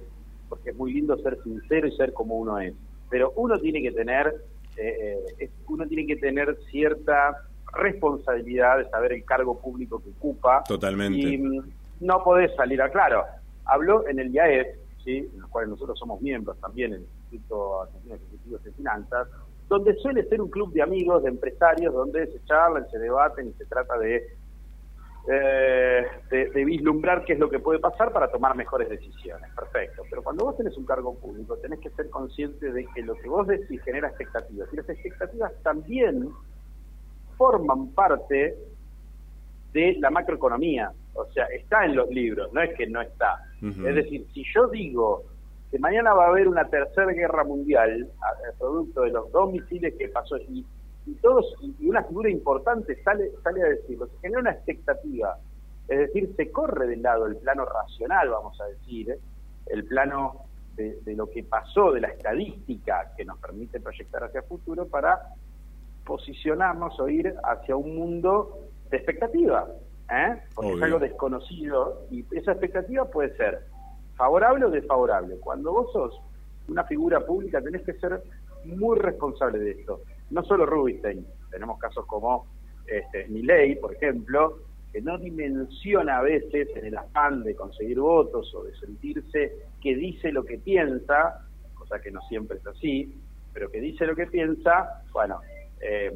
porque 0.48 0.70
es 0.70 0.76
muy 0.76 0.92
lindo 0.92 1.16
ser 1.18 1.38
sincero 1.42 1.86
y 1.86 1.96
ser 1.96 2.12
como 2.12 2.36
uno 2.36 2.58
es. 2.58 2.74
Pero 3.10 3.32
uno 3.36 3.58
tiene 3.58 3.82
que 3.82 3.92
tener, 3.92 4.34
eh, 4.76 5.18
eh, 5.38 5.50
uno 5.68 5.86
tiene 5.86 6.06
que 6.06 6.16
tener 6.16 6.56
cierta 6.70 7.48
responsabilidad 7.74 8.78
de 8.78 8.88
saber 8.90 9.12
el 9.12 9.24
cargo 9.24 9.58
público 9.60 10.02
que 10.02 10.10
ocupa. 10.10 10.62
Totalmente. 10.66 11.18
Y 11.18 11.38
mm, 11.38 11.62
no 12.00 12.22
podés 12.22 12.54
salir 12.56 12.80
a 12.82 12.90
claro. 12.90 13.24
Habló 13.64 14.06
en 14.08 14.18
el 14.18 14.32
IAEF, 14.32 14.68
¿sí? 15.04 15.28
en 15.32 15.40
los 15.40 15.50
cuales 15.50 15.70
nosotros 15.70 15.98
somos 15.98 16.20
miembros 16.20 16.58
también, 16.60 16.94
en 16.94 17.00
el 17.00 17.06
Instituto 17.30 17.82
Argentino 17.82 18.14
de 18.14 18.20
Ejecutivos 18.20 18.64
de 18.64 18.72
Finanzas, 18.72 19.28
donde 19.68 19.94
suele 19.96 20.26
ser 20.28 20.40
un 20.40 20.48
club 20.48 20.72
de 20.72 20.82
amigos, 20.82 21.22
de 21.22 21.28
empresarios, 21.28 21.92
donde 21.92 22.26
se 22.26 22.42
charlan, 22.44 22.88
se 22.90 22.98
debaten 22.98 23.48
y 23.48 23.52
se 23.52 23.66
trata 23.66 23.98
de 23.98 24.26
eh, 25.30 26.06
de, 26.30 26.64
vislumbrar 26.64 27.24
qué 27.24 27.34
es 27.34 27.38
lo 27.38 27.50
que 27.50 27.58
puede 27.58 27.78
pasar 27.78 28.12
para 28.12 28.30
tomar 28.30 28.56
mejores 28.56 28.88
decisiones. 28.88 29.50
Perfecto. 29.54 30.02
Pero 30.08 30.22
cuando 30.22 30.44
vos 30.44 30.56
tenés 30.56 30.76
un 30.76 30.86
cargo 30.86 31.14
público, 31.18 31.56
tenés 31.58 31.80
que 31.80 31.90
ser 31.90 32.08
consciente 32.08 32.72
de 32.72 32.86
que 32.94 33.02
lo 33.02 33.14
que 33.16 33.28
vos 33.28 33.46
decís 33.46 33.82
genera 33.82 34.08
expectativas. 34.08 34.68
Y 34.72 34.76
las 34.76 34.88
expectativas 34.88 35.52
también 35.62 36.30
forman 37.36 37.88
parte 37.88 38.56
de 39.72 39.96
la 39.98 40.10
macroeconomía. 40.10 40.92
O 41.14 41.26
sea, 41.32 41.46
está 41.46 41.84
en 41.84 41.96
los 41.96 42.08
libros, 42.10 42.52
no 42.52 42.62
es 42.62 42.74
que 42.74 42.86
no 42.86 43.00
está. 43.00 43.44
Es 43.60 43.94
decir, 43.94 44.24
si 44.32 44.44
yo 44.54 44.68
digo 44.68 45.24
que 45.70 45.78
mañana 45.78 46.14
va 46.14 46.26
a 46.26 46.28
haber 46.28 46.48
una 46.48 46.68
tercera 46.68 47.12
guerra 47.12 47.44
mundial, 47.44 48.08
producto 48.58 49.02
de 49.02 49.10
los 49.10 49.30
dos 49.32 49.52
misiles 49.52 49.94
que 49.98 50.08
pasó, 50.08 50.38
y 50.38 50.64
y 51.08 51.14
todos 51.16 51.54
y 51.62 51.88
una 51.88 52.04
figura 52.04 52.30
importante 52.30 53.02
sale 53.02 53.30
sale 53.42 53.62
a 53.62 53.68
decirlo, 53.68 54.06
se 54.06 54.18
genera 54.18 54.40
una 54.40 54.50
expectativa, 54.52 55.38
es 55.88 55.98
decir, 55.98 56.34
se 56.36 56.50
corre 56.52 56.86
del 56.86 57.02
lado 57.02 57.26
el 57.26 57.36
plano 57.36 57.64
racional, 57.64 58.28
vamos 58.28 58.60
a 58.60 58.66
decir, 58.66 59.18
el 59.66 59.84
plano 59.84 60.42
de, 60.76 61.00
lo 61.16 61.28
que 61.28 61.42
pasó, 61.42 61.92
de 61.92 62.00
la 62.00 62.08
estadística 62.08 63.12
que 63.16 63.24
nos 63.24 63.38
permite 63.38 63.80
proyectar 63.80 64.22
hacia 64.22 64.40
el 64.40 64.46
futuro 64.46 64.86
para 64.86 65.34
posicionarnos 66.04 67.00
o 67.00 67.08
ir 67.08 67.34
hacia 67.42 67.74
un 67.74 67.96
mundo 67.96 68.60
de 68.90 68.98
expectativa, 68.98 69.66
¿eh? 70.08 70.40
porque 70.54 70.74
es 70.74 70.82
algo 70.82 70.98
desconocido 71.00 72.06
y 72.10 72.24
esa 72.30 72.52
expectativa 72.52 73.06
puede 73.06 73.36
ser 73.36 73.62
favorable 74.14 74.66
o 74.66 74.70
desfavorable. 74.70 75.36
Cuando 75.40 75.72
vos 75.72 75.92
sos 75.92 76.20
una 76.68 76.84
figura 76.84 77.26
pública 77.26 77.60
tenés 77.60 77.82
que 77.82 77.94
ser 77.94 78.22
muy 78.64 78.98
responsable 78.98 79.58
de 79.58 79.70
esto 79.72 80.02
no 80.30 80.42
solo 80.44 80.66
Rubinstein, 80.66 81.26
tenemos 81.50 81.78
casos 81.78 82.06
como 82.06 82.46
este, 82.86 83.28
Milley, 83.28 83.76
por 83.76 83.94
ejemplo, 83.94 84.58
que 84.92 85.00
no 85.00 85.18
dimensiona 85.18 86.18
a 86.18 86.22
veces 86.22 86.68
en 86.74 86.86
el 86.86 86.96
afán 86.96 87.42
de 87.44 87.54
conseguir 87.54 88.00
votos 88.00 88.54
o 88.54 88.64
de 88.64 88.74
sentirse 88.76 89.52
que 89.80 89.94
dice 89.94 90.32
lo 90.32 90.44
que 90.44 90.58
piensa, 90.58 91.46
cosa 91.74 92.00
que 92.00 92.10
no 92.10 92.20
siempre 92.28 92.58
es 92.58 92.66
así, 92.66 93.14
pero 93.52 93.70
que 93.70 93.80
dice 93.80 94.06
lo 94.06 94.16
que 94.16 94.26
piensa, 94.26 95.02
bueno, 95.12 95.40
eh, 95.80 96.12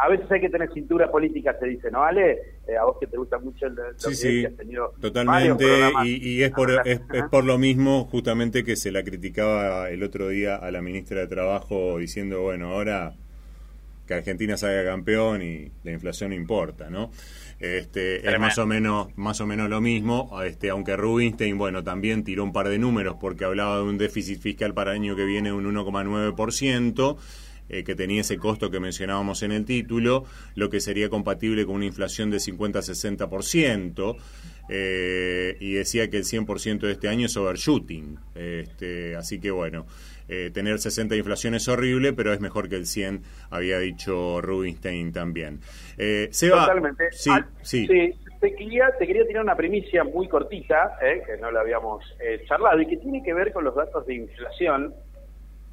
a 0.00 0.08
veces 0.08 0.30
hay 0.30 0.40
que 0.40 0.48
tener 0.48 0.72
cintura 0.72 1.10
política, 1.10 1.56
se 1.58 1.66
dice, 1.66 1.90
¿no, 1.90 2.00
vale? 2.00 2.38
Eh, 2.66 2.76
a 2.76 2.84
vos 2.84 2.96
que 3.00 3.06
te 3.08 3.16
gusta 3.16 3.38
mucho 3.38 3.66
el, 3.66 3.76
sí, 3.96 4.14
sí, 4.14 4.44
has 4.44 4.56
tenido 4.56 4.94
totalmente, 5.00 5.64
y, 6.04 6.42
es, 6.42 6.52
por, 6.52 6.70
es, 6.86 7.00
por 7.30 7.44
lo 7.44 7.58
mismo 7.58 8.04
justamente 8.04 8.62
que 8.62 8.76
se 8.76 8.92
la 8.92 9.02
criticaba 9.02 9.90
el 9.90 10.02
otro 10.02 10.28
día 10.28 10.56
a 10.56 10.70
la 10.70 10.82
ministra 10.82 11.20
de 11.20 11.26
Trabajo 11.26 11.98
diciendo, 11.98 12.42
bueno, 12.42 12.72
ahora 12.74 13.16
que 14.08 14.14
Argentina 14.14 14.56
salga 14.56 14.84
campeón 14.84 15.42
y 15.42 15.70
la 15.84 15.92
inflación 15.92 16.32
importa, 16.32 16.88
¿no? 16.88 17.10
Este, 17.60 18.28
es 18.28 18.38
más 18.40 18.56
o 18.56 18.66
menos 18.66 19.08
más 19.16 19.40
o 19.40 19.46
menos 19.46 19.68
lo 19.68 19.80
mismo, 19.80 20.40
este, 20.42 20.70
aunque 20.70 20.96
Rubinstein, 20.96 21.58
bueno, 21.58 21.84
también 21.84 22.24
tiró 22.24 22.42
un 22.42 22.52
par 22.52 22.68
de 22.68 22.78
números 22.78 23.16
porque 23.20 23.44
hablaba 23.44 23.76
de 23.76 23.82
un 23.82 23.98
déficit 23.98 24.40
fiscal 24.40 24.72
para 24.72 24.92
el 24.92 25.02
año 25.02 25.14
que 25.14 25.24
viene 25.24 25.50
de 25.50 25.54
un 25.54 25.64
1,9%. 25.66 27.16
Eh, 27.70 27.84
que 27.84 27.94
tenía 27.94 28.22
ese 28.22 28.38
costo 28.38 28.70
que 28.70 28.80
mencionábamos 28.80 29.42
en 29.42 29.52
el 29.52 29.66
título, 29.66 30.24
lo 30.54 30.70
que 30.70 30.80
sería 30.80 31.10
compatible 31.10 31.66
con 31.66 31.74
una 31.74 31.84
inflación 31.84 32.30
de 32.30 32.38
50-60%, 32.38 34.16
eh, 34.68 35.56
y 35.60 35.74
decía 35.74 36.10
que 36.10 36.18
el 36.18 36.24
100% 36.24 36.80
de 36.80 36.92
este 36.92 37.08
año 37.08 37.26
es 37.26 37.36
overshooting. 37.36 38.18
Este, 38.34 39.16
así 39.16 39.40
que 39.40 39.50
bueno, 39.50 39.86
eh, 40.28 40.50
tener 40.52 40.78
60 40.78 41.14
de 41.14 41.18
inflación 41.18 41.54
es 41.54 41.66
horrible, 41.68 42.12
pero 42.12 42.32
es 42.32 42.40
mejor 42.40 42.68
que 42.68 42.76
el 42.76 42.86
100, 42.86 43.22
había 43.50 43.78
dicho 43.78 44.40
Rubinstein 44.42 45.12
también. 45.12 45.60
Eh, 45.96 46.30
Totalmente. 46.30 47.10
Sí, 47.12 47.30
ah, 47.32 47.46
sí. 47.62 47.86
Te 48.40 48.54
quería, 48.54 48.92
te 48.98 49.06
quería 49.06 49.26
tirar 49.26 49.42
una 49.42 49.56
primicia 49.56 50.04
muy 50.04 50.28
cortita, 50.28 50.96
eh, 51.02 51.22
que 51.26 51.38
no 51.38 51.50
la 51.50 51.60
habíamos 51.60 52.04
eh, 52.20 52.44
charlado, 52.46 52.80
y 52.80 52.86
que 52.86 52.98
tiene 52.98 53.22
que 53.22 53.34
ver 53.34 53.52
con 53.52 53.64
los 53.64 53.74
datos 53.74 54.06
de 54.06 54.14
inflación, 54.14 54.94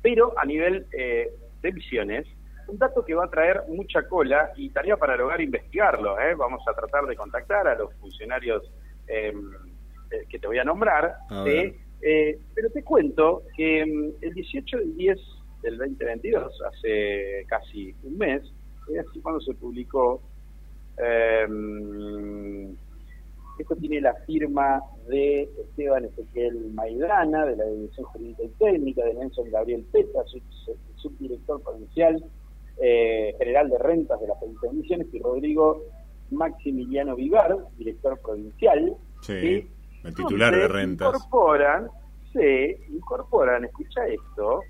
pero 0.02 0.34
a 0.40 0.46
nivel 0.46 0.88
de 0.90 1.30
emisiones, 1.62 2.26
un 2.68 2.80
dato 2.80 3.06
que 3.06 3.14
va 3.14 3.26
a 3.26 3.30
traer 3.30 3.62
mucha 3.68 4.08
cola 4.08 4.52
y 4.56 4.70
tarea 4.70 4.98
para 4.98 5.16
lograr 5.16 5.42
investigarlo. 5.42 6.16
Vamos 6.38 6.64
a 6.68 6.74
tratar 6.74 7.06
de 7.06 7.16
contactar 7.16 7.68
a 7.68 7.76
los 7.76 7.94
funcionarios 7.96 8.64
em, 9.08 9.52
que 10.30 10.40
te 10.40 10.48
voy 10.48 10.58
a 10.60 10.64
nombrar 10.64 11.16
de 11.44 11.76
eh, 12.08 12.38
pero 12.54 12.70
te 12.70 12.84
cuento 12.84 13.44
que 13.58 13.84
mm, 13.84 14.24
el 14.24 14.34
18 14.36 14.78
del 14.78 14.96
10 14.96 15.20
del 15.64 15.78
2022, 15.78 16.62
hace 16.62 17.46
casi 17.48 17.96
un 18.04 18.18
mes, 18.18 18.44
es 18.94 19.00
así 19.00 19.20
cuando 19.22 19.42
se 19.42 19.56
publicó, 19.56 20.22
eh, 20.98 21.48
esto 23.58 23.76
tiene 23.78 24.02
la 24.02 24.14
firma 24.28 24.84
de 25.08 25.50
Esteban 25.70 26.06
Ezequiel 26.06 26.72
Maidana, 26.74 27.46
de 27.46 27.56
la 27.56 27.66
Dirección 27.66 28.06
Jurídica 28.08 28.44
y 28.44 28.50
Técnica, 28.50 29.04
de 29.04 29.14
Nelson 29.16 29.50
Gabriel 29.50 29.84
Peta, 29.92 30.24
subdirector 30.98 31.64
provincial 31.64 32.24
eh, 32.82 33.34
general 33.40 33.70
de 33.70 33.78
rentas 33.80 34.20
de 34.20 34.28
la 34.28 34.38
provincia 34.38 34.70
de 34.70 34.76
Misiones, 34.76 35.08
y 35.12 35.20
Rodrigo 35.20 35.82
Maximiliano 36.32 37.16
Vivar, 37.16 37.56
director 37.78 38.20
provincial. 38.22 38.96
Sí. 39.22 39.70
El 40.04 40.16
titular 40.16 40.54
de 40.56 40.68
rentas. 40.68 41.08
Incorporan, 41.08 41.88
se 42.32 42.78
incorporan, 42.90 43.66
escucha 43.66 44.06
esto, 44.08 44.62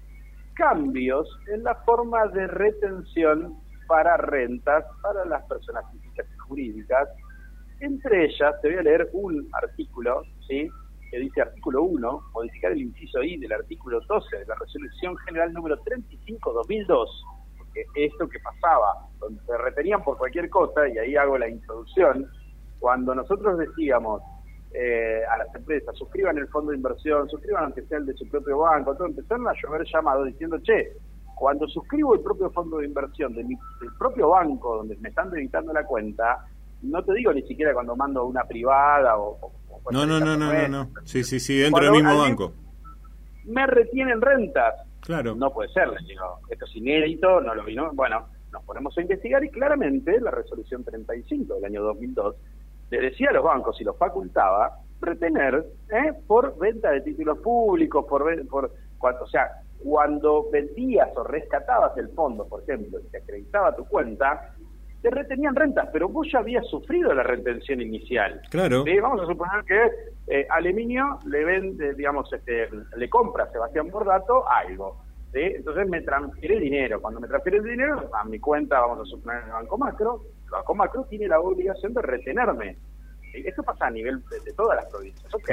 cambios 0.54 1.28
en 1.48 1.64
la 1.64 1.76
forma 1.84 2.28
de 2.28 2.48
retención 2.48 3.60
para 3.88 4.18
rentas 4.18 4.86
para 5.02 5.26
las 5.26 5.44
personas 5.46 5.84
físicas 5.92 6.26
y 6.34 6.38
jurídicas. 6.38 7.10
Entre 7.82 8.26
ellas, 8.26 8.56
te 8.62 8.70
voy 8.70 8.78
a 8.78 8.84
leer 8.84 9.10
un 9.14 9.50
artículo, 9.54 10.24
¿sí? 10.48 10.70
que 11.12 11.20
dice 11.20 11.42
artículo 11.42 11.84
1, 11.84 12.22
modificar 12.34 12.72
el 12.72 12.82
inciso 12.82 13.22
I 13.22 13.38
del 13.38 13.52
artículo 13.54 14.00
12 14.08 14.38
de 14.38 14.46
la 14.46 14.56
resolución 14.56 15.16
general 15.18 15.54
número 15.54 15.78
35-2002, 15.84 16.88
porque 16.88 17.35
esto 17.96 18.28
que 18.28 18.40
pasaba, 18.40 19.08
donde 19.20 19.42
se 19.44 19.58
retenían 19.58 20.04
por 20.04 20.18
cualquier 20.18 20.50
cosa, 20.50 20.88
y 20.88 20.98
ahí 20.98 21.16
hago 21.16 21.38
la 21.38 21.50
introducción, 21.50 22.30
cuando 22.80 23.16
nosotros 23.16 23.58
decíamos 23.58 24.22
eh, 24.74 25.22
a 25.32 25.38
las 25.38 25.56
empresas, 25.56 25.96
suscriban 25.98 26.38
el 26.38 26.48
fondo 26.50 26.72
de 26.72 26.78
inversión, 26.78 27.30
suscriban 27.30 27.66
aunque 27.66 27.84
sea 27.84 27.98
el 27.98 28.06
de 28.06 28.14
su 28.14 28.28
propio 28.30 28.60
banco, 28.60 28.96
todo, 28.96 29.08
empezaron 29.08 29.48
a 29.48 29.54
llover 29.54 29.86
llamados 29.92 30.28
diciendo, 30.28 30.58
che, 30.62 30.94
cuando 31.36 31.68
suscribo 31.68 32.16
el 32.16 32.22
propio 32.22 32.50
fondo 32.52 32.78
de 32.78 32.86
inversión 32.86 33.34
de 33.34 33.44
mi, 33.44 33.56
del 33.80 33.90
propio 33.98 34.30
banco 34.30 34.78
donde 34.78 34.96
me 34.98 35.10
están 35.10 35.30
debitando 35.32 35.74
la 35.74 35.86
cuenta, 35.86 36.46
no 36.82 37.04
te 37.04 37.14
digo 37.14 37.34
ni 37.34 37.42
siquiera 37.44 37.74
cuando 37.74 37.96
mando 37.96 38.26
una 38.26 38.44
privada 38.44 39.18
o... 39.18 39.52
no, 39.92 40.06
no, 40.06 40.20
no, 40.20 40.38
no, 40.38 40.68
no, 40.68 40.90
sí, 41.04 41.24
sí, 41.24 41.40
sí, 41.40 41.58
dentro 41.58 41.84
del 41.84 41.92
mismo 41.94 42.18
banco. 42.18 42.54
Me 43.46 43.68
retienen 43.68 44.22
rentas. 44.22 44.76
Claro. 45.06 45.36
No 45.36 45.52
puede 45.52 45.70
ser, 45.70 45.90
les 45.90 46.06
digo, 46.08 46.40
esto 46.50 46.66
es 46.66 46.76
inédito, 46.76 47.42
no 47.42 47.54
lo 47.54 47.64
vino. 47.64 47.92
Bueno, 47.94 48.28
nos 48.52 48.64
ponemos 48.64 48.98
a 48.98 49.02
investigar 49.02 49.44
y 49.44 49.50
claramente 49.50 50.20
la 50.20 50.32
resolución 50.32 50.84
35 50.84 51.56
del 51.56 51.66
año 51.66 51.84
2002 51.84 52.36
le 52.92 53.02
decía 53.02 53.30
a 53.30 53.34
los 53.34 53.44
bancos 53.44 53.80
y 53.82 53.84
los 53.84 53.98
facultaba 53.98 54.80
retener 55.02 55.66
¿eh? 55.90 56.14
por 56.28 56.58
venta 56.58 56.92
de 56.92 57.02
títulos 57.02 57.40
públicos, 57.40 58.06
por, 58.08 58.48
por 58.48 58.72
o 59.00 59.28
sea, 59.28 59.52
cuando 59.84 60.50
vendías 60.50 61.10
o 61.16 61.24
rescatabas 61.24 61.96
el 61.98 62.10
fondo, 62.10 62.48
por 62.48 62.64
ejemplo, 62.64 63.00
y 63.00 63.08
te 63.10 63.18
acreditaba 63.20 63.76
tu 63.76 63.86
cuenta, 63.86 64.55
te 65.06 65.12
retenían 65.12 65.56
rentas, 65.56 65.88
pero 65.94 66.10
vos 66.10 66.28
ya 66.32 66.40
habías 66.40 66.66
sufrido 66.66 67.14
la 67.14 67.22
retención 67.22 67.80
inicial. 67.80 68.42
Claro. 68.50 68.84
Vamos 69.04 69.22
a 69.22 69.28
suponer 69.28 69.64
que 69.64 69.92
eh, 70.26 70.48
Aluminio 70.50 71.20
le 71.28 71.46
vende, 71.46 71.94
digamos, 71.94 72.34
este, 72.34 72.68
le 72.98 73.08
compra 73.08 73.44
a 73.44 73.52
Sebastián 73.52 73.92
Bordato 73.92 74.50
algo. 74.50 75.04
Entonces 75.32 75.88
me 75.90 76.02
transfiere 76.02 76.60
dinero. 76.60 77.00
Cuando 77.00 77.20
me 77.20 77.28
transfiere 77.28 77.60
el 77.60 77.66
dinero 77.66 78.10
a 78.16 78.24
mi 78.24 78.40
cuenta, 78.40 78.80
vamos 78.80 79.02
a 79.02 79.06
suponer 79.06 79.42
en 79.42 79.46
el 79.46 79.52
Banco 79.52 79.78
Macro, 79.78 80.22
el 80.46 80.50
Banco 80.50 80.74
Macro 80.74 81.04
tiene 81.04 81.28
la 81.28 81.40
obligación 81.40 81.94
de 81.94 82.02
retenerme. 82.02 82.78
Eso 83.32 83.62
pasa 83.62 83.86
a 83.86 83.92
nivel 83.92 84.24
de, 84.44 84.54
todas 84.54 84.78
las 84.78 84.86
provincias. 84.86 85.32
Ok, 85.36 85.52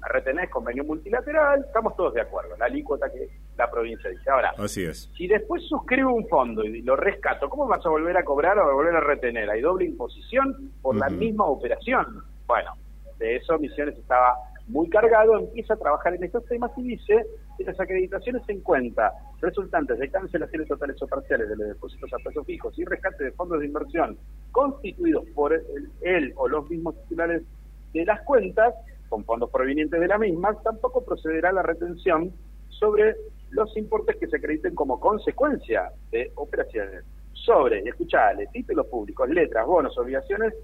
a 0.00 0.08
retener 0.08 0.48
convenio 0.48 0.84
multilateral, 0.84 1.64
estamos 1.64 1.96
todos 1.96 2.14
de 2.14 2.20
acuerdo, 2.20 2.56
la 2.56 2.66
alícuota 2.66 3.10
que 3.10 3.28
la 3.56 3.70
provincia 3.70 4.10
dice. 4.10 4.30
Ahora, 4.30 4.54
Así 4.56 4.84
es. 4.84 5.10
si 5.16 5.26
después 5.26 5.62
suscribo 5.64 6.12
un 6.12 6.28
fondo 6.28 6.64
y 6.64 6.82
lo 6.82 6.96
rescato, 6.96 7.48
¿cómo 7.48 7.66
vas 7.66 7.84
a 7.84 7.88
volver 7.88 8.16
a 8.16 8.24
cobrar 8.24 8.58
o 8.58 8.70
a 8.70 8.74
volver 8.74 8.96
a 8.96 9.00
retener? 9.00 9.50
Hay 9.50 9.60
doble 9.60 9.86
imposición 9.86 10.72
por 10.80 10.96
la 10.96 11.08
misma 11.08 11.44
operación. 11.46 12.22
Bueno, 12.46 12.72
de 13.18 13.36
eso 13.36 13.58
Misiones 13.58 13.98
estaba 13.98 14.36
muy 14.68 14.88
cargado, 14.90 15.38
empieza 15.38 15.74
a 15.74 15.78
trabajar 15.78 16.14
en 16.14 16.24
estos 16.24 16.44
temas 16.46 16.70
y 16.76 16.82
dice 16.82 17.26
que 17.56 17.64
las 17.64 17.80
acreditaciones 17.80 18.42
en 18.48 18.60
cuenta 18.60 19.12
resultantes 19.40 19.98
de 19.98 20.10
cancelaciones 20.10 20.68
totales 20.68 21.00
o 21.02 21.06
parciales 21.06 21.48
de 21.48 21.56
los 21.56 21.68
depósitos 21.68 22.12
a 22.12 22.18
plazos 22.18 22.46
fijos 22.46 22.78
y 22.78 22.84
rescate 22.84 23.24
de 23.24 23.32
fondos 23.32 23.60
de 23.60 23.66
inversión 23.66 24.18
constituidos 24.52 25.24
por 25.34 25.58
él, 26.02 26.32
o 26.36 26.48
los 26.48 26.68
mismos 26.68 26.94
titulares 27.02 27.42
de 27.92 28.04
las 28.04 28.20
cuentas, 28.22 28.74
con 29.08 29.24
fondos 29.24 29.50
provenientes 29.50 30.00
de 30.00 30.08
la 30.08 30.18
misma, 30.18 30.54
tampoco 30.62 31.04
procederá 31.04 31.52
la 31.52 31.62
retención 31.62 32.32
sobre 32.68 33.16
los 33.50 33.74
importes 33.76 34.16
que 34.16 34.28
se 34.28 34.36
acrediten 34.36 34.74
como 34.74 35.00
consecuencia 35.00 35.90
de 36.10 36.30
operaciones 36.36 37.04
sobre, 37.32 37.80
escuchale, 37.80 38.46
títulos 38.52 38.86
públicos, 38.86 39.28
letras, 39.30 39.66
bonos, 39.66 39.96
obligaciones 39.96 40.54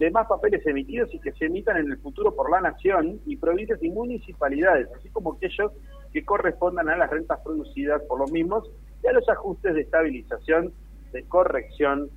demás 0.00 0.26
papeles 0.26 0.66
emitidos 0.66 1.12
y 1.14 1.20
que 1.20 1.30
se 1.32 1.44
emitan 1.44 1.76
en 1.76 1.92
el 1.92 1.98
futuro 1.98 2.34
por 2.34 2.50
la 2.50 2.62
nación 2.62 3.20
y 3.26 3.36
provincias 3.36 3.82
y 3.82 3.90
municipalidades, 3.90 4.88
así 4.96 5.10
como 5.10 5.34
aquellos 5.34 5.72
que 6.10 6.24
correspondan 6.24 6.88
a 6.88 6.96
las 6.96 7.10
rentas 7.10 7.38
producidas 7.44 8.02
por 8.08 8.18
los 8.18 8.32
mismos 8.32 8.68
y 9.04 9.06
a 9.08 9.12
los 9.12 9.28
ajustes 9.28 9.74
de 9.74 9.82
estabilización 9.82 10.72
de 11.12 11.22
corrección 11.24 12.08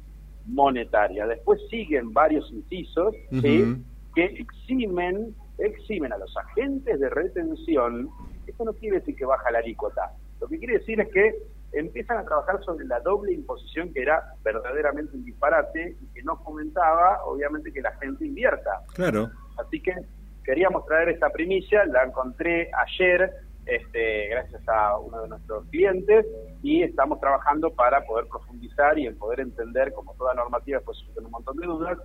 monetaria. 0.46 1.28
Después 1.28 1.60
siguen 1.70 2.14
varios 2.14 2.50
incisos 2.54 3.14
que 3.42 4.24
eximen, 4.26 5.36
eximen 5.58 6.14
a 6.14 6.18
los 6.18 6.36
agentes 6.36 7.00
de 7.00 7.10
retención. 7.10 8.10
Esto 8.48 8.66
no 8.66 8.74
quiere 8.74 9.00
decir 9.00 9.16
que 9.16 9.26
baja 9.26 9.52
la 9.52 9.60
alícuota. 9.60 10.12
Lo 10.42 10.48
que 10.48 10.58
quiere 10.58 10.80
decir 10.80 11.00
es 11.00 11.10
que 11.10 11.36
empiezan 11.74 12.18
a 12.18 12.26
trabajar 12.26 12.64
sobre 12.64 12.86
la 12.86 13.00
doble 13.00 13.34
imposición 13.34 13.92
que 13.94 14.02
era 14.02 14.36
verdaderamente 14.44 15.16
un 15.16 15.26
disparate 15.26 15.96
y 16.00 16.14
que 16.14 16.24
no 16.24 16.38
fomentaba, 16.38 17.24
obviamente, 17.26 17.72
que 17.72 17.82
la 17.82 17.94
gente 17.98 18.26
invierta. 18.26 18.82
Claro. 18.94 19.32
Así 19.58 19.82
que 19.82 19.94
queríamos 20.44 20.86
traer 20.86 21.10
esta 21.10 21.30
primicia, 21.30 21.86
la 21.86 22.04
encontré 22.04 22.70
ayer, 22.74 23.32
este, 23.66 24.28
gracias 24.28 24.62
a 24.68 24.98
uno 25.00 25.22
de 25.24 25.30
nuestros 25.30 25.66
clientes, 25.70 26.26
y 26.62 26.84
estamos 26.84 27.20
trabajando 27.20 27.72
para 27.72 28.06
poder 28.06 28.28
profundizar 28.28 29.00
y 29.00 29.08
en 29.08 29.18
poder 29.18 29.40
entender, 29.40 29.94
como 29.94 30.14
toda 30.16 30.34
normativa, 30.34 30.80
pues 30.82 30.98
tiene 31.14 31.26
un 31.26 31.32
montón 31.32 31.58
de 31.58 31.66
dudas, 31.66 31.98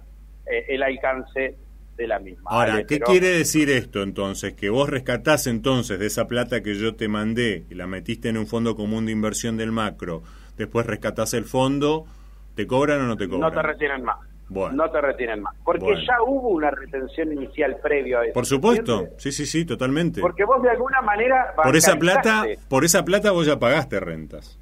eh, 0.46 0.64
el 0.68 0.82
alcance 0.82 1.58
de 1.98 2.06
la 2.06 2.18
misma. 2.18 2.50
Ahora, 2.50 2.84
¿qué 2.84 3.00
quiere 3.00 3.28
decir 3.28 3.68
esto 3.68 4.02
entonces? 4.02 4.54
Que 4.54 4.70
vos 4.70 4.88
rescatás 4.88 5.46
entonces 5.46 5.98
de 5.98 6.06
esa 6.06 6.26
plata 6.26 6.62
que 6.62 6.74
yo 6.74 6.94
te 6.94 7.08
mandé 7.08 7.64
y 7.68 7.74
la 7.74 7.86
metiste 7.86 8.30
en 8.30 8.38
un 8.38 8.46
fondo 8.46 8.74
común 8.76 9.04
de 9.04 9.12
inversión 9.12 9.58
del 9.58 9.72
macro, 9.72 10.22
después 10.56 10.86
rescatás 10.86 11.34
el 11.34 11.44
fondo, 11.44 12.06
¿te 12.54 12.66
cobran 12.66 13.00
o 13.00 13.06
no 13.06 13.16
te 13.16 13.28
cobran? 13.28 13.52
No 13.52 13.52
te 13.52 13.62
retienen 13.66 14.04
más. 14.04 14.18
No 14.48 14.90
te 14.90 15.00
retienen 15.02 15.42
más. 15.42 15.54
Porque 15.62 15.92
ya 16.06 16.22
hubo 16.22 16.48
una 16.48 16.70
retención 16.70 17.32
inicial 17.32 17.76
previo 17.82 18.20
a 18.20 18.24
eso. 18.24 18.32
Por 18.32 18.46
supuesto, 18.46 19.08
sí, 19.18 19.30
sí, 19.30 19.44
sí, 19.44 19.66
totalmente. 19.66 20.22
Porque 20.22 20.44
vos 20.44 20.62
de 20.62 20.70
alguna 20.70 21.02
manera... 21.02 21.52
Por 21.54 21.76
esa 21.76 21.96
plata, 21.96 22.46
por 22.68 22.84
esa 22.84 23.04
plata 23.04 23.30
vos 23.32 23.46
ya 23.46 23.58
pagaste 23.58 24.00
rentas. 24.00 24.58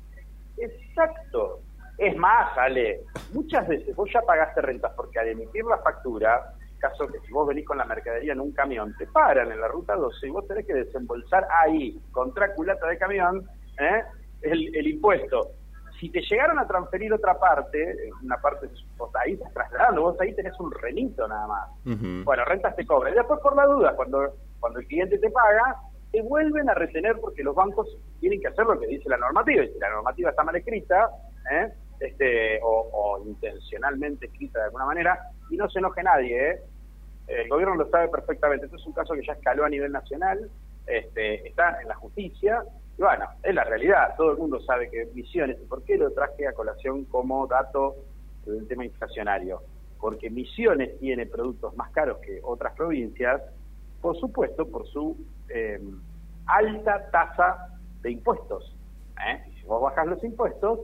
Exacto. 0.59 1.61
Es 1.99 2.17
más, 2.17 2.57
Ale, 2.59 3.01
muchas 3.33 3.69
veces 3.69 3.95
vos 3.95 4.11
ya 4.13 4.21
pagaste 4.23 4.61
rentas 4.61 4.93
porque 4.97 5.19
al 5.19 5.29
emitir 5.29 5.65
la 5.65 5.79
factura 5.79 6.53
caso 6.79 7.07
que 7.07 7.21
si 7.21 7.33
vos 7.33 7.47
venís 7.47 7.67
con 7.67 7.79
la 7.79 7.85
mercadería 7.85 8.33
en 8.33 8.41
un 8.41 8.53
camión, 8.53 8.95
te 8.99 9.07
paran 9.07 9.51
en 9.51 9.61
la 9.61 9.69
ruta 9.69 9.95
12 9.95 10.27
y 10.27 10.31
vos 10.31 10.47
tenés 10.47 10.67
que 10.67 10.75
desembolsar 10.75 11.47
ahí, 11.63 11.99
contra 12.13 12.55
culata 12.55 12.87
de 12.87 12.99
camión, 12.99 13.49
¿eh? 13.79 14.03
el, 14.43 14.87
impuesto. 14.87 15.51
Si 15.99 16.11
te 16.11 16.21
llegaron 16.21 16.59
a 16.59 16.67
transferir 16.67 17.13
otra 17.13 17.39
parte, 17.39 18.11
una 18.23 18.37
parte, 18.37 18.69
vos 18.99 19.11
ahí 19.17 19.33
estás 19.33 19.53
trasladando, 19.55 20.03
vos 20.03 20.21
ahí 20.21 20.35
tenés 20.35 20.59
un 20.61 20.71
renito 20.71 21.27
nada 21.27 21.47
más. 21.47 21.71
Bueno, 22.25 22.45
rentas 22.45 22.77
te 22.77 22.87
cobran. 22.87 23.15
Y 23.15 23.17
después, 23.17 23.41
por 23.41 23.57
la 23.57 23.65
duda, 23.65 23.97
cuando, 23.97 24.35
cuando 24.61 24.81
el 24.81 24.87
cliente 24.87 25.19
te 25.19 25.31
paga, 25.31 25.77
te 26.13 26.21
vuelven 26.21 26.69
a 26.69 26.75
retener 26.75 27.19
porque 27.19 27.43
los 27.43 27.55
bancos 27.55 27.89
tienen 28.21 28.41
que 28.41 28.49
hacer 28.49 28.67
lo 28.67 28.79
que 28.79 28.87
dice 28.87 29.09
la 29.09 29.17
normativa. 29.17 29.65
Y 29.65 29.73
si 29.73 29.79
la 29.79 29.91
normativa 29.91 30.31
está 30.31 30.45
mal 30.45 30.57
escrita, 30.57 31.11
¿eh? 31.51 31.73
este, 32.01 32.61
o, 32.63 33.23
intencionalmente 33.27 34.27
escrita 34.27 34.59
de 34.59 34.65
alguna 34.67 34.87
manera, 34.87 35.19
y 35.51 35.57
no 35.57 35.69
se 35.69 35.79
enoje 35.79 36.03
nadie, 36.03 36.51
¿eh? 36.51 36.61
el 37.29 37.49
gobierno 37.49 37.77
lo 37.77 37.89
sabe 37.91 38.09
perfectamente. 38.09 38.67
Este 38.67 38.77
es 38.77 38.87
un 38.87 38.93
caso 38.93 39.15
que 39.15 39.27
ya 39.27 39.33
escaló 39.33 39.65
a 39.65 39.69
nivel 39.69 39.93
nacional, 39.93 40.51
este, 40.87 41.49
está 41.49 41.81
en 41.81 41.89
la 41.89 41.95
justicia, 41.97 42.65
y 42.99 43.03
bueno, 43.03 43.27
es 43.43 43.55
la 43.55 43.65
realidad, 43.65 44.15
todo 44.17 44.33
el 44.33 44.39
mundo 44.39 44.61
sabe 44.61 44.89
que 44.91 45.07
Misiones, 45.13 45.59
¿y 45.61 45.67
por 45.67 45.83
qué 45.85 45.99
lo 45.99 46.13
traje 46.13 46.47
a 46.47 46.53
colación 46.53 47.05
como 47.05 47.47
dato 47.47 47.97
del 48.47 48.67
tema 48.69 48.85
inflacionario? 48.85 49.63
Porque 50.01 50.31
Misiones 50.31 50.99
tiene 50.99 51.27
productos 51.27 51.77
más 51.77 51.91
caros 51.91 52.19
que 52.19 52.41
otras 52.43 52.75
provincias, 52.75 53.43
por 54.01 54.19
supuesto, 54.19 54.67
por 54.71 54.87
su 54.87 55.17
eh, 55.49 55.81
alta 56.47 57.11
tasa 57.11 57.79
de 58.01 58.13
impuestos. 58.13 58.75
¿eh? 59.29 59.43
Si 59.59 59.67
vos 59.67 59.83
bajas 59.83 60.07
los 60.07 60.25
impuestos, 60.25 60.81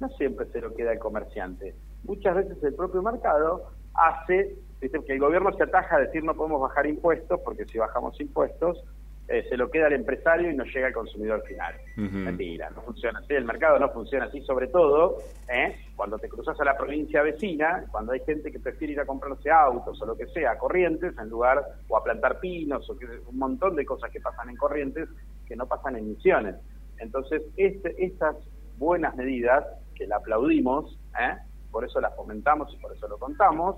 no 0.00 0.08
siempre 0.10 0.46
se 0.46 0.60
lo 0.60 0.74
queda 0.74 0.92
el 0.92 0.98
comerciante. 0.98 1.74
Muchas 2.04 2.34
veces 2.34 2.62
el 2.62 2.74
propio 2.74 3.02
mercado 3.02 3.72
hace 3.94 4.56
que 4.90 5.12
el 5.12 5.20
gobierno 5.20 5.52
se 5.52 5.62
ataja 5.62 5.96
a 5.96 6.00
decir 6.00 6.24
no 6.24 6.34
podemos 6.34 6.60
bajar 6.60 6.86
impuestos, 6.86 7.40
porque 7.44 7.64
si 7.66 7.78
bajamos 7.78 8.20
impuestos, 8.20 8.82
eh, 9.28 9.46
se 9.48 9.56
lo 9.56 9.70
queda 9.70 9.86
el 9.86 9.92
empresario 9.92 10.50
y 10.50 10.56
no 10.56 10.64
llega 10.64 10.88
al 10.88 10.92
consumidor 10.92 11.42
final. 11.46 11.74
Mentira, 11.96 12.68
no 12.70 12.82
funciona 12.82 13.20
así, 13.20 13.34
el 13.34 13.44
mercado 13.44 13.78
no 13.78 13.88
funciona 13.90 14.26
así, 14.26 14.40
sobre 14.42 14.66
todo 14.66 15.18
¿eh? 15.48 15.76
cuando 15.94 16.18
te 16.18 16.28
cruzas 16.28 16.60
a 16.60 16.64
la 16.64 16.76
provincia 16.76 17.22
vecina, 17.22 17.84
cuando 17.90 18.12
hay 18.12 18.20
gente 18.26 18.50
que 18.50 18.58
prefiere 18.58 18.94
ir 18.94 19.00
a 19.00 19.06
comprarse 19.06 19.50
autos 19.50 20.02
o 20.02 20.06
lo 20.06 20.16
que 20.16 20.26
sea, 20.26 20.58
corrientes, 20.58 21.16
en 21.16 21.28
lugar, 21.28 21.62
o 21.88 21.96
a 21.96 22.02
plantar 22.02 22.40
pinos, 22.40 22.88
o 22.90 22.96
que, 22.96 23.06
un 23.06 23.38
montón 23.38 23.76
de 23.76 23.86
cosas 23.86 24.10
que 24.10 24.20
pasan 24.20 24.50
en 24.50 24.56
corrientes 24.56 25.08
que 25.46 25.54
no 25.54 25.66
pasan 25.66 25.96
en 25.96 26.08
misiones. 26.08 26.56
Entonces, 26.98 27.42
este, 27.56 28.04
estas 28.04 28.36
buenas 28.76 29.14
medidas, 29.16 29.64
que 29.94 30.06
la 30.06 30.16
aplaudimos, 30.16 30.98
¿eh? 31.18 31.36
Por 31.72 31.84
eso 31.84 32.00
las 32.00 32.14
fomentamos 32.14 32.72
y 32.72 32.76
por 32.76 32.94
eso 32.94 33.08
lo 33.08 33.18
contamos, 33.18 33.76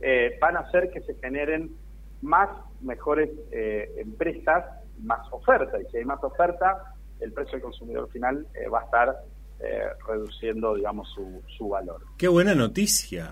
eh, 0.00 0.36
van 0.40 0.56
a 0.56 0.60
hacer 0.60 0.90
que 0.90 1.02
se 1.02 1.14
generen 1.16 1.76
más 2.22 2.48
mejores 2.80 3.30
eh, 3.52 3.94
empresas, 3.98 4.64
más 5.02 5.20
oferta. 5.30 5.80
Y 5.80 5.84
si 5.90 5.98
hay 5.98 6.04
más 6.04 6.22
oferta, 6.24 6.94
el 7.20 7.32
precio 7.32 7.52
del 7.52 7.62
consumidor 7.62 8.10
final 8.10 8.46
eh, 8.54 8.68
va 8.68 8.80
a 8.80 8.84
estar 8.84 9.16
reduciendo, 10.06 10.74
digamos, 10.74 11.08
su, 11.14 11.42
su 11.56 11.70
valor. 11.70 12.02
Qué 12.18 12.28
buena 12.28 12.54
noticia, 12.54 13.30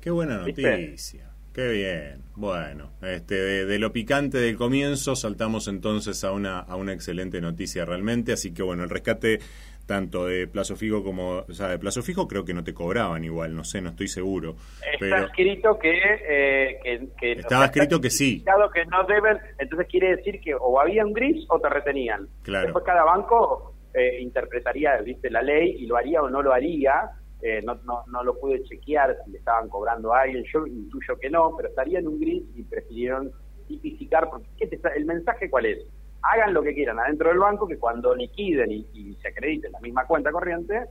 qué 0.00 0.08
buena 0.08 0.38
noticia. 0.38 1.28
Qué 1.58 1.66
bien. 1.72 2.22
Bueno, 2.36 2.92
este, 3.02 3.34
de, 3.34 3.78
lo 3.80 3.92
picante 3.92 4.38
del 4.38 4.56
comienzo 4.56 5.16
saltamos 5.16 5.66
entonces 5.66 6.22
a 6.22 6.30
una, 6.30 6.60
a 6.60 6.76
una 6.76 6.92
excelente 6.92 7.40
noticia 7.40 7.84
realmente. 7.84 8.32
Así 8.32 8.54
que 8.54 8.62
bueno, 8.62 8.84
el 8.84 8.90
rescate 8.90 9.40
tanto 9.88 10.26
de 10.26 10.46
plazo 10.46 10.76
fijo 10.76 11.02
como, 11.02 11.38
o 11.38 11.52
sea, 11.52 11.68
de 11.68 11.78
plazo 11.78 12.02
fijo 12.02 12.28
creo 12.28 12.44
que 12.44 12.52
no 12.52 12.62
te 12.62 12.74
cobraban 12.74 13.24
igual, 13.24 13.56
no 13.56 13.64
sé, 13.64 13.80
no 13.80 13.88
estoy 13.88 14.06
seguro. 14.06 14.54
Está 14.92 15.24
escrito 15.24 15.78
que, 15.78 15.98
eh, 16.28 17.08
que, 17.18 17.32
estaba 17.32 17.64
escrito 17.64 17.98
que 17.98 18.10
sí. 18.10 18.44
Que 18.44 18.84
no 18.84 19.02
deben, 19.04 19.38
entonces 19.58 19.88
quiere 19.90 20.16
decir 20.16 20.40
que 20.42 20.54
o 20.54 20.78
había 20.78 21.06
un 21.06 21.14
gris 21.14 21.46
o 21.48 21.58
te 21.58 21.70
retenían. 21.70 22.28
Claro. 22.42 22.66
Después 22.66 22.84
cada 22.84 23.02
banco 23.02 23.74
eh, 23.94 24.20
interpretaría, 24.20 24.98
viste, 24.98 25.30
la 25.30 25.40
ley 25.40 25.76
y 25.78 25.86
lo 25.86 25.96
haría 25.96 26.22
o 26.22 26.28
no 26.28 26.42
lo 26.42 26.52
haría. 26.52 27.10
Eh, 27.40 27.62
no, 27.64 27.76
no, 27.84 28.04
no 28.08 28.22
lo 28.22 28.38
pude 28.38 28.62
chequear 28.64 29.16
si 29.24 29.30
le 29.30 29.38
estaban 29.38 29.68
cobrando 29.68 30.12
a 30.12 30.22
alguien, 30.22 30.44
yo 30.52 30.66
intuyo 30.66 31.16
que 31.18 31.30
no, 31.30 31.54
pero 31.56 31.68
estaría 31.68 32.00
en 32.00 32.08
un 32.08 32.20
gris 32.20 32.42
y 32.56 32.64
prefirieron 32.64 33.30
tipificar, 33.68 34.28
porque 34.28 34.48
¿qué 34.58 34.68
¿el 34.96 35.06
mensaje 35.06 35.48
cuál 35.48 35.66
es? 35.66 35.78
Hagan 36.22 36.54
lo 36.54 36.62
que 36.62 36.74
quieran 36.74 36.98
adentro 36.98 37.28
del 37.28 37.38
banco, 37.38 37.66
que 37.66 37.78
cuando 37.78 38.14
liquiden 38.14 38.70
y, 38.72 39.16
se 39.20 39.28
acrediten 39.28 39.72
la 39.72 39.80
misma 39.80 40.06
cuenta 40.06 40.30
corriente, 40.30 40.86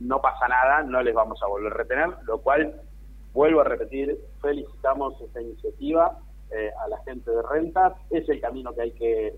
no 0.00 0.20
pasa 0.20 0.48
nada, 0.48 0.82
no 0.82 1.02
les 1.02 1.14
vamos 1.14 1.42
a 1.42 1.46
volver 1.46 1.72
a 1.72 1.76
retener, 1.76 2.10
lo 2.26 2.38
cual, 2.38 2.80
vuelvo 3.32 3.60
a 3.60 3.64
repetir, 3.64 4.18
felicitamos 4.40 5.20
esta 5.20 5.40
iniciativa 5.40 6.18
eh, 6.50 6.70
a 6.84 6.88
la 6.88 6.98
gente 7.04 7.30
de 7.30 7.42
rentas, 7.42 7.94
es 8.10 8.28
el 8.28 8.40
camino 8.40 8.74
que 8.74 8.82
hay 8.82 8.92
que 8.92 9.34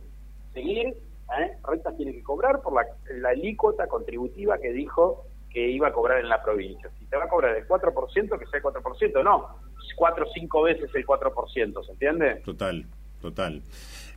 seguir, 0.52 0.88
¿eh? 0.88 1.56
rentas 1.62 1.96
tiene 1.96 2.12
que 2.12 2.22
cobrar 2.22 2.60
por 2.62 2.72
la, 2.74 2.86
la 3.16 3.30
alícuota 3.30 3.86
contributiva 3.86 4.58
que 4.58 4.72
dijo 4.72 5.26
que 5.50 5.68
iba 5.70 5.88
a 5.88 5.92
cobrar 5.92 6.20
en 6.20 6.28
la 6.28 6.42
provincia. 6.42 6.90
Si 6.98 7.06
te 7.06 7.16
va 7.16 7.24
a 7.24 7.28
cobrar 7.28 7.56
el 7.56 7.66
4%, 7.66 8.38
que 8.38 8.46
sea 8.46 8.58
el 8.58 8.62
4%, 8.62 9.24
no, 9.24 9.48
cuatro 9.96 10.26
o 10.26 10.32
cinco 10.32 10.62
veces 10.62 10.90
el 10.94 11.06
4%, 11.06 11.84
¿se 11.84 11.92
entiende? 11.92 12.42
Total, 12.44 12.84
total. 13.20 13.62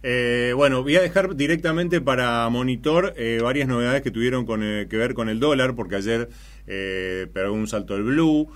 Eh, 0.01 0.53
bueno, 0.55 0.81
voy 0.81 0.95
a 0.95 1.01
dejar 1.01 1.35
directamente 1.35 1.99
para 1.99 2.47
monitor 2.49 3.13
eh, 3.17 3.39
varias 3.43 3.67
novedades 3.67 4.01
que 4.01 4.11
tuvieron 4.11 4.45
con, 4.45 4.63
eh, 4.63 4.87
que 4.89 4.95
ver 4.95 5.13
con 5.13 5.27
el 5.27 5.39
dólar, 5.39 5.75
porque 5.75 5.97
ayer 5.97 6.29
eh, 6.67 7.27
pegó 7.33 7.53
un 7.53 7.67
salto 7.67 7.95
el 7.95 8.03
blue. 8.03 8.49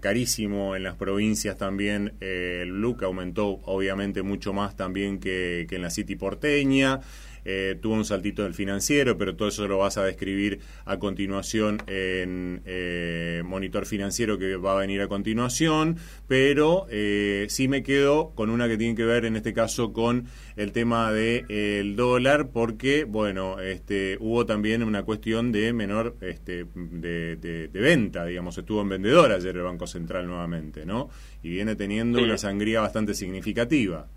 carísimo 0.00 0.76
en 0.76 0.82
las 0.82 0.96
provincias 0.96 1.58
también 1.58 2.14
el 2.20 2.72
blue 2.72 2.96
que 2.96 3.04
aumentó 3.04 3.60
obviamente 3.64 4.22
mucho 4.22 4.54
más 4.54 4.76
también 4.76 5.20
que 5.20 5.66
en 5.70 5.82
la 5.82 5.90
City 5.90 6.16
porteña 6.16 7.00
eh, 7.44 7.76
tuvo 7.80 7.94
un 7.94 8.04
saltito 8.04 8.42
del 8.42 8.54
financiero, 8.54 9.18
pero 9.18 9.36
todo 9.36 9.48
eso 9.48 9.66
lo 9.68 9.78
vas 9.78 9.98
a 9.98 10.04
describir 10.04 10.60
a 10.84 10.98
continuación 10.98 11.82
en 11.86 12.62
eh, 12.64 13.42
Monitor 13.44 13.86
Financiero 13.86 14.38
que 14.38 14.56
va 14.56 14.72
a 14.72 14.80
venir 14.80 15.00
a 15.00 15.08
continuación, 15.08 15.96
pero 16.26 16.86
eh, 16.90 17.46
sí 17.48 17.68
me 17.68 17.82
quedo 17.82 18.30
con 18.34 18.50
una 18.50 18.68
que 18.68 18.76
tiene 18.76 18.94
que 18.94 19.04
ver 19.04 19.24
en 19.24 19.36
este 19.36 19.52
caso 19.52 19.92
con 19.92 20.26
el 20.56 20.72
tema 20.72 21.12
del 21.12 21.44
el 21.48 21.96
dólar, 21.96 22.48
porque, 22.50 23.04
bueno, 23.04 23.60
este, 23.60 24.16
hubo 24.20 24.46
también 24.46 24.82
una 24.82 25.02
cuestión 25.02 25.52
de 25.52 25.72
menor 25.72 26.16
este, 26.20 26.66
de, 26.74 27.70
venta, 27.72 28.24
digamos, 28.24 28.56
estuvo 28.56 28.80
en 28.80 28.88
vendedor 28.88 29.32
ayer 29.32 29.56
el 29.56 29.62
Banco 29.62 29.86
Central 29.86 30.26
nuevamente, 30.26 30.86
¿no? 30.86 31.10
Y 31.42 31.50
viene 31.50 31.76
teniendo 31.76 32.22
una 32.22 32.38
sangría 32.38 32.80
bastante 32.80 33.14
significativa. 33.14 34.08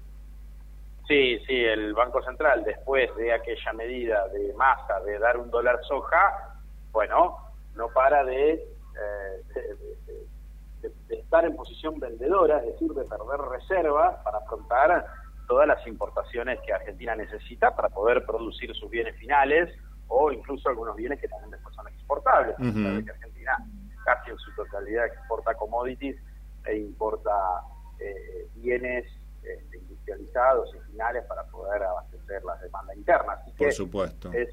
Sí, 1.08 1.40
sí, 1.48 1.64
el 1.64 1.94
Banco 1.94 2.22
Central, 2.22 2.64
después 2.66 3.16
de 3.16 3.32
aquella 3.32 3.72
medida 3.74 4.28
de 4.28 4.54
masa 4.56 5.00
de 5.02 5.18
dar 5.20 5.38
un 5.38 5.50
dólar 5.50 5.80
soja, 5.88 6.58
bueno, 6.92 7.38
no 7.76 7.88
para 7.90 8.26
de, 8.26 8.54
eh, 8.54 9.44
de, 10.82 11.16
estar 11.16 11.46
en 11.46 11.56
posición 11.56 11.98
vendedora, 12.00 12.58
es 12.60 12.74
decir, 12.74 12.92
de 12.92 13.06
perder 13.06 13.40
reservas 13.50 14.18
para 14.24 14.40
afrontar 14.40 15.06
todas 15.48 15.66
las 15.66 15.86
importaciones 15.88 16.60
que 16.66 16.74
Argentina 16.74 17.16
necesita 17.16 17.74
para 17.74 17.88
poder 17.88 18.26
producir 18.26 18.76
sus 18.76 18.90
bienes 18.90 19.16
finales 19.16 19.74
o 20.10 20.32
incluso 20.32 20.68
algunos 20.68 20.96
bienes 20.98 21.22
que 21.22 21.30
también 21.30 21.52
después 21.52 21.74
son 21.74 21.88
exportables. 21.88 22.56
que 22.58 23.12
Argentina 23.12 23.58
casi 24.04 24.32
en 24.32 24.38
su 24.38 24.54
totalidad 24.56 25.06
exporta 25.06 25.54
commodities 25.56 26.18
e 26.66 26.78
importa 26.78 27.32
eh, 28.00 28.48
bienes 28.56 29.06
industrializados 30.08 30.74
y 30.76 30.92
finales 30.92 31.24
para 31.26 31.44
poder 31.44 31.84
abastecer 31.84 32.44
las 32.44 32.62
demandas 32.62 32.96
internas. 32.98 33.40
Así 33.42 33.52
Por 33.52 33.74
supuesto. 33.74 34.32
Es 34.32 34.50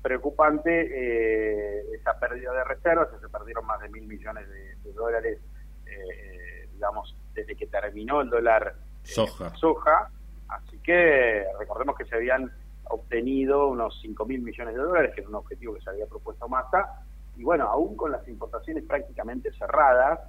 preocupante 0.00 0.70
eh, 0.70 1.94
esa 1.94 2.18
pérdida 2.18 2.52
de 2.52 2.64
reservas, 2.64 3.08
se 3.20 3.28
perdieron 3.28 3.66
más 3.66 3.80
de 3.80 3.88
mil 3.88 4.06
millones 4.06 4.48
de, 4.48 4.92
dólares, 4.92 5.38
eh, 5.86 6.68
digamos, 6.72 7.16
desde 7.34 7.56
que 7.56 7.66
terminó 7.66 8.20
el 8.20 8.30
dólar 8.30 8.74
eh, 8.76 9.06
soja. 9.06 9.54
soja. 9.56 10.10
Así 10.48 10.78
que 10.78 11.46
recordemos 11.58 11.96
que 11.96 12.04
se 12.04 12.16
habían 12.16 12.52
obtenido 12.84 13.68
unos 13.68 13.98
5 14.02 14.26
mil 14.26 14.42
millones 14.42 14.74
de 14.74 14.82
dólares, 14.82 15.12
que 15.14 15.22
es 15.22 15.26
un 15.26 15.36
objetivo 15.36 15.74
que 15.74 15.80
se 15.80 15.90
había 15.90 16.06
propuesto 16.06 16.48
Massa, 16.48 17.04
y 17.36 17.44
bueno, 17.44 17.68
aún 17.68 17.96
con 17.96 18.12
las 18.12 18.26
importaciones 18.28 18.84
prácticamente 18.84 19.50
cerradas, 19.52 20.20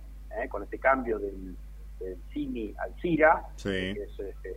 con 0.49 0.63
este 0.63 0.79
cambio 0.79 1.19
del 1.19 1.55
del 2.03 2.17
CIMI 2.31 2.73
al 2.77 2.93
CIRA, 3.01 3.43
que 3.61 3.91
es 3.91 4.19
este, 4.19 4.55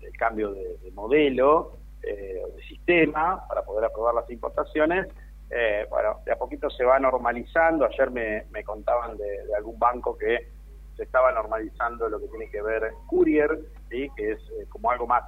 el 0.00 0.12
cambio 0.16 0.52
de, 0.52 0.90
modelo 0.92 1.78
eh, 2.02 2.42
de 2.54 2.62
sistema 2.62 3.46
para 3.48 3.62
poder 3.62 3.84
aprobar 3.84 4.14
las 4.14 4.30
importaciones. 4.30 5.06
Eh, 5.50 5.86
bueno, 5.90 6.20
de 6.24 6.32
a 6.32 6.36
poquito 6.36 6.68
se 6.70 6.84
va 6.84 6.98
normalizando. 6.98 7.84
Ayer 7.84 8.10
me, 8.10 8.64
contaban 8.64 9.16
de, 9.16 9.54
algún 9.56 9.78
banco 9.78 10.16
que 10.16 10.48
se 10.96 11.02
estaba 11.02 11.32
normalizando 11.32 12.08
lo 12.08 12.20
que 12.20 12.28
tiene 12.28 12.50
que 12.50 12.62
ver 12.62 12.90
Courier, 13.06 13.58
¿sí? 13.90 14.08
que 14.16 14.32
es 14.32 14.40
eh, 14.40 14.66
como 14.68 14.90
algo 14.90 15.06
más 15.06 15.24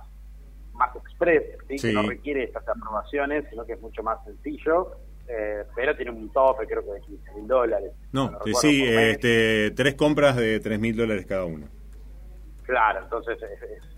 más 0.72 0.94
express, 0.94 1.42
que 1.66 1.92
no 1.92 2.02
requiere 2.02 2.44
estas 2.44 2.62
aprobaciones, 2.68 3.44
sino 3.50 3.66
que 3.66 3.72
es 3.72 3.80
mucho 3.80 4.04
más 4.04 4.22
sencillo 4.24 4.92
eh, 5.28 5.64
pero 5.76 5.94
tiene 5.94 6.10
un 6.10 6.30
tope, 6.32 6.66
creo 6.66 6.82
que 6.82 6.92
de 6.92 7.00
15 7.02 7.32
mil 7.34 7.46
dólares. 7.46 7.92
No, 8.12 8.38
sí, 8.60 8.82
este, 8.82 9.72
tres 9.72 9.94
compras 9.94 10.36
de 10.36 10.58
3 10.58 10.80
mil 10.80 10.96
dólares 10.96 11.26
cada 11.26 11.44
una. 11.44 11.66
Claro, 12.64 13.00
entonces 13.02 13.38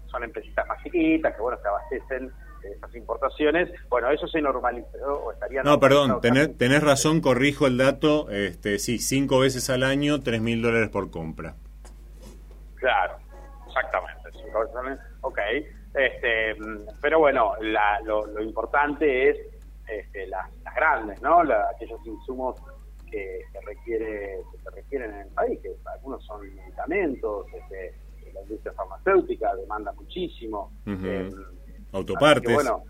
son 0.06 0.24
empresitas 0.24 0.66
más 0.66 0.82
chiquitas 0.82 1.34
que, 1.34 1.40
bueno, 1.40 1.58
se 1.62 1.68
abastecen 1.68 2.32
de 2.62 2.72
esas 2.72 2.94
importaciones. 2.96 3.70
Bueno, 3.88 4.10
eso 4.10 4.26
se 4.26 4.42
normalizó 4.42 5.24
o 5.24 5.32
estaría... 5.32 5.62
No, 5.62 5.78
perdón, 5.78 6.20
tenés, 6.20 6.56
tenés, 6.58 6.82
razón, 6.82 7.20
corrijo 7.20 7.68
el 7.68 7.78
dato, 7.78 8.28
este, 8.30 8.80
sí, 8.80 8.98
cinco 8.98 9.38
veces 9.38 9.70
al 9.70 9.84
año, 9.84 10.20
3 10.22 10.40
mil 10.40 10.60
dólares 10.60 10.88
por 10.88 11.12
compra. 11.12 11.54
Claro, 12.74 13.18
exactamente, 13.68 14.30
cinco 14.32 14.60
veces 14.60 14.76
al 14.76 14.86
año, 14.88 14.98
ok. 15.20 15.38
Este, 15.94 16.56
pero 17.00 17.20
bueno, 17.20 17.52
la, 17.60 18.00
lo 18.00 18.42
importante 18.42 19.30
es 19.30 19.36
este, 19.90 20.26
las, 20.28 20.48
grandes, 20.74 21.20
¿no? 21.22 21.40
aquellos 21.40 22.04
insumos 22.06 22.56
que, 23.10 23.44
requiere, 23.64 24.42
que 24.52 24.58
se 24.58 24.70
requieren 24.70 25.10
en 25.12 25.20
el 25.20 25.28
país, 25.28 25.58
que 25.60 25.74
algunos 25.86 26.24
son 26.24 26.42
medicamentos, 26.54 27.46
este, 27.52 27.94
la 28.32 28.42
industria 28.42 28.72
farmacéutica 28.72 29.54
demanda 29.56 29.92
muchísimo. 29.92 30.72
Eh, 30.86 31.30
autopartes. 31.92 32.54
bueno, 32.54 32.84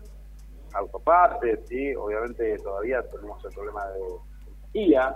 autopartes, 0.73 1.59
sí, 1.67 1.93
obviamente 1.95 2.57
todavía 2.59 3.01
tenemos 3.09 3.43
el 3.45 3.51
problema 3.51 3.87
de 3.87 4.01
energía, 4.47 5.15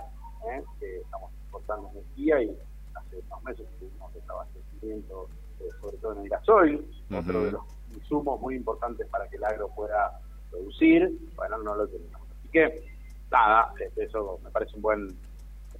¿eh? 0.50 0.62
que 0.80 0.96
estamos 0.98 1.32
exportando 1.32 1.90
energía 1.90 2.42
y 2.42 2.58
hace 2.94 3.16
unos 3.16 3.44
meses 3.44 3.66
tuvimos 3.78 4.12
desabastecimiento, 4.14 5.28
eh, 5.60 5.64
sobre 5.80 5.96
todo 5.98 6.12
en 6.12 6.18
el 6.22 6.28
gasoil, 6.28 6.90
otro 7.16 7.44
de 7.44 7.52
los 7.52 7.62
insumos 7.94 8.40
muy 8.40 8.56
importantes 8.56 9.06
para 9.08 9.28
que 9.28 9.36
el 9.36 9.44
agro 9.44 9.68
pueda 9.74 10.20
producir, 10.50 11.10
bueno, 11.36 11.58
no 11.58 11.74
lo 11.74 11.88
tenemos. 11.88 12.15
Que, 12.56 12.82
nada, 13.30 13.74
este, 13.84 14.04
eso 14.04 14.40
me 14.42 14.50
parece 14.50 14.76
un 14.76 14.82
buen, 14.82 15.14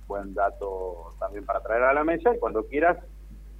buen 0.06 0.34
dato 0.34 1.14
también 1.18 1.46
para 1.46 1.62
traer 1.62 1.84
a 1.84 1.94
la 1.94 2.04
mesa 2.04 2.34
y 2.34 2.38
cuando 2.38 2.66
quieras 2.66 2.98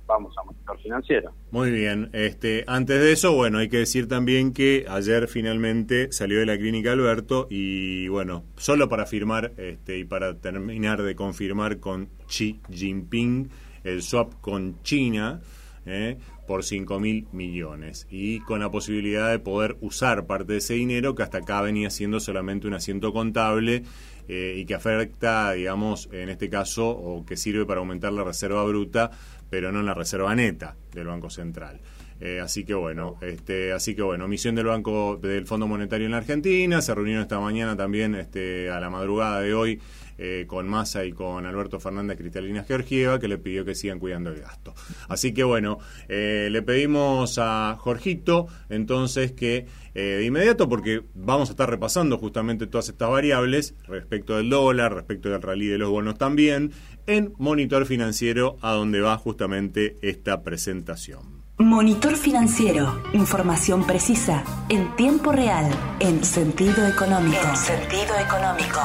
vamos 0.07 0.37
a 0.39 0.45
monitor 0.45 0.79
financiero. 0.81 1.33
Muy 1.51 1.71
bien. 1.71 2.11
Este, 2.13 2.65
antes 2.67 3.01
de 3.01 3.13
eso, 3.13 3.35
bueno, 3.35 3.59
hay 3.59 3.71
que 3.71 3.79
decir 3.79 4.07
también 4.07 4.53
que 4.53 4.85
ayer 4.87 5.29
finalmente 5.29 6.13
salió 6.13 6.41
de 6.41 6.47
la 6.47 6.59
clínica 6.59 6.93
Alberto 6.93 7.47
y 7.49 8.07
bueno, 8.09 8.45
solo 8.59 8.91
para 8.91 9.07
firmar 9.07 9.53
este, 9.57 9.97
y 9.97 10.05
para 10.05 10.39
terminar 10.39 11.03
de 11.03 11.17
confirmar 11.17 11.81
con 11.81 12.11
Xi 12.29 12.61
Jinping 12.71 13.49
el 13.83 14.03
swap 14.03 14.35
con 14.43 14.83
China. 14.83 15.41
¿eh? 15.87 16.19
Por 16.47 16.65
5 16.65 17.01
mil 17.01 17.27
millones 17.33 18.07
y 18.11 18.41
con 18.41 18.61
la 18.61 18.71
posibilidad 18.71 19.31
de 19.31 19.39
poder 19.39 19.77
usar 19.81 20.27
parte 20.27 20.53
de 20.53 20.59
ese 20.59 20.75
dinero 20.75 21.15
que 21.15 21.23
hasta 21.23 21.39
acá 21.39 21.61
venía 21.63 21.91
siendo 21.91 22.21
solamente 22.21 22.67
un 22.67 22.75
asiento 22.75 23.13
contable 23.13 23.83
eh, 24.29 24.55
y 24.57 24.65
que 24.65 24.75
afecta, 24.75 25.53
digamos, 25.53 26.09
en 26.13 26.29
este 26.29 26.49
caso, 26.49 26.89
o 26.89 27.25
que 27.25 27.37
sirve 27.37 27.65
para 27.65 27.81
aumentar 27.81 28.13
la 28.13 28.25
reserva 28.25 28.65
bruta, 28.65 29.11
pero 29.51 29.71
no 29.71 29.83
la 29.83 29.95
reserva 29.95 30.35
neta 30.35 30.77
del 30.93 31.07
Banco 31.07 31.31
Central. 31.31 31.81
Eh, 32.21 32.41
así 32.41 32.65
que 32.65 32.75
bueno, 32.75 33.17
este, 33.21 33.73
así 33.73 33.95
que 33.95 34.03
bueno, 34.03 34.27
misión 34.27 34.55
del 34.55 34.67
Banco 34.67 35.19
del 35.21 35.47
Fondo 35.47 35.67
Monetario 35.67 36.07
en 36.07 36.13
la 36.13 36.19
Argentina, 36.19 36.81
se 36.81 36.95
reunieron 36.95 37.23
esta 37.23 37.39
mañana 37.41 37.77
también 37.77 38.15
este, 38.15 38.71
a 38.71 38.81
la 38.81 38.89
madrugada 38.89 39.41
de 39.41 39.53
hoy 39.53 39.81
eh, 40.19 40.45
con 40.47 40.67
Massa 40.67 41.05
y 41.05 41.13
con 41.13 41.45
Alberto 41.45 41.79
Fernández 41.79 42.17
Cristalina 42.17 42.65
Georgieva, 42.65 43.19
que 43.19 43.29
le 43.29 43.37
pidió 43.37 43.67
que 43.67 43.75
sigan 43.75 43.99
cuidando 43.99 44.31
el 44.31 44.41
gasto. 44.41 44.75
Así 45.09 45.35
que 45.35 45.45
bueno, 45.45 45.79
eh, 46.09 46.49
le 46.51 46.63
pedimos 46.63 47.39
a 47.39 47.77
Jorgito 47.79 48.47
entonces 48.71 49.33
que 49.33 49.67
de 49.97 50.23
inmediato, 50.27 50.69
porque 50.69 51.05
vamos 51.15 51.49
a 51.49 51.53
estar 51.53 51.71
repasando 51.71 52.19
justamente 52.19 52.67
todas 52.67 52.91
estas 52.91 53.09
variables 53.09 53.75
respecto 53.89 54.37
del 54.37 54.51
dólar, 54.51 54.93
respecto 54.93 55.31
del 55.31 55.41
rally 55.41 55.69
de 55.69 55.79
los 55.79 55.89
bonos 55.89 56.19
también, 56.19 56.73
en 57.07 57.33
Monitor 57.39 57.87
Financiero, 57.87 58.59
a 58.61 58.73
donde 58.73 59.01
va 59.01 59.17
justamente 59.17 59.97
esta 60.03 60.43
presentación. 60.43 61.46
Monitor 61.59 62.17
financiero, 62.17 63.03
información 63.15 63.87
precisa, 63.87 64.45
en 64.69 64.95
tiempo 64.95 65.33
real, 65.33 65.65
en 66.01 66.23
sentido 66.23 66.87
económico. 66.87 67.39
En 67.49 67.57
sentido 67.57 68.15
económico. 68.23 68.79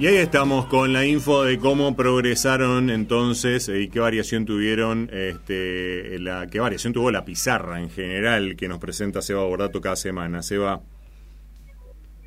Y 0.00 0.06
ahí 0.08 0.16
estamos 0.16 0.66
con 0.66 0.92
la 0.92 1.06
info 1.06 1.44
de 1.44 1.60
cómo 1.60 1.94
progresaron 1.94 2.90
entonces 2.90 3.68
y 3.68 3.88
qué 3.88 4.00
variación 4.00 4.46
tuvieron, 4.46 5.08
este, 5.12 6.18
la, 6.18 6.48
qué 6.48 6.58
variación 6.58 6.92
tuvo 6.92 7.12
la 7.12 7.24
pizarra 7.24 7.80
en 7.80 7.90
general 7.90 8.56
que 8.56 8.66
nos 8.66 8.80
presenta 8.80 9.22
Seba 9.22 9.44
Bordato 9.44 9.80
cada 9.80 9.94
semana. 9.94 10.42
Seba. 10.42 10.80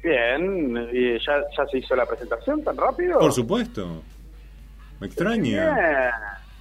Bien, 0.04 0.90
¿y 0.92 1.20
ya, 1.20 1.44
ya 1.56 1.66
se 1.68 1.78
hizo 1.78 1.96
la 1.96 2.06
presentación 2.06 2.64
tan 2.64 2.76
rápido? 2.76 3.20
Por 3.20 3.32
supuesto. 3.32 4.02
Me 5.00 5.08
extraña. 5.08 5.76
Bien. 5.76 6.12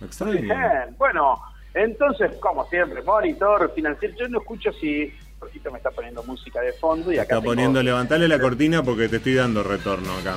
Me 0.00 0.06
extraña. 0.06 0.40
Bien. 0.40 0.96
Bueno, 0.98 1.40
entonces, 1.74 2.32
como 2.40 2.66
siempre, 2.66 3.02
monitor 3.02 3.72
financiero. 3.74 4.14
Yo 4.18 4.28
no 4.28 4.40
escucho 4.40 4.72
si 4.72 5.12
Rojito 5.40 5.70
me 5.70 5.78
está 5.78 5.90
poniendo 5.90 6.22
música 6.24 6.60
de 6.60 6.72
fondo 6.74 7.12
y 7.12 7.18
acá. 7.18 7.36
Está 7.36 7.40
poniendo, 7.40 7.82
levantale 7.82 8.28
la 8.28 8.38
cortina 8.38 8.82
porque 8.82 9.08
te 9.08 9.16
estoy 9.16 9.34
dando 9.34 9.62
retorno 9.62 10.12
acá. 10.18 10.36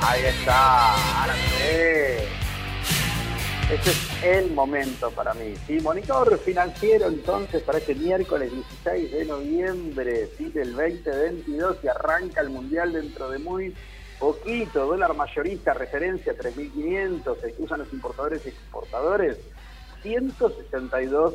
Ahí 0.00 0.22
está, 0.24 1.20
ahora 1.20 1.34
sí. 1.34 2.49
Este 3.70 3.90
es 3.90 4.24
el 4.24 4.50
momento 4.50 5.12
para 5.12 5.32
mí. 5.34 5.54
¿sí? 5.64 5.78
Monitor 5.80 6.36
financiero 6.40 7.06
entonces 7.06 7.62
para 7.62 7.78
este 7.78 7.94
miércoles 7.94 8.50
16 8.52 9.12
de 9.12 9.24
noviembre 9.26 10.28
¿sí? 10.36 10.50
del 10.50 10.74
2022 10.74 11.76
y 11.84 11.86
arranca 11.86 12.40
el 12.40 12.50
Mundial 12.50 12.92
dentro 12.92 13.30
de 13.30 13.38
muy 13.38 13.72
poquito. 14.18 14.86
Dólar 14.86 15.14
mayorista, 15.14 15.72
referencia 15.72 16.36
3.500, 16.36 17.40
se 17.40 17.54
usan 17.62 17.78
los 17.78 17.92
importadores 17.92 18.44
y 18.44 18.48
exportadores. 18.48 19.38
162 20.02 21.34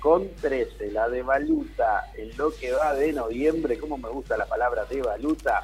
con 0.00 0.28
13. 0.40 0.90
La 0.90 1.08
de 1.08 1.22
valuta 1.22 2.10
en 2.16 2.36
lo 2.36 2.50
que 2.50 2.72
va 2.72 2.94
de 2.94 3.12
noviembre, 3.12 3.78
como 3.78 3.96
me 3.96 4.08
gusta 4.08 4.36
la 4.36 4.46
palabra 4.46 4.86
de 4.86 5.02
valuta, 5.02 5.62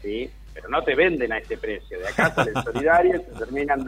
¿sí? 0.00 0.30
Pero 0.54 0.68
no 0.68 0.82
te 0.82 0.94
venden 0.94 1.32
a 1.32 1.38
ese 1.38 1.56
precio. 1.56 1.98
De 1.98 2.08
acá 2.08 2.34
sale 2.34 2.52
el 2.54 2.64
solidario, 2.64 3.20
se 3.20 3.38
terminan 3.38 3.80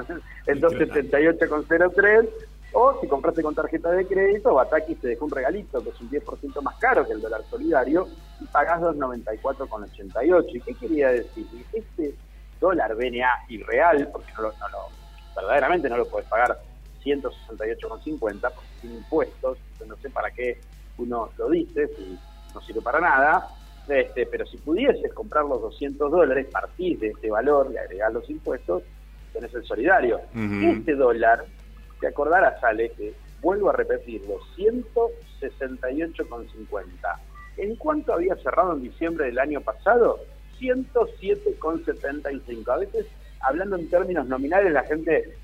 en 0.46 0.60
278,03. 0.60 2.28
O 2.76 3.00
si 3.00 3.06
compraste 3.06 3.40
con 3.40 3.54
tarjeta 3.54 3.92
de 3.92 4.04
crédito, 4.04 4.54
Bataki 4.54 4.96
te 4.96 5.08
dejó 5.08 5.26
un 5.26 5.30
regalito 5.30 5.80
que 5.80 5.90
es 5.90 6.00
un 6.00 6.10
10% 6.10 6.60
más 6.60 6.76
caro 6.76 7.06
que 7.06 7.12
el 7.12 7.20
dólar 7.20 7.42
solidario 7.48 8.08
y 8.40 8.46
pagás 8.46 8.80
294,88. 8.80 10.44
¿Y 10.48 10.60
qué 10.60 10.74
quería 10.74 11.10
decir? 11.10 11.46
Este 11.72 12.14
dólar 12.60 12.96
BNA 12.96 13.28
irreal, 13.48 14.08
porque 14.10 14.32
no 14.32 14.42
lo, 14.42 14.48
no 14.58 14.68
lo, 14.70 14.88
verdaderamente 15.36 15.88
no 15.88 15.98
lo 15.98 16.06
puedes 16.08 16.28
pagar 16.28 16.58
168,50 17.04 18.40
porque 18.40 18.68
sin 18.80 18.96
impuestos, 18.96 19.58
no 19.86 19.96
sé 19.96 20.10
para 20.10 20.30
qué 20.30 20.58
uno 20.98 21.30
lo 21.36 21.50
dice, 21.50 21.88
si 21.88 22.16
no 22.54 22.60
sirve 22.60 22.80
para 22.80 23.00
nada, 23.00 23.48
este, 23.88 24.26
pero 24.26 24.46
si 24.46 24.58
pudieses 24.58 25.12
comprar 25.12 25.44
los 25.44 25.60
200 25.60 26.08
dólares, 26.10 26.46
partir 26.50 26.98
de 26.98 27.08
este 27.08 27.30
valor 27.30 27.70
y 27.72 27.76
agregar 27.76 28.12
los 28.12 28.30
impuestos, 28.30 28.82
tenés 29.32 29.52
el 29.54 29.64
solidario. 29.64 30.20
Este 30.34 30.94
dólar, 30.94 31.44
te 32.00 32.06
acordarás, 32.06 32.60
sale 32.60 32.92
que, 32.92 33.12
vuelvo 33.40 33.70
a 33.70 33.72
repetirlo, 33.74 34.38
168,50. 34.56 36.84
¿En 37.56 37.76
cuánto 37.76 38.12
había 38.14 38.34
cerrado 38.36 38.74
en 38.74 38.82
diciembre 38.82 39.26
del 39.26 39.38
año 39.38 39.60
pasado? 39.60 40.18
107,75. 40.58 42.68
A 42.68 42.78
veces, 42.78 43.06
hablando 43.40 43.76
en 43.76 43.88
términos 43.90 44.26
nominales, 44.26 44.72
la 44.72 44.82
gente 44.84 45.36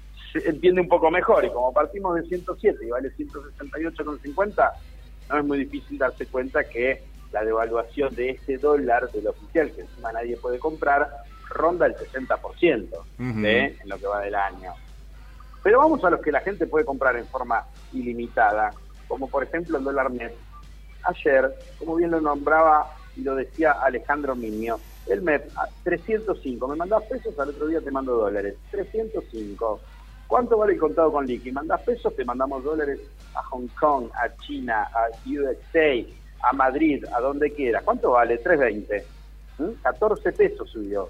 entiende 0.47 0.81
un 0.81 0.89
poco 0.89 1.11
mejor 1.11 1.45
y 1.45 1.51
como 1.51 1.73
partimos 1.73 2.15
de 2.15 2.23
107 2.23 2.79
y 2.85 2.91
vale 2.91 3.13
168,50, 3.17 4.73
no 5.31 5.39
es 5.39 5.45
muy 5.45 5.59
difícil 5.59 5.99
darse 5.99 6.27
cuenta 6.27 6.65
que 6.65 7.03
la 7.33 7.45
devaluación 7.45 8.15
de 8.15 8.31
este 8.31 8.59
dólar 8.59 9.11
del 9.13 9.29
oficial, 9.29 9.71
que 9.71 9.83
encima 9.83 10.13
nadie 10.13 10.37
puede 10.37 10.59
comprar, 10.59 11.09
ronda 11.49 11.87
el 11.87 11.95
60% 11.95 13.03
en 13.19 13.89
lo 13.89 13.99
que 13.99 14.07
va 14.07 14.21
del 14.21 14.35
año. 14.35 14.73
Pero 15.63 15.79
vamos 15.79 16.03
a 16.05 16.11
los 16.11 16.21
que 16.21 16.33
la 16.33 16.41
gente 16.41 16.67
puede 16.67 16.85
comprar 16.85 17.17
en 17.17 17.27
forma 17.27 17.65
ilimitada, 17.93 18.73
como 19.07 19.29
por 19.29 19.45
ejemplo 19.45 19.79
el 19.79 19.85
dólar 19.85 20.11
MEP. 20.11 20.33
Ayer, 21.05 21.55
como 21.79 21.97
bien 21.97 22.11
lo 22.11 22.21
nombraba 22.21 22.95
y 23.17 23.23
lo 23.23 23.35
decía 23.35 23.73
Alejandro 23.73 24.35
Miño, 24.35 24.79
el 25.07 25.23
MEP 25.23 25.51
a 25.57 25.69
305, 25.85 26.69
me 26.69 26.77
mandás 26.77 27.03
pesos, 27.05 27.39
al 27.39 27.51
otro 27.51 27.67
día 27.67 27.81
te 27.81 27.91
mando 27.91 28.15
dólares, 28.15 28.57
305. 28.71 29.81
¿Cuánto 30.31 30.57
vale 30.57 30.75
el 30.75 30.79
contado 30.79 31.11
con 31.11 31.27
liqui? 31.27 31.51
Mandás 31.51 31.81
pesos, 31.81 32.15
te 32.15 32.25
mandamos 32.25 32.63
dólares 32.63 33.01
a 33.35 33.43
Hong 33.43 33.67
Kong, 33.81 34.07
a 34.15 34.33
China, 34.37 34.89
a 34.95 35.09
USA, 35.27 36.07
a 36.49 36.53
Madrid, 36.53 37.05
a 37.13 37.21
donde 37.21 37.51
quiera. 37.51 37.83
¿Cuánto 37.85 38.13
vale? 38.13 38.39
320. 38.39 39.05
14 39.83 40.31
¿Mm? 40.31 40.35
pesos 40.37 40.71
subió 40.71 41.09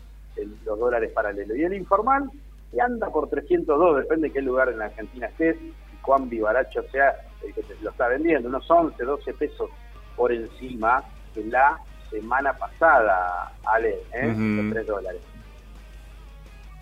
los 0.65 0.79
dólares 0.79 1.13
paralelos. 1.13 1.55
Y 1.55 1.65
el 1.65 1.75
informal 1.75 2.31
y 2.73 2.81
anda 2.81 3.11
por 3.11 3.29
302, 3.29 3.99
depende 3.99 4.29
de 4.29 4.33
qué 4.33 4.41
lugar 4.41 4.71
en 4.71 4.79
la 4.79 4.87
Argentina 4.87 5.27
estés 5.27 5.57
y 5.61 5.97
cuán 6.01 6.31
vivaracho 6.31 6.83
sea 6.85 7.15
el 7.45 7.53
que 7.53 7.63
te 7.63 7.75
lo 7.83 7.91
está 7.91 8.09
vendiendo. 8.09 8.49
Unos 8.49 8.71
11, 8.71 9.05
12 9.05 9.35
pesos 9.35 9.69
por 10.17 10.33
encima 10.33 11.05
que 11.35 11.45
la 11.45 11.79
semana 12.09 12.55
pasada, 12.55 13.53
Ale, 13.67 13.99
¿eh? 14.15 14.35
3 14.73 14.87
dólares. 14.87 15.21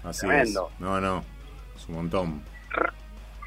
Así 0.05 0.21
Tremendo. 0.21 0.71
No, 0.79 1.01
no 1.01 1.38
un 1.89 1.95
montón. 1.97 2.43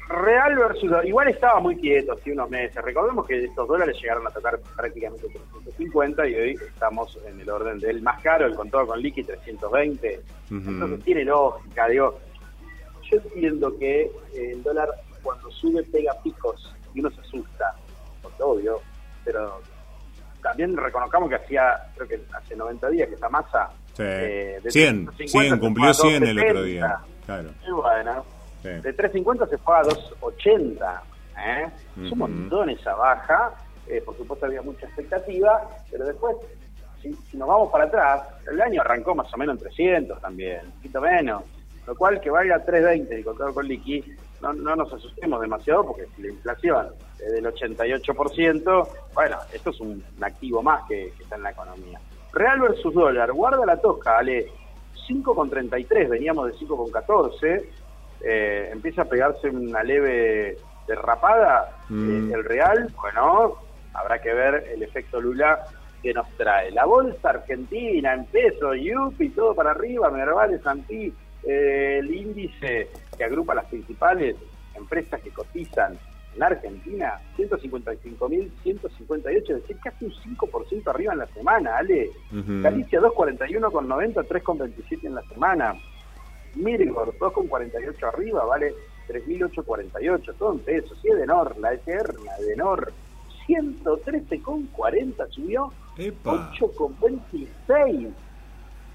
Real 0.08 0.56
versus 0.56 0.90
igual 1.04 1.28
estaba 1.28 1.58
muy 1.60 1.76
quieto 1.76 2.12
hace 2.12 2.32
unos 2.32 2.50
meses. 2.50 2.82
Recordemos 2.82 3.26
que 3.26 3.44
estos 3.44 3.66
dólares 3.66 3.96
llegaron 4.00 4.26
a 4.26 4.30
tocar 4.30 4.58
prácticamente 4.76 5.26
350 5.28 6.28
y 6.28 6.34
hoy 6.34 6.50
estamos 6.54 7.18
en 7.26 7.40
el 7.40 7.48
orden 7.48 7.78
del 7.78 8.02
más 8.02 8.20
caro, 8.22 8.46
el 8.46 8.54
contado 8.54 8.86
con 8.88 9.00
liqui 9.00 9.22
320. 9.22 10.20
Entonces 10.50 11.04
tiene 11.04 11.24
lógica, 11.24 11.88
digo. 11.88 12.18
Yo 13.10 13.18
entiendo 13.18 13.78
que 13.78 14.10
el 14.34 14.62
dólar 14.62 14.88
cuando 15.22 15.50
sube 15.50 15.82
pega 15.84 16.12
picos 16.22 16.74
y 16.94 17.00
uno 17.00 17.10
se 17.10 17.20
asusta, 17.20 17.74
obvio, 18.38 18.80
pero 19.24 19.60
también 20.42 20.76
reconozcamos 20.76 21.28
que 21.28 21.36
hacía, 21.36 21.74
creo 21.94 22.08
que 22.08 22.20
hace 22.36 22.56
90 22.56 22.90
días 22.90 23.08
que 23.08 23.14
esa 23.14 23.28
masa... 23.28 23.70
Eh, 23.98 24.58
de 24.62 24.70
100, 24.70 25.10
100, 25.26 25.58
cumplió 25.58 25.94
100 25.94 26.26
el 26.26 26.38
otro 26.38 26.62
día. 26.62 26.98
Claro. 27.26 27.50
Y 27.66 27.70
bueno, 27.70 28.24
de 28.62 28.96
3.50 28.96 29.48
se 29.48 29.58
fue 29.58 29.76
a 29.76 29.82
2.80. 29.82 31.00
¿eh? 31.38 31.68
Es 32.04 32.12
un 32.12 32.18
montón 32.18 32.70
esa 32.70 32.94
baja. 32.94 33.52
Eh, 33.86 34.00
por 34.04 34.16
supuesto 34.16 34.46
había 34.46 34.62
mucha 34.62 34.86
expectativa, 34.86 35.68
pero 35.90 36.06
después, 36.06 36.36
si, 37.00 37.10
nos 37.36 37.48
vamos 37.48 37.70
para 37.70 37.84
atrás, 37.84 38.22
el 38.50 38.60
año 38.60 38.80
arrancó 38.80 39.14
más 39.14 39.32
o 39.34 39.36
menos 39.36 39.56
en 39.56 39.62
300 39.62 40.20
también, 40.20 40.66
un 40.66 40.72
poquito 40.72 41.00
menos. 41.00 41.42
Lo 41.86 41.96
cual 41.96 42.20
que 42.20 42.30
vaya 42.30 42.56
a 42.56 42.64
3.20 42.64 43.20
y 43.20 43.24
contado 43.24 43.52
con 43.52 43.66
liqui, 43.66 44.04
no, 44.40 44.52
no 44.52 44.76
nos 44.76 44.92
asustemos 44.92 45.40
demasiado 45.40 45.84
porque 45.84 46.06
la 46.18 46.28
inflación 46.28 46.88
es 47.18 47.32
del 47.32 47.44
88%, 47.44 48.88
bueno, 49.14 49.38
esto 49.52 49.70
es 49.70 49.80
un, 49.80 50.02
activo 50.20 50.62
más 50.62 50.84
que, 50.88 51.08
está 51.08 51.36
en 51.36 51.42
la 51.42 51.50
economía. 51.50 52.00
Real 52.32 52.60
versus 52.60 52.94
dólar, 52.94 53.32
guarda 53.32 53.66
la 53.66 53.76
tosca, 53.76 54.18
Ale, 54.18 54.50
5,33, 55.08 56.08
veníamos 56.08 56.46
de 56.46 56.66
5,14, 56.66 57.64
eh, 58.20 58.68
empieza 58.72 59.02
a 59.02 59.04
pegarse 59.06 59.48
una 59.48 59.82
leve 59.82 60.56
derrapada, 60.86 61.76
mm. 61.88 62.30
eh, 62.30 62.34
el 62.34 62.44
Real, 62.44 62.92
bueno, 63.00 63.54
habrá 63.94 64.20
que 64.20 64.32
ver 64.32 64.70
el 64.74 64.82
efecto 64.82 65.20
Lula 65.20 65.60
que 66.02 66.12
nos 66.12 66.28
trae. 66.36 66.70
La 66.72 66.84
bolsa 66.84 67.30
argentina 67.30 68.14
en 68.14 68.26
peso, 68.26 68.74
Yupi, 68.74 69.30
todo 69.30 69.54
para 69.54 69.70
arriba, 69.70 70.10
Merval, 70.10 70.60
Santí, 70.62 71.12
eh, 71.44 71.98
el 72.00 72.14
índice 72.14 72.88
que 73.16 73.24
agrupa 73.24 73.54
las 73.54 73.66
principales 73.66 74.36
empresas 74.74 75.20
que 75.20 75.30
cotizan 75.30 75.98
en 76.34 76.42
Argentina, 76.42 77.20
155.158, 77.36 79.26
es 79.26 79.48
decir, 79.48 79.76
casi 79.82 80.06
un 80.06 80.12
5% 80.12 80.88
arriba 80.88 81.12
en 81.12 81.18
la 81.18 81.26
semana, 81.26 81.76
Ale. 81.76 82.10
Galicia 82.30 83.00
241,90, 83.00 84.26
3,27 84.26 85.04
en 85.04 85.14
la 85.14 85.22
semana. 85.22 85.74
Mirgor 86.54 87.14
2,48 87.18 88.08
arriba, 88.08 88.44
vale 88.44 88.74
3.848, 89.08 90.34
todo 90.38 90.52
en 90.52 90.60
pesos. 90.60 90.98
Y 91.02 91.08
Edenor, 91.08 91.58
la 91.58 91.74
Eterna, 91.74 92.30
Edenor, 92.38 92.92
113,40 93.46 95.28
subió, 95.30 95.72
8,26. 95.96 98.12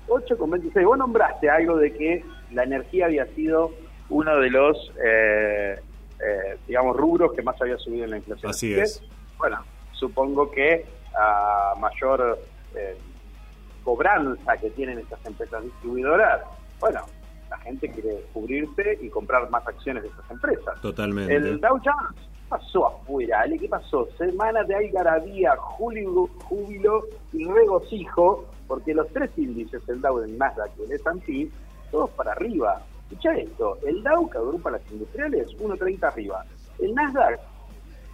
8,26. 0.07 0.85
Vos 0.85 0.97
nombraste 0.97 1.49
algo 1.49 1.77
de 1.77 1.93
que 1.93 2.23
la 2.51 2.63
energía 2.63 3.05
había 3.05 3.25
sido 3.35 3.71
uno 4.09 4.39
de 4.39 4.49
los, 4.49 4.91
eh, 5.03 5.79
eh, 6.19 6.57
digamos, 6.67 6.95
rubros 6.97 7.33
que 7.33 7.41
más 7.41 7.59
había 7.61 7.77
subido 7.77 8.05
en 8.05 8.11
la 8.11 8.17
inflación. 8.17 8.49
Así 8.49 8.73
es. 8.73 9.01
Bueno, 9.37 9.63
supongo 9.91 10.49
que 10.51 10.85
a 11.15 11.73
mayor 11.79 12.39
eh, 12.75 12.97
cobranza 13.83 14.57
que 14.57 14.69
tienen 14.71 14.99
estas 14.99 15.23
empresas 15.25 15.63
distribuidoras, 15.63 16.41
bueno, 16.79 17.01
la 17.49 17.57
gente 17.59 17.89
quiere 17.89 18.25
cubrirse 18.33 18.97
y 19.01 19.09
comprar 19.09 19.49
más 19.49 19.65
acciones 19.67 20.03
de 20.03 20.09
estas 20.09 20.29
empresas. 20.31 20.81
Totalmente. 20.81 21.33
El 21.33 21.59
Dow 21.61 21.79
Jones 21.83 22.19
pasó 22.49 22.87
afuera, 22.87 23.41
Ale? 23.41 23.57
¿Qué 23.57 23.67
pasó? 23.67 24.07
Semanas 24.17 24.67
de 24.67 24.75
algarabía, 24.75 25.55
júbilo, 25.57 26.29
júbilo 26.43 27.03
y 27.33 27.45
regocijo, 27.45 28.45
porque 28.67 28.93
los 28.93 29.07
tres 29.09 29.31
índices, 29.37 29.81
el 29.87 30.01
Dow, 30.01 30.19
el 30.19 30.37
Nasdaq 30.37 30.71
y 30.79 30.83
el 30.83 30.91
S&P, 30.93 31.49
todos 31.91 32.09
para 32.11 32.31
arriba. 32.33 32.81
Escucha 33.09 33.37
esto, 33.37 33.77
el 33.85 34.03
Dow, 34.03 34.29
que 34.29 34.37
agrupa 34.37 34.69
las 34.69 34.81
industriales, 34.91 35.47
1.30 35.57 36.03
arriba. 36.03 36.45
El 36.77 36.93
Nasdaq, 36.93 37.39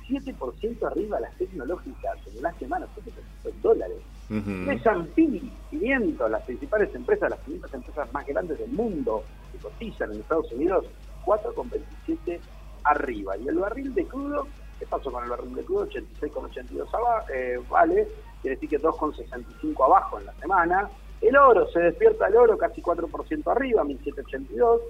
7% 0.07 0.85
arriba 0.85 1.19
las 1.19 1.35
tecnológicas 1.35 2.17
en 2.27 2.43
la 2.43 2.53
semana, 2.53 2.85
7% 2.95 3.49
en 3.49 3.61
dólares. 3.63 3.97
El 4.29 4.69
S&P 4.69 5.41
500, 5.71 6.29
las 6.29 6.43
principales 6.43 6.93
empresas, 6.93 7.29
las 7.31 7.39
500 7.39 7.73
empresas 7.73 8.13
más 8.13 8.25
grandes 8.25 8.59
del 8.59 8.71
mundo 8.71 9.23
que 9.51 9.57
cotizan 9.57 10.11
en 10.11 10.19
Estados 10.19 10.51
Unidos, 10.51 10.85
4,27 11.25 12.39
arriba. 12.83 13.35
Y 13.37 13.47
el 13.47 13.57
barril 13.57 13.93
de 13.95 14.05
crudo, 14.05 14.47
¿qué 14.77 14.85
pasó 14.85 15.11
con 15.11 15.23
el 15.23 15.29
barril 15.31 15.55
de 15.55 15.63
crudo? 15.63 15.87
86,82 15.87 17.25
eh, 17.33 17.59
vale, 17.67 18.07
quiere 18.41 18.55
decir 18.55 18.69
que 18.69 18.79
2,65 18.79 19.85
abajo 19.85 20.19
en 20.19 20.25
la 20.27 20.33
semana. 20.33 20.89
El 21.23 21.37
oro, 21.37 21.67
se 21.69 21.79
despierta 21.79 22.27
el 22.27 22.35
oro 22.35 22.57
casi 22.57 22.81
4% 22.81 23.51
arriba, 23.51 23.83
1782. 23.83 24.81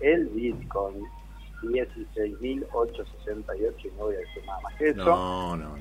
El 0.00 0.26
Bitcoin, 0.28 1.02
16.868 1.62 3.84
y 3.84 3.88
no 3.98 4.04
voy 4.04 4.14
a 4.14 4.18
decir 4.18 4.44
nada 4.46 4.60
más 4.60 4.74
que 4.76 4.90
eso. 4.90 5.04
No, 5.04 5.56
no, 5.56 5.74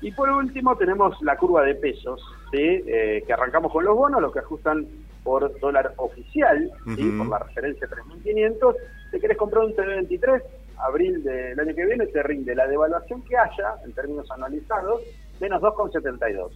Y 0.00 0.12
por 0.12 0.30
último 0.30 0.76
tenemos 0.76 1.20
la 1.22 1.36
curva 1.36 1.64
de 1.64 1.74
pesos, 1.74 2.22
¿sí? 2.52 2.84
Eh, 2.86 3.24
que 3.26 3.32
arrancamos 3.32 3.72
con 3.72 3.84
los 3.84 3.96
bonos, 3.96 4.22
los 4.22 4.32
que 4.32 4.38
ajustan 4.38 4.86
por 5.24 5.58
dólar 5.58 5.92
oficial, 5.96 6.70
por 6.84 7.28
la 7.28 7.40
referencia 7.40 7.88
3.500. 7.88 8.76
Te 9.10 9.18
querés 9.20 9.36
comprar 9.36 9.64
un 9.64 9.74
TV23, 9.74 10.42
abril 10.78 11.24
del 11.24 11.58
año 11.58 11.74
que 11.74 11.86
viene, 11.86 12.06
te 12.06 12.22
rinde 12.22 12.54
la 12.54 12.66
devaluación 12.66 13.22
que 13.22 13.36
haya, 13.36 13.76
en 13.84 13.92
términos 13.92 14.30
anualizados, 14.30 15.02
menos 15.40 15.62
2,72. 15.62 16.50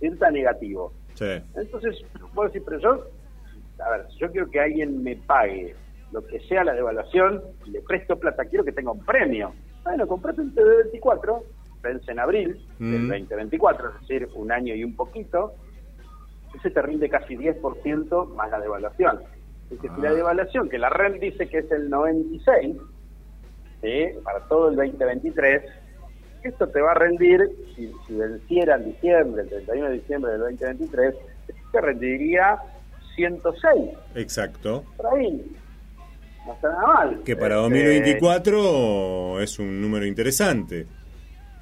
Está 0.00 0.30
negativo. 0.30 0.92
Entonces, 1.20 2.02
puedo 2.34 2.48
decir, 2.48 2.62
pero 2.64 2.78
yo, 2.78 3.06
a 3.84 3.90
ver, 3.90 4.06
yo 4.18 4.30
quiero 4.30 4.50
que 4.50 4.60
alguien 4.60 5.02
me 5.02 5.16
pague 5.16 5.74
lo 6.12 6.26
que 6.26 6.40
sea 6.40 6.64
la 6.64 6.74
devaluación, 6.74 7.42
le 7.66 7.80
presto 7.82 8.18
plata, 8.18 8.44
quiero 8.44 8.64
que 8.64 8.72
tenga 8.72 8.90
un 8.90 9.04
premio. 9.04 9.52
Bueno, 9.84 10.06
comprate 10.06 10.40
un 10.40 10.54
TV24, 10.54 11.42
vence 11.82 12.10
en 12.10 12.18
abril 12.18 12.66
del 12.78 13.08
2024, 13.08 13.88
es 13.88 14.00
decir, 14.00 14.28
un 14.34 14.52
año 14.52 14.74
y 14.74 14.84
un 14.84 14.96
poquito, 14.96 15.54
ese 16.54 16.70
te 16.70 16.82
rinde 16.82 17.08
casi 17.08 17.36
10% 17.36 18.34
más 18.34 18.50
la 18.50 18.60
devaluación. 18.60 19.20
Es 19.70 19.80
si 19.80 19.88
la 20.00 20.10
ah. 20.10 20.14
devaluación, 20.14 20.68
que 20.68 20.78
la 20.78 20.90
REM 20.90 21.20
dice 21.20 21.48
que 21.48 21.58
es 21.58 21.70
el 21.70 21.88
96, 21.88 22.76
para 24.24 24.40
todo 24.48 24.70
el 24.70 24.76
2023, 24.76 25.62
esto 26.48 26.66
te 26.68 26.80
va 26.80 26.92
a 26.92 26.94
rendir, 26.94 27.40
si, 27.74 27.92
venciera 28.08 28.76
en 28.76 28.84
diciembre, 28.86 29.42
el 29.42 29.48
31 29.48 29.88
de 29.88 29.94
diciembre 29.94 30.32
del 30.32 30.40
2023, 30.40 31.14
te 31.72 31.80
rendiría 31.80 32.58
106. 33.14 33.98
Exacto. 34.14 34.84
Por 34.96 35.06
ahí. 35.18 35.56
No 36.46 36.54
está 36.54 36.68
nada 36.70 36.86
mal. 36.86 37.22
Que 37.24 37.36
para 37.36 37.56
2024 37.56 39.40
este, 39.40 39.44
es 39.44 39.58
un 39.58 39.80
número 39.80 40.06
interesante. 40.06 40.86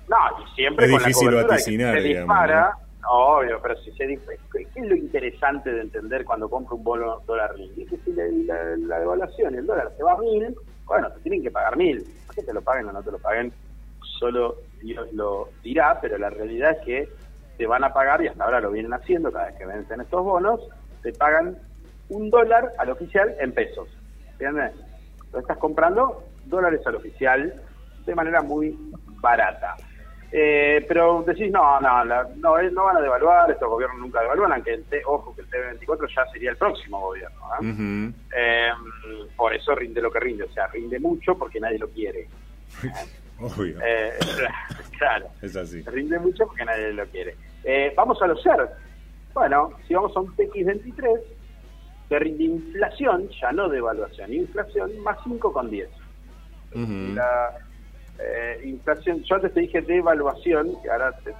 No, 0.09 0.17
y 0.43 0.55
siempre 0.55 0.87
es 0.87 0.93
con 0.93 0.99
difícil 1.01 1.35
la 1.35 1.43
vaticinar, 1.43 2.01
se 2.01 2.09
dispara, 2.09 2.79
Obvio, 3.11 3.59
pero 3.63 3.75
si 3.79 3.91
se 3.93 4.07
dice, 4.07 4.39
¿qué 4.53 4.67
es 4.75 4.87
lo 4.87 4.95
interesante 4.95 5.73
de 5.73 5.81
entender 5.81 6.27
cuando 6.27 6.49
compro 6.49 6.77
un 6.77 6.85
bono 6.85 7.23
dólar 7.27 7.57
mil? 7.57 7.73
Es 7.79 7.89
que 7.89 7.97
si 8.05 8.13
la, 8.13 8.99
devaluación 8.99 9.55
y 9.55 9.59
el 9.59 9.67
dólar 9.67 9.91
se 9.97 10.03
va 10.03 10.13
a 10.13 10.19
mil, 10.19 10.55
bueno, 10.85 11.11
te 11.13 11.21
tienen 11.21 11.43
que 11.43 11.51
pagar 11.51 11.77
mil. 11.77 12.05
Que 12.35 12.43
te 12.43 12.53
lo 12.53 12.61
paguen 12.61 12.87
o 12.89 12.93
no 12.93 13.03
te 13.03 13.11
lo 13.11 13.19
paguen, 13.19 13.51
solo 14.19 14.57
Dios 14.81 15.13
lo 15.13 15.49
dirá, 15.63 16.01
pero 16.01 16.19
la 16.19 16.31
realidad 16.31 16.73
es 16.73 16.85
que 16.85 17.09
te 17.57 17.67
van 17.67 17.85
a 17.85 17.93
pagar, 17.93 18.23
y 18.23 18.29
hasta 18.29 18.45
ahora 18.45 18.61
lo 18.61 18.71
vienen 18.71 18.93
haciendo 18.95 19.33
cada 19.33 19.47
vez 19.47 19.57
que 19.57 19.67
vencen 19.67 20.01
estos 20.01 20.25
bonos, 20.25 20.61
te 21.03 21.13
pagan 21.13 21.59
un 22.09 22.31
dólar 22.31 22.73
al 22.79 22.91
oficial 22.91 23.35
en 23.41 23.53
pesos. 23.53 23.89
¿Entiendes? 24.33 24.73
Lo 25.33 25.41
estás 25.41 25.59
comprando 25.59 26.25
dólares 26.45 26.81
al 26.87 26.97
oficial 26.97 27.61
de 28.07 28.15
manera 28.15 28.43
muy 28.43 28.77
barata. 29.21 29.77
Eh, 30.31 30.85
pero 30.87 31.23
decís, 31.27 31.51
no, 31.51 31.81
no, 31.81 32.05
no, 32.05 32.23
no 32.37 32.85
van 32.85 32.97
a 32.97 33.01
devaluar, 33.01 33.51
estos 33.51 33.69
gobiernos 33.69 33.99
nunca 33.99 34.21
devalúan, 34.21 34.53
aunque 34.53 34.75
el 34.75 34.85
T, 34.85 35.01
ojo 35.07 35.35
que 35.35 35.41
el 35.41 35.49
T24 35.49 36.15
ya 36.15 36.27
sería 36.31 36.51
el 36.51 36.57
próximo 36.57 37.01
gobierno. 37.01 37.41
¿eh? 37.63 38.13
Eh, 38.37 38.71
por 39.37 39.55
eso 39.55 39.75
rinde 39.75 40.03
lo 40.03 40.11
que 40.11 40.21
rinde, 40.21 40.45
o 40.45 40.53
sea, 40.53 40.67
rinde 40.67 40.99
mucho 40.99 41.37
porque 41.37 41.61
nadie 41.61 41.79
lo 41.79 41.89
quiere. 41.89 42.29
Obvio. 43.41 43.79
claro. 44.99 45.27
Es 45.43 45.57
así. 45.57 45.83
Rinde 45.83 46.19
mucho 46.19 46.47
porque 46.47 46.65
nadie 46.65 46.93
lo 46.93 47.07
quiere. 47.07 47.37
vamos 47.97 48.21
a 48.23 48.27
los 48.27 48.43
CER. 48.43 48.69
Bueno, 49.35 49.71
si 49.87 49.95
vamos 49.95 50.17
a 50.17 50.21
un 50.21 50.35
TX23, 50.35 51.21
te 52.09 52.19
rinde 52.19 52.45
inflación, 52.45 53.29
ya 53.41 53.53
no 53.53 53.69
devaluación, 53.69 54.33
inflación 54.33 54.99
más 55.01 55.19
5,10. 55.19 55.89
Uh 56.75 57.15
La 57.15 57.59
eh, 58.19 58.61
inflación, 58.65 59.23
yo 59.23 59.37
antes 59.37 59.53
te 59.55 59.61
dije 59.61 59.83
devaluación, 59.83 60.81
que 60.83 60.91
ahora 60.91 61.13
te, 61.19 61.35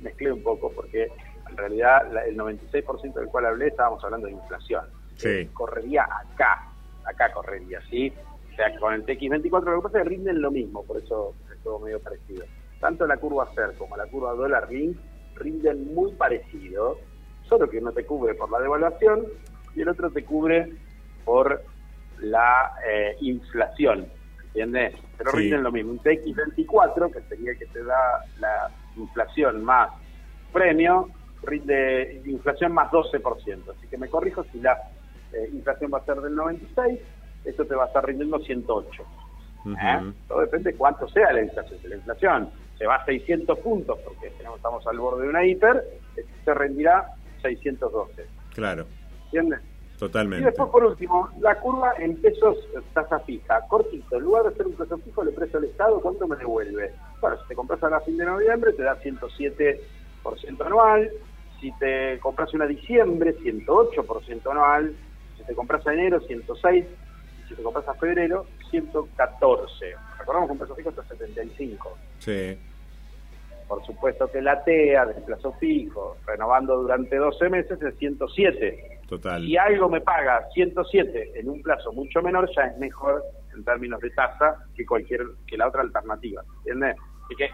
mezclé 0.00 0.32
un 0.32 0.42
poco, 0.42 0.72
porque 0.72 1.08
en 1.50 1.56
realidad 1.56 2.06
el 2.26 2.36
96% 2.36 3.12
del 3.14 3.26
cual 3.26 3.46
hablé 3.46 3.68
estábamos 3.68 4.02
hablando 4.04 4.26
de 4.26 4.34
inflación. 4.34 4.84
Sí. 5.16 5.46
Correría 5.52 6.04
acá, 6.04 6.68
acá 7.04 7.32
correría, 7.32 7.80
¿sí? 7.90 8.12
O 8.58 8.60
sea, 8.60 8.76
con 8.80 8.92
el 8.92 9.06
TX24 9.06 9.64
lo 9.66 9.76
que 9.76 9.82
pasa 9.84 9.98
es 9.98 10.02
que 10.02 10.08
rinden 10.08 10.42
lo 10.42 10.50
mismo, 10.50 10.82
por 10.82 10.96
eso 10.96 11.32
es 11.52 11.62
todo 11.62 11.78
medio 11.78 12.00
parecido. 12.00 12.44
Tanto 12.80 13.06
la 13.06 13.16
curva 13.16 13.48
CER 13.54 13.76
como 13.78 13.96
la 13.96 14.06
curva 14.06 14.32
dólar 14.32 14.68
rinden 14.68 15.94
muy 15.94 16.10
parecido, 16.14 16.98
solo 17.48 17.70
que 17.70 17.78
uno 17.78 17.92
te 17.92 18.04
cubre 18.04 18.34
por 18.34 18.50
la 18.50 18.58
devaluación 18.58 19.26
y 19.76 19.82
el 19.82 19.88
otro 19.88 20.10
te 20.10 20.24
cubre 20.24 20.72
por 21.24 21.62
la 22.18 22.72
eh, 22.84 23.16
inflación. 23.20 24.08
¿entiendes? 24.46 24.94
Pero 25.16 25.30
rinden 25.30 25.62
lo 25.62 25.70
mismo. 25.70 25.92
Un 25.92 26.00
TX24, 26.00 27.12
que 27.12 27.20
sería 27.28 27.54
que 27.54 27.66
te 27.66 27.84
da 27.84 28.24
la 28.40 28.72
inflación 28.96 29.62
más 29.62 29.90
premio, 30.52 31.10
rinde 31.44 32.22
inflación 32.26 32.72
más 32.72 32.90
12%. 32.90 33.22
Así 33.70 33.86
que 33.88 33.98
me 33.98 34.08
corrijo, 34.08 34.44
si 34.50 34.58
la 34.58 34.76
eh, 35.32 35.48
inflación 35.52 35.92
va 35.94 35.98
a 35.98 36.04
ser 36.04 36.16
del 36.16 36.34
96, 36.34 36.98
eso 37.48 37.64
te 37.64 37.74
va 37.74 37.84
a 37.84 37.86
estar 37.88 38.04
rindiendo 38.04 38.38
108. 38.38 39.02
¿Eh? 39.66 40.12
Todo 40.28 40.40
depende 40.40 40.72
de 40.72 40.76
cuánto 40.76 41.08
sea 41.08 41.32
la 41.32 41.42
inflación. 41.42 41.80
Si 41.80 41.88
la 41.88 41.96
inflación 41.96 42.50
se 42.78 42.86
va 42.86 42.96
a 42.96 43.04
600 43.04 43.58
puntos, 43.58 43.98
porque 44.04 44.28
estamos 44.28 44.86
al 44.86 44.98
borde 44.98 45.24
de 45.24 45.28
una 45.28 45.44
hiper, 45.44 45.84
se 46.44 46.54
rendirá 46.54 47.08
612. 47.42 48.26
Claro. 48.54 48.86
¿Entiendes? 49.24 49.60
Totalmente. 49.98 50.42
Y 50.42 50.46
después, 50.46 50.70
por 50.70 50.84
último, 50.84 51.28
la 51.40 51.56
curva 51.56 51.92
en 51.98 52.16
pesos 52.20 52.56
tasa 52.94 53.18
fija. 53.20 53.60
Cortito, 53.66 54.16
en 54.16 54.22
lugar 54.22 54.44
de 54.44 54.54
ser 54.54 54.68
un 54.68 54.74
peso 54.74 54.96
fijo, 54.98 55.24
le 55.24 55.32
precio 55.32 55.58
al 55.58 55.64
Estado, 55.64 56.00
¿cuánto 56.00 56.28
me 56.28 56.36
devuelve? 56.36 56.92
Bueno, 57.20 57.36
si 57.42 57.48
te 57.48 57.54
compras 57.56 57.82
a 57.82 57.90
la 57.90 58.00
fin 58.00 58.16
de 58.16 58.24
noviembre, 58.24 58.72
te 58.74 58.84
da 58.84 58.96
107% 59.02 59.80
anual. 60.64 61.10
Si 61.60 61.72
te 61.78 62.20
compras 62.20 62.54
una 62.54 62.66
diciembre, 62.66 63.36
108% 63.38 64.50
anual. 64.52 64.94
Si 65.36 65.42
te 65.44 65.54
compras 65.54 65.84
a 65.84 65.92
enero, 65.92 66.20
106. 66.20 66.84
Si 67.48 67.54
te 67.54 67.62
compras 67.62 67.88
a 67.88 67.94
febrero, 67.94 68.46
114. 68.70 69.94
Recordamos 70.18 70.48
que 70.48 70.52
un 70.52 70.58
peso 70.58 70.74
fijo 70.74 70.90
está 70.90 71.02
75. 71.04 71.98
Sí. 72.18 72.58
Por 73.66 73.84
supuesto 73.84 74.30
que 74.30 74.42
la 74.42 74.62
TEA 74.62 75.06
del 75.06 75.22
plazo 75.24 75.52
fijo, 75.54 76.16
renovando 76.26 76.76
durante 76.76 77.16
12 77.16 77.48
meses, 77.48 77.80
es 77.80 77.96
107. 77.96 79.00
Total. 79.08 79.42
Si 79.42 79.56
algo 79.56 79.88
me 79.88 80.00
paga 80.02 80.46
107 80.52 81.32
en 81.40 81.48
un 81.48 81.62
plazo 81.62 81.92
mucho 81.92 82.20
menor, 82.20 82.50
ya 82.54 82.62
es 82.62 82.78
mejor 82.78 83.22
en 83.54 83.64
términos 83.64 84.00
de 84.00 84.10
tasa 84.10 84.66
que 84.74 84.84
cualquier 84.84 85.22
que 85.46 85.56
la 85.56 85.68
otra 85.68 85.80
alternativa. 85.82 86.42
¿Entiendes? 86.58 86.96
Así 87.24 87.34
que, 87.36 87.50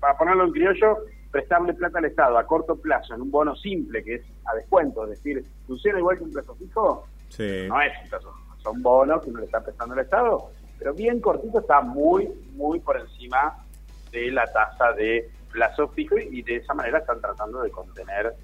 para 0.00 0.16
ponerlo 0.16 0.44
en 0.44 0.52
criollo, 0.52 0.98
prestarle 1.30 1.74
plata 1.74 1.98
al 1.98 2.06
Estado 2.06 2.38
a 2.38 2.46
corto 2.46 2.76
plazo 2.76 3.14
en 3.14 3.22
un 3.22 3.30
bono 3.30 3.54
simple, 3.56 4.02
que 4.02 4.16
es 4.16 4.22
a 4.46 4.54
descuento, 4.56 5.04
es 5.04 5.10
decir, 5.10 5.44
funciona 5.66 5.98
igual 5.98 6.18
que 6.18 6.24
un 6.24 6.32
plazo 6.32 6.54
fijo, 6.56 7.06
sí. 7.28 7.66
no 7.68 7.80
es 7.80 7.92
un 8.02 8.10
plazo 8.10 8.34
son 8.70 8.82
bonos 8.82 9.22
que 9.22 9.30
uno 9.30 9.40
le 9.40 9.46
está 9.46 9.60
prestando 9.60 9.94
al 9.94 10.00
Estado, 10.00 10.50
pero 10.78 10.94
bien 10.94 11.20
cortito 11.20 11.60
está 11.60 11.80
muy, 11.80 12.28
muy 12.54 12.80
por 12.80 12.98
encima 12.98 13.56
de 14.12 14.30
la 14.30 14.46
tasa 14.46 14.92
de 14.92 15.30
plazo 15.50 15.88
fijo 15.88 16.16
y 16.18 16.42
de 16.42 16.56
esa 16.56 16.74
manera 16.74 16.98
están 16.98 17.20
tratando 17.20 17.62
de 17.62 17.70
contener 17.70 18.34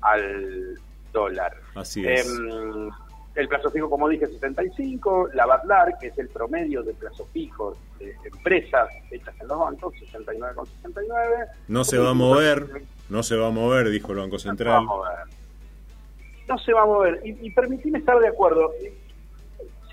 al 0.00 0.78
dólar. 1.12 1.54
Así 1.74 2.06
es. 2.06 2.26
Em, 2.26 2.90
el 3.34 3.48
plazo 3.48 3.70
fijo, 3.70 3.90
como 3.90 4.08
dije, 4.08 4.26
75, 4.26 5.28
la 5.34 5.44
BATLAR, 5.44 5.98
que 5.98 6.06
es 6.06 6.18
el 6.18 6.28
promedio 6.28 6.82
de 6.82 6.94
plazo 6.94 7.26
fijo 7.32 7.76
de 7.98 8.16
empresas 8.24 8.88
hechas 9.10 9.34
en 9.40 9.48
los 9.48 9.58
bancos, 9.58 9.94
69,69. 9.94 11.46
No 11.68 11.84
se 11.84 11.98
va 11.98 12.10
a 12.10 12.14
mover, 12.14 12.66
no 13.10 13.22
se 13.22 13.36
va 13.36 13.48
a 13.48 13.50
mover, 13.50 13.90
dijo 13.90 14.12
el 14.12 14.18
Banco 14.18 14.38
Central. 14.38 14.84
No 14.84 14.88
se 14.88 14.94
va 14.94 14.94
a 14.94 14.96
mover. 14.96 15.36
No 16.48 16.58
se 16.58 16.72
va 16.72 16.82
a 16.82 16.86
mover. 16.86 17.20
Y, 17.24 17.46
y 17.46 17.96
estar 17.96 18.18
de 18.18 18.28
acuerdo. 18.28 18.72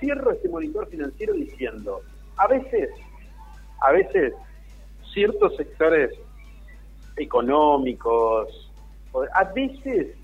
Cierro 0.04 0.32
este 0.34 0.50
monitor 0.50 0.86
financiero 0.90 1.34
diciendo, 1.34 2.02
a 2.36 2.48
veces, 2.48 2.90
a 3.80 3.92
veces, 3.94 4.34
ciertos 5.14 5.56
sectores 5.56 6.12
económicos, 7.16 8.70
a 9.34 9.44
veces 9.46 10.18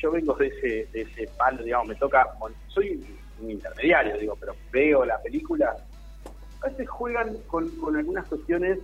yo 0.00 0.10
vengo 0.10 0.32
de 0.34 0.46
ese, 0.46 0.88
de 0.90 1.02
ese 1.02 1.28
palo, 1.36 1.62
digamos, 1.62 1.88
me 1.88 1.94
toca, 1.96 2.26
soy 2.68 3.04
un 3.42 3.50
intermediario, 3.50 4.16
digo, 4.16 4.36
pero 4.40 4.54
veo 4.72 5.04
la 5.04 5.20
película, 5.20 5.76
a 6.62 6.68
veces 6.68 6.88
juegan 6.88 7.36
con, 7.46 7.70
algunas 7.94 8.26
cuestiones 8.26 8.78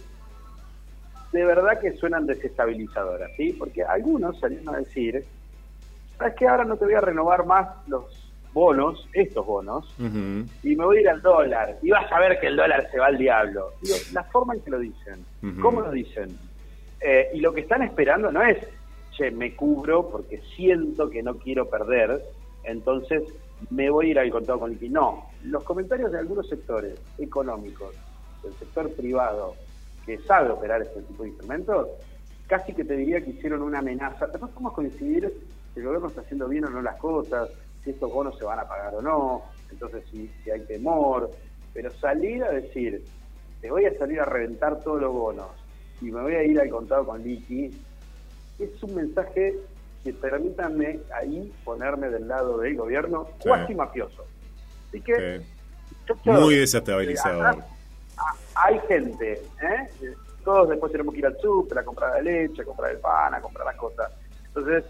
de 1.33 1.45
verdad 1.47 1.81
que 1.81 1.97
suenan 1.97 2.27
desestabilizadoras, 2.27 3.31
¿sí? 3.39 3.55
Porque 3.59 3.85
algunos 3.85 4.39
salieron 4.39 4.75
a 4.75 4.79
decir, 4.81 5.25
¿sabes 6.19 6.35
que 6.35 6.47
Ahora 6.47 6.65
no 6.65 6.77
te 6.77 6.85
voy 6.85 6.95
a 6.95 7.01
renovar 7.01 7.47
más 7.47 7.69
los 7.89 8.20
bonos, 8.53 9.09
estos 9.13 9.47
bonos, 9.47 9.95
y 9.99 10.77
me 10.77 10.85
voy 10.85 10.99
a 10.99 11.01
ir 11.01 11.09
al 11.09 11.23
dólar, 11.23 11.79
y 11.83 11.91
vas 11.91 12.11
a 12.11 12.19
ver 12.19 12.39
que 12.41 12.49
el 12.49 12.57
dólar 12.57 12.89
se 12.91 12.99
va 12.99 13.07
al 13.07 13.19
diablo. 13.19 13.73
Digo, 13.81 13.97
la 14.13 14.25
forma 14.25 14.55
en 14.55 14.61
que 14.61 14.71
lo 14.71 14.79
dicen, 14.79 15.25
¿cómo 15.61 15.81
lo 15.81 15.91
dicen? 15.91 16.37
Eh, 17.01 17.31
y 17.35 17.41
lo 17.41 17.53
que 17.53 17.63
están 17.63 17.83
esperando 17.83 18.31
no 18.31 18.43
es 18.43 18.59
me 19.31 19.55
cubro 19.55 20.09
porque 20.09 20.41
siento 20.57 21.11
que 21.11 21.23
no 21.23 21.37
quiero 21.37 21.69
perder, 21.69 22.23
entonces 22.65 23.23
me 23.69 23.91
voy 23.91 24.07
a 24.07 24.11
ir 24.13 24.19
al 24.19 24.31
contado 24.31 24.61
con 24.61 24.71
liquidez. 24.71 24.93
No, 24.93 25.27
los 25.45 25.63
comentarios 25.65 26.11
de 26.11 26.19
algunos 26.19 26.49
sectores 26.49 26.99
económicos, 27.19 27.95
del 28.43 28.55
sector 28.55 28.91
privado, 28.93 29.57
que 30.07 30.19
sabe 30.21 30.49
operar 30.49 30.81
este 30.81 31.03
tipo 31.03 31.25
de 31.25 31.29
instrumentos, 31.29 31.89
casi 32.47 32.73
que 32.73 32.85
te 32.85 32.97
diría 32.97 33.23
que 33.23 33.33
hicieron 33.33 33.61
una 33.61 33.81
amenaza. 33.81 34.27
Después 34.27 34.51
podemos 34.53 34.73
coincidir 34.73 35.31
si 35.75 35.81
el 35.81 35.87
gobierno 35.87 36.09
está 36.09 36.23
haciendo 36.23 36.49
bien 36.49 36.65
o 36.65 36.71
no 36.71 36.81
las 36.81 36.97
cosas, 36.97 37.51
si 37.85 37.91
estos 37.91 38.13
bonos 38.13 38.37
se 38.39 38.45
van 38.45 38.59
a 38.59 38.69
pagar 38.69 38.95
o 38.95 39.03
no, 39.03 39.43
entonces 39.71 40.05
si, 40.11 40.31
si 40.43 40.51
hay 40.51 40.61
temor, 40.63 41.31
pero 41.73 41.91
salir 41.93 42.43
a 42.45 42.51
decir, 42.51 43.05
te 43.61 43.71
voy 43.71 43.85
a 43.85 43.97
salir 43.99 44.21
a 44.21 44.25
reventar 44.25 44.81
todos 44.81 45.01
los 45.01 45.13
bonos 45.13 45.49
y 46.01 46.11
me 46.11 46.23
voy 46.23 46.35
a 46.35 46.43
ir 46.43 46.59
al 46.61 46.71
contado 46.71 47.07
con 47.07 47.23
liqui, 47.23 47.71
es 48.59 48.83
un 48.83 48.95
mensaje 48.95 49.55
que 50.03 50.13
permítanme 50.13 51.01
ahí 51.15 51.53
ponerme 51.65 52.09
del 52.09 52.27
lado 52.27 52.59
del 52.59 52.77
gobierno 52.77 53.29
cuasi 53.43 53.75
mafioso. 53.75 54.25
Así 54.89 55.01
que... 55.01 55.43
Muy 56.25 56.57
desestabilizador. 56.57 57.59
hay 58.55 58.81
gente, 58.89 59.43
¿eh? 59.63 60.15
todos 60.45 60.71
después 60.71 60.91
tenemos 60.91 61.15
que 61.15 61.21
ir 61.21 61.27
al 61.27 61.39
súper 61.39 61.79
a 61.79 61.85
comprar 61.85 62.15
la 62.15 62.23
leche, 62.23 62.63
a 62.63 62.65
comprar 62.65 62.91
el 62.91 62.99
pan, 62.99 63.35
a 63.35 63.41
comprar 63.41 63.67
las 63.67 63.77
cosas. 63.77 64.11
Entonces, 64.47 64.85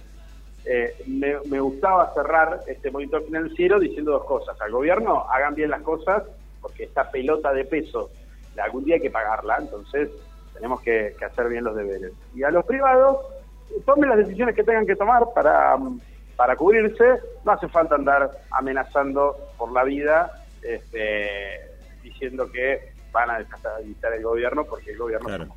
eh, 0.65 0.95
me, 1.07 1.39
me, 1.47 1.61
gustaba 1.61 2.13
cerrar 2.15 2.61
este 2.67 2.91
monitor 2.91 3.25
financiero 3.25 3.79
diciendo 3.79 4.13
dos 4.13 4.25
cosas. 4.25 4.61
Al 4.61 4.71
gobierno 4.71 5.27
hagan 5.31 5.55
bien 5.55 5.71
las 5.71 5.83
cosas, 5.83 6.25
porque 6.61 6.85
esta 6.85 7.11
pelota 7.11 7.53
de 7.53 7.65
peso 7.65 8.11
algún 8.61 8.85
día 8.85 8.97
hay 8.97 9.01
que 9.01 9.11
pagarla, 9.11 9.59
entonces 9.59 10.11
tenemos 10.55 10.81
que 10.83 11.15
hacer 11.25 11.49
bien 11.49 11.65
los 11.65 11.75
deberes. 11.75 12.13
Y 12.35 12.43
a 12.43 12.51
los 12.51 12.65
privados, 12.65 13.19
tomen 13.85 14.09
las 14.09 14.19
decisiones 14.19 14.55
que 14.55 14.65
tengan 14.65 14.87
que 14.87 14.97
tomar 14.97 15.25
para, 15.35 15.77
para 16.37 16.57
cubrirse, 16.57 17.21
no 17.45 17.53
hace 17.53 17.69
falta 17.69 17.95
andar 17.95 18.31
amenazando 18.51 19.37
por 19.57 19.73
la 19.73 19.85
vida, 19.85 20.45
este, 20.63 21.61
diciendo 22.03 22.51
que 22.51 22.93
van 23.13 23.31
a 23.31 23.39
desestabilizar 23.39 24.13
el 24.13 24.23
gobierno, 24.23 24.65
porque 24.65 24.93
el 24.93 24.99
gobierno 24.99 25.35
es 25.35 25.49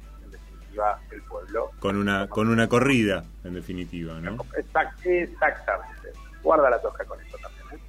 en 0.74 0.80
definitiva 0.80 1.00
el 1.12 1.22
pueblo. 1.24 1.72
Con 1.80 1.96
una, 1.98 2.28
con 2.28 2.48
una 2.50 2.68
corrida, 2.68 3.24
en 3.44 3.54
definitiva, 3.54 4.20
¿no? 4.20 4.38
exactamente. 4.56 6.10
Guarda 6.42 6.70
la 6.70 6.82
tosca 6.82 7.06
con 7.06 7.20
eso 7.22 7.38
también. 7.38 7.80
¿eh? 7.80 7.84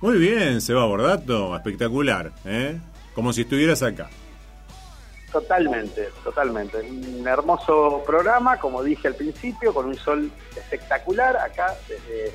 Muy 0.00 0.18
bien, 0.18 0.60
Seba 0.60 0.84
Bordato, 0.86 1.54
espectacular, 1.56 2.32
¿eh? 2.44 2.78
Como 3.14 3.32
si 3.32 3.42
estuvieras 3.42 3.82
acá. 3.82 4.08
Totalmente, 5.30 6.08
totalmente. 6.24 6.78
Un 6.78 7.26
hermoso 7.26 8.02
programa, 8.06 8.58
como 8.58 8.82
dije 8.82 9.08
al 9.08 9.14
principio, 9.14 9.72
con 9.72 9.86
un 9.86 9.96
sol 9.96 10.30
espectacular 10.56 11.36
acá 11.36 11.74
desde 11.86 12.32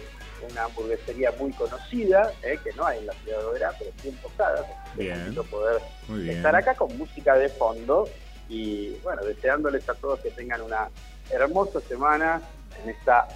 una 0.49 0.65
hamburguesería 0.65 1.31
muy 1.39 1.51
conocida, 1.53 2.31
eh, 2.43 2.57
que 2.63 2.71
no 2.73 2.85
hay 2.85 2.99
en 2.99 3.07
la 3.07 3.13
ciudad 3.13 3.39
de 3.39 3.45
Oberá, 3.45 3.71
pero 3.77 3.91
sí 4.01 4.09
en 4.09 4.15
Posadas. 4.17 4.65
Bien. 4.95 5.35
poder 5.49 5.81
estar 6.29 6.55
acá 6.55 6.73
con 6.75 6.95
música 6.97 7.35
de 7.35 7.49
fondo 7.49 8.07
y 8.49 8.95
bueno, 9.03 9.23
deseándoles 9.23 9.87
a 9.89 9.93
todos 9.95 10.19
que 10.19 10.31
tengan 10.31 10.61
una 10.61 10.89
hermosa 11.29 11.81
semana 11.81 12.41
en 12.83 12.89
esta 12.89 13.27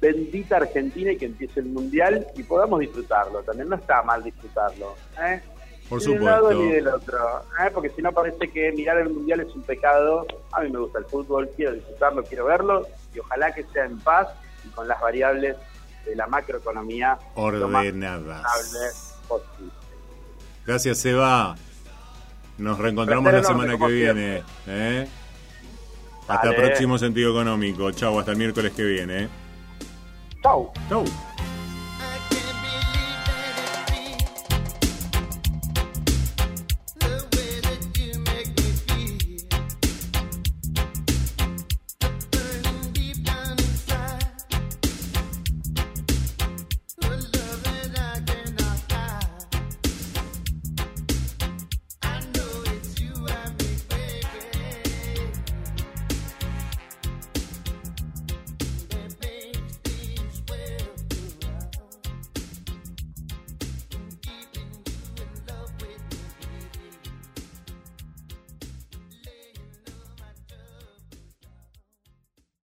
bendita 0.00 0.56
Argentina 0.56 1.12
y 1.12 1.16
que 1.16 1.26
empiece 1.26 1.60
el 1.60 1.66
Mundial 1.66 2.26
y 2.36 2.42
podamos 2.42 2.80
disfrutarlo. 2.80 3.42
También 3.42 3.68
no 3.68 3.76
está 3.76 4.02
mal 4.02 4.22
disfrutarlo. 4.22 4.94
¿eh? 5.22 5.40
Por 5.88 5.98
ni 5.98 6.04
supuesto. 6.04 6.24
Ni 6.24 6.26
lado 6.26 6.52
ni 6.54 6.72
del 6.72 6.88
otro. 6.88 7.18
¿eh? 7.64 7.70
Porque 7.72 7.90
si 7.90 8.02
no 8.02 8.12
parece 8.12 8.48
que 8.48 8.72
mirar 8.72 8.98
el 8.98 9.10
mundial 9.10 9.40
es 9.40 9.54
un 9.54 9.62
pecado. 9.62 10.26
A 10.52 10.60
mí 10.62 10.70
me 10.70 10.78
gusta 10.78 11.00
el 11.00 11.04
fútbol, 11.06 11.50
quiero 11.54 11.72
disfrutarlo, 11.72 12.22
quiero 12.24 12.46
verlo 12.46 12.86
y 13.14 13.18
ojalá 13.18 13.52
que 13.52 13.64
sea 13.72 13.84
en 13.84 13.98
paz 13.98 14.28
y 14.64 14.68
con 14.68 14.88
las 14.88 15.00
variables 15.00 15.56
de 16.04 16.16
la 16.16 16.26
macroeconomía 16.26 17.18
ordenadas. 17.34 18.42
Gracias, 20.66 20.98
Seba. 20.98 21.56
Nos 22.60 22.78
reencontramos 22.78 23.32
la 23.32 23.42
semana 23.42 23.78
que 23.78 23.86
viene. 23.86 24.42
¿eh? 24.66 25.08
Hasta 26.28 26.50
el 26.50 26.56
próximo 26.56 26.98
sentido 26.98 27.30
económico. 27.30 27.90
Chau, 27.90 28.18
hasta 28.18 28.32
el 28.32 28.38
miércoles 28.38 28.72
que 28.72 28.84
viene. 28.84 29.28
Chau. 30.42 30.70
Chau. 30.88 31.04